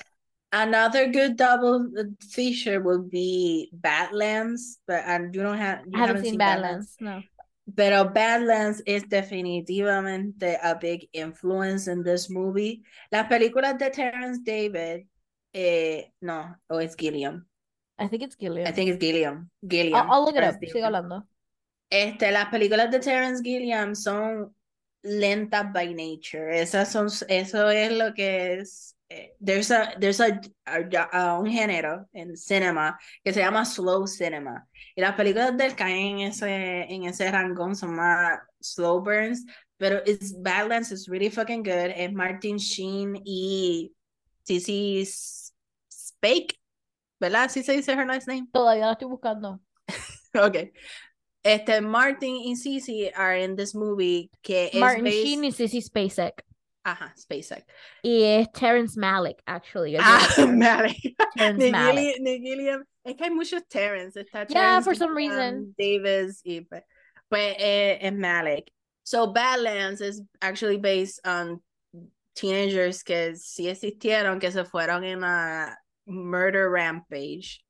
[0.53, 6.23] Another good double feature would be Badlands, but I you don't have you I haven't
[6.23, 6.97] seen Badlands.
[7.01, 7.23] No.
[7.77, 12.83] Pero Badlands is definitivamente a big influence in this movie.
[13.11, 15.07] Las películas de Terrence David,
[15.55, 17.47] eh, no, o es Gilliam.
[17.99, 18.67] I think it's Gilliam.
[18.67, 19.51] I think it's Gilliam.
[19.67, 19.95] Gilliam.
[19.97, 20.57] I'll, I'll look it up.
[20.61, 21.25] Sigo hablando.
[21.95, 24.55] Este, las películas de Terrence Gilliam son
[25.03, 26.61] lentas by nature.
[26.61, 28.97] Esas son, eso es lo que es.
[29.09, 34.07] eh, There's a, there's a, a- a un género en cinema que se llama slow
[34.09, 34.67] cinema.
[34.97, 39.45] Y las películas del caen en ese, en ese rangón son más slow burns,
[39.77, 41.93] pero it's Badlands is really fucking good.
[41.95, 43.95] Es Martin Sheen y
[44.45, 46.59] Cissy Spake,
[47.21, 47.51] ¿verdad?
[47.51, 48.49] ¿Sí se dice her last name?
[48.53, 49.61] Todavía la estoy buscando.
[50.37, 50.73] Okay.
[51.45, 55.83] Este, Martin y Cece are in this movie que es Martin based- Sheen y Sissy
[55.83, 56.43] Spacek.
[56.87, 57.65] Ajá, SpaceX.
[58.03, 59.97] Y es Terrence Malick, actually.
[59.99, 60.19] Ah.
[60.39, 61.17] Malick.
[61.37, 62.17] Terrence Malick.
[62.43, 62.85] Gilliam.
[63.05, 64.17] Es que hay muchos Terrence.
[64.17, 65.75] Está Yeah, Terrence for some Gilliam, reason.
[65.79, 66.83] Davis y pues,
[67.31, 68.69] pues eh, es Malick.
[69.03, 71.63] So Badlands is actually based on
[72.35, 77.64] teenagers que sí existieron, que se fueron en una murder rampage.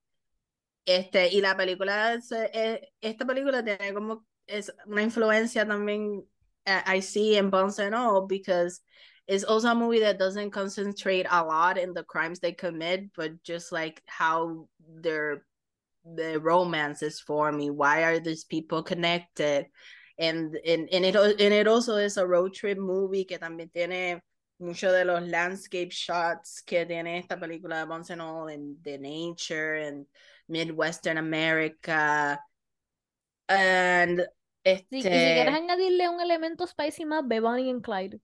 [0.87, 6.27] Este, y la película, es, eh, esta película tiene como, es una influencia también,
[6.67, 8.83] I see in Bones and All, because
[9.27, 13.43] it's also a movie that doesn't concentrate a lot in the crimes they commit, but
[13.43, 14.69] just like how
[15.01, 15.45] their
[16.05, 17.77] the romance is forming.
[17.77, 19.67] Why are these people connected?
[20.19, 24.21] And, and, and, it, and it also is a road trip movie que también tiene
[24.61, 28.99] mucho de los landscape shots que tiene esta película de Bones and All, and the
[28.99, 30.07] nature and
[30.49, 32.41] Midwestern America.
[33.49, 34.27] And
[34.65, 38.21] este, Sí, y si quieres añadirle un elemento spicy más, ve Bonnie and Clyde.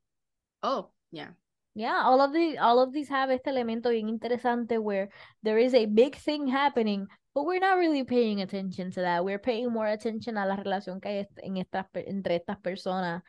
[0.63, 1.35] oh, yeah.
[1.75, 5.09] Yeah, all of the all of these have este elemento bien interesante where
[5.45, 9.25] there is a big thing happening, but we're not really paying attention to that.
[9.25, 13.23] We're paying more attention a la relación que hay en estas entre estas personas.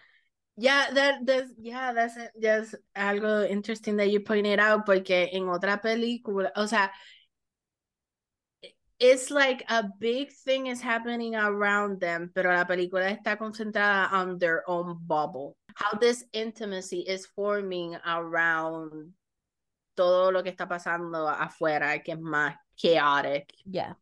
[0.57, 5.79] Yeah, that that's yeah, that's just algo interesting that you pointed out porque en otra
[5.79, 6.91] película, o sea,
[9.01, 14.37] it's like a big thing is happening around them, pero la película está concentrada on
[14.37, 15.57] their own bubble.
[15.73, 19.13] How this intimacy is forming around
[19.97, 23.51] todo lo que está pasando afuera, que es más chaotic.
[23.65, 23.93] Yeah.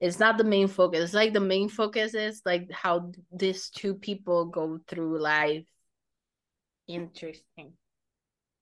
[0.00, 1.02] It's not the main focus.
[1.02, 5.66] It's like the main focus is like how these two people go through life.
[6.86, 7.72] Interesting.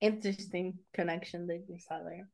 [0.00, 2.26] Interesting connection that you saw there.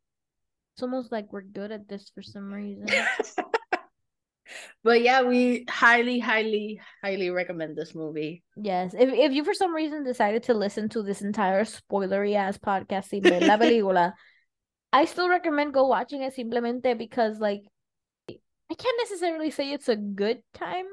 [0.75, 2.87] It's almost like we're good at this for some reason.
[4.85, 8.43] but yeah, we highly, highly, highly recommend this movie.
[8.57, 8.95] Yes.
[8.95, 13.11] If if you for some reason decided to listen to this entire spoilery ass podcast
[13.23, 14.13] ver la película,
[14.93, 17.63] I still recommend go watching it simplemente because like
[18.29, 20.87] I can't necessarily say it's a good time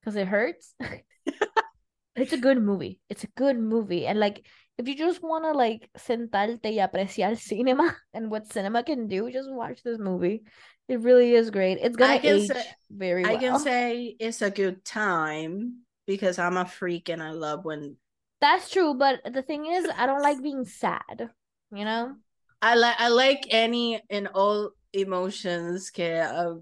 [0.00, 0.74] because it hurts.
[2.16, 3.00] it's a good movie.
[3.08, 4.06] It's a good movie.
[4.06, 4.46] And like
[4.78, 9.30] if you just want to like sentarte y apreciar cinema and what cinema can do,
[9.30, 10.42] just watch this movie.
[10.88, 11.78] It really is great.
[11.80, 13.40] It's gonna age say- very I well.
[13.40, 17.96] can say it's a good time because I'm a freak and I love when
[18.40, 21.30] That's true, but the thing is, I don't like being sad.
[21.72, 22.16] You know?
[22.60, 26.60] I like I like any and all emotions que a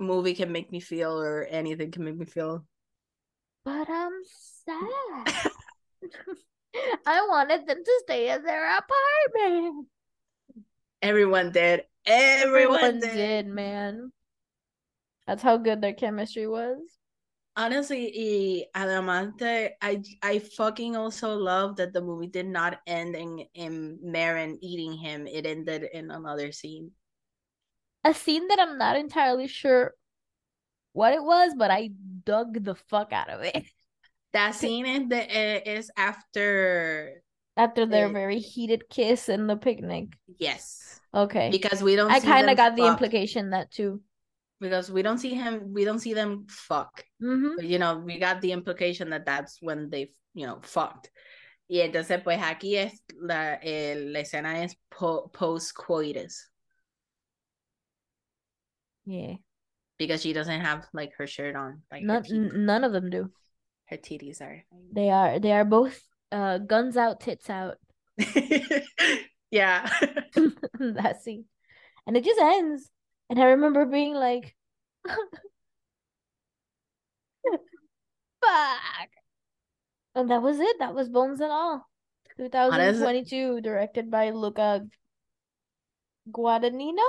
[0.00, 2.64] movie can make me feel or anything can make me feel.
[3.64, 4.12] But I'm
[4.64, 5.52] sad.
[7.06, 9.86] I wanted them to stay in their apartment.
[11.00, 11.84] Everyone did.
[12.06, 13.12] Everyone, Everyone did.
[13.14, 14.12] did, man.
[15.26, 16.78] That's how good their chemistry was.
[17.54, 23.14] Honestly, y además de, I I fucking also love that the movie did not end
[23.14, 25.26] in in Maren eating him.
[25.26, 26.92] It ended in another scene.
[28.04, 29.94] A scene that I'm not entirely sure
[30.92, 31.90] what it was, but I
[32.24, 33.64] dug the fuck out of it.
[34.32, 37.22] That scene is the eh, is after
[37.56, 40.08] After their very heated kiss in the picnic.
[40.38, 41.50] yes Okay.
[41.50, 42.10] because we don't.
[42.10, 44.00] I kind of got the implication that too.
[44.60, 47.04] because we don't see him, we don't see them fuck.
[47.20, 47.56] Ujú.
[47.56, 51.10] But, you know, we got the implication that that's when they, you know, fucked.
[51.68, 56.48] Y entonces, pues aquí es la, eh, la escena es po- post-coitus
[59.04, 59.34] Yeah.
[59.98, 63.30] because she doesn't have like her shirt on, like None, none of them do.
[63.92, 64.64] Her titties are.
[64.92, 66.00] They are they are both
[66.32, 67.76] uh guns out, tits out.
[69.50, 69.88] yeah.
[70.80, 71.44] that scene.
[72.06, 72.90] And it just ends.
[73.30, 74.56] And I remember being like,
[78.42, 79.08] fuck.
[80.14, 80.78] And that was it.
[80.78, 81.86] That was Bones and All.
[82.38, 84.86] 2022, directed by Luca
[86.30, 87.06] Guadagnino.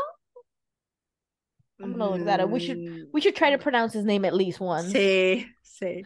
[1.81, 2.49] I'm gonna look that up.
[2.49, 4.93] We should- Mm, We should try to pronounce his name at least once.
[4.93, 6.03] Sí, sí.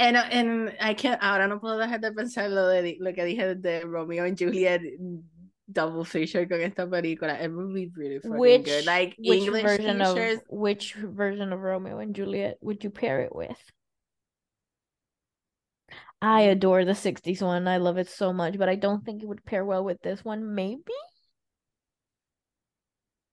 [0.00, 3.60] And, and I can't, ahora no puedo dejar de pensar lo, de, lo que dije
[3.60, 4.80] de Romeo and Juliet
[5.70, 7.40] double feature con esta película.
[7.40, 8.86] It would be really fucking Which good.
[8.86, 10.16] Like which English version of
[10.48, 13.58] which version of Romeo and Juliet would you pair it with?
[16.22, 16.52] I Mm.
[16.52, 17.68] adore the 60s one.
[17.68, 20.24] I love it so much, but I don't think it would pair well with this
[20.24, 20.54] one.
[20.54, 20.92] Maybe?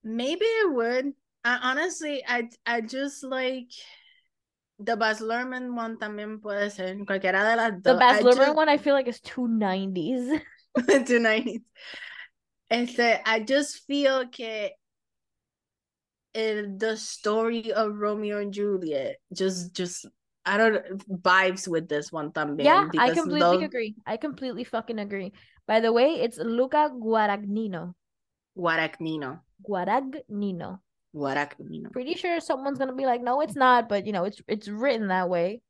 [0.02, 1.12] Maybe it would.
[1.44, 3.70] I, honestly, I, I just like
[4.78, 6.96] the Baz Luhrmann one también puede ser.
[7.06, 7.98] Cualquiera de las The dos.
[7.98, 10.40] Baz I Luhrmann one I feel like is too 90s.
[11.06, 11.62] to 90s.
[12.70, 14.72] Este, I just feel que
[16.34, 20.06] el, the story of Romeo and Juliet just just
[20.44, 20.80] I don't
[21.22, 22.64] vibes with this one también.
[22.64, 23.94] Yeah, I completely those- agree.
[24.06, 25.32] I completely fucking agree.
[25.66, 27.94] By the way, it's Luca Guadagnino.
[28.56, 29.40] Guaragnino.
[29.62, 30.80] Guadagnino.
[31.18, 31.92] Guaragnino.
[31.92, 35.08] Pretty sure someone's gonna be like, no, it's not, but you know, it's it's written
[35.08, 35.60] that way.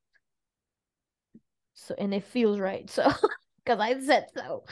[1.74, 2.88] So and it feels right.
[2.90, 3.10] So
[3.64, 4.64] because I said so.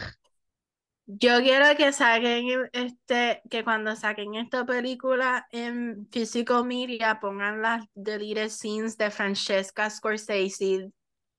[1.09, 7.87] Yo quiero que saquen este, que cuando saquen esta película en physical media pongan las
[7.95, 10.91] deleted scenes de Francesca Scorsese,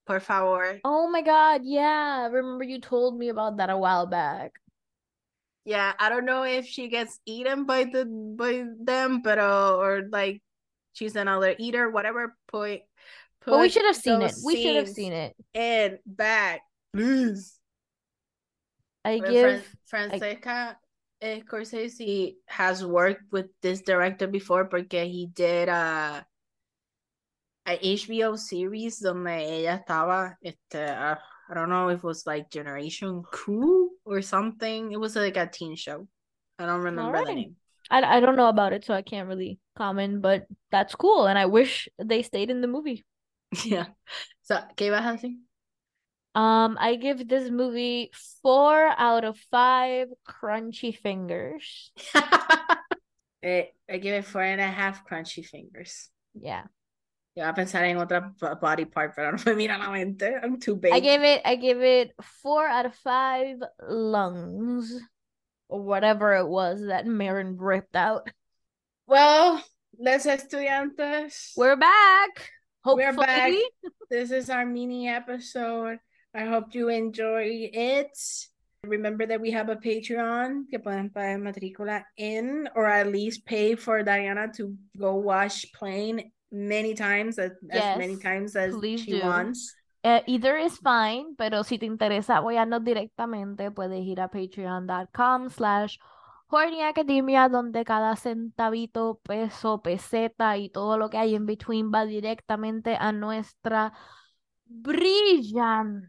[0.06, 0.80] por favor.
[0.86, 2.28] Oh my god, yeah.
[2.28, 4.54] Remember you told me about that a while back.
[5.68, 10.08] Yeah, I don't know if she gets eaten by the by them, but uh, or
[10.10, 10.42] like
[10.94, 12.38] she's another eater, whatever.
[12.48, 12.88] Put,
[13.46, 14.34] But we should have seen it.
[14.46, 15.36] We should have seen it.
[15.54, 16.62] And back,
[16.94, 17.60] please.
[19.04, 20.78] I Well, give Fran- Francesca
[21.20, 26.22] eh, Scorsese has worked with this director before because he did uh,
[27.68, 31.18] a HBO series donde ella estaba, este, uh,
[31.50, 34.92] I don't know if it was like Generation Q or something.
[34.92, 36.08] It was like a teen show.
[36.60, 37.56] I don't remember the name.
[37.90, 41.40] I I don't know about it, so I can't really comment, but that's cool, and
[41.40, 43.06] I wish they stayed in the movie.
[43.64, 43.88] Yeah.
[44.42, 45.38] So, ¿qué ibas a decir?
[46.36, 48.12] Um, I give this movie
[48.44, 51.92] four out of five crunchy fingers.
[53.42, 56.10] eh, I give it four and a half crunchy fingers.
[56.36, 56.64] Yeah.
[57.38, 60.40] Iba a pensar en otra body part, pero no me mira la mente.
[60.42, 60.92] I'm too big.
[60.92, 63.58] I give it I gave it four out of five
[63.88, 64.92] lungs.
[65.70, 68.30] Or whatever it was that Maren ripped out.
[69.06, 69.62] Well,
[70.00, 71.52] Les Estudiantes.
[71.58, 72.50] We're back.
[72.86, 73.26] We're Hopefully.
[73.26, 73.54] back.
[74.10, 76.00] This is our mini episode.
[76.34, 78.18] I hope you enjoy it.
[78.84, 83.76] Remember that we have a Patreon que pueden pagar matrícula in or at least pay
[83.76, 89.26] for Diana to go wash Plane many times, as, as many times as she do.
[89.26, 89.76] wants.
[90.04, 95.98] Eh, either is fine, pero si te interesa apoyarnos directamente, puedes ir a patreon.com slash
[96.50, 102.06] Horny Academia, donde cada centavito, peso, peseta y todo lo que hay en between va
[102.06, 103.92] directamente a nuestra
[104.66, 106.06] brilliant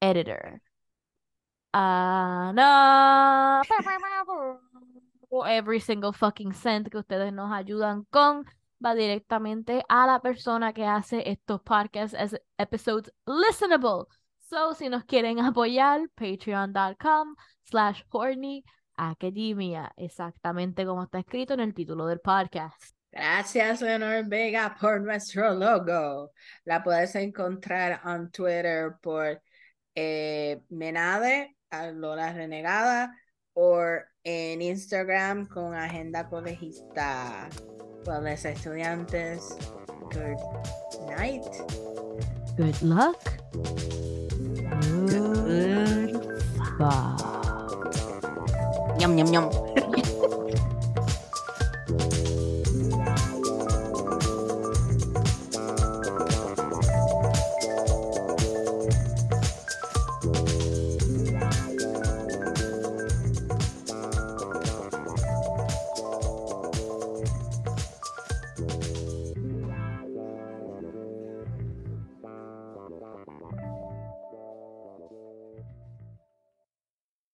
[0.00, 0.62] editor.
[1.72, 3.62] Ana.
[5.46, 8.44] Every single fucking cent que ustedes nos ayudan con
[8.84, 14.06] va directamente a la persona que hace estos podcasts as episodes listenable.
[14.38, 18.64] So, si nos quieren apoyar, patreon.com slash horny
[18.96, 22.94] academia, exactamente como está escrito en el título del podcast.
[23.10, 26.32] Gracias, Leonor Vega, por nuestro logo.
[26.64, 29.42] La puedes encontrar en Twitter por
[29.94, 33.14] eh, Menade, a Lola Renegada,
[33.52, 33.82] o
[34.24, 37.50] en Instagram con Agenda Colegista.
[38.04, 39.56] Well, les estudiantes,
[40.10, 40.36] good
[41.06, 41.46] night.
[42.56, 43.22] Good luck.
[45.06, 46.42] Good
[46.78, 47.20] fuck.
[48.98, 49.50] Yum, yum, yum.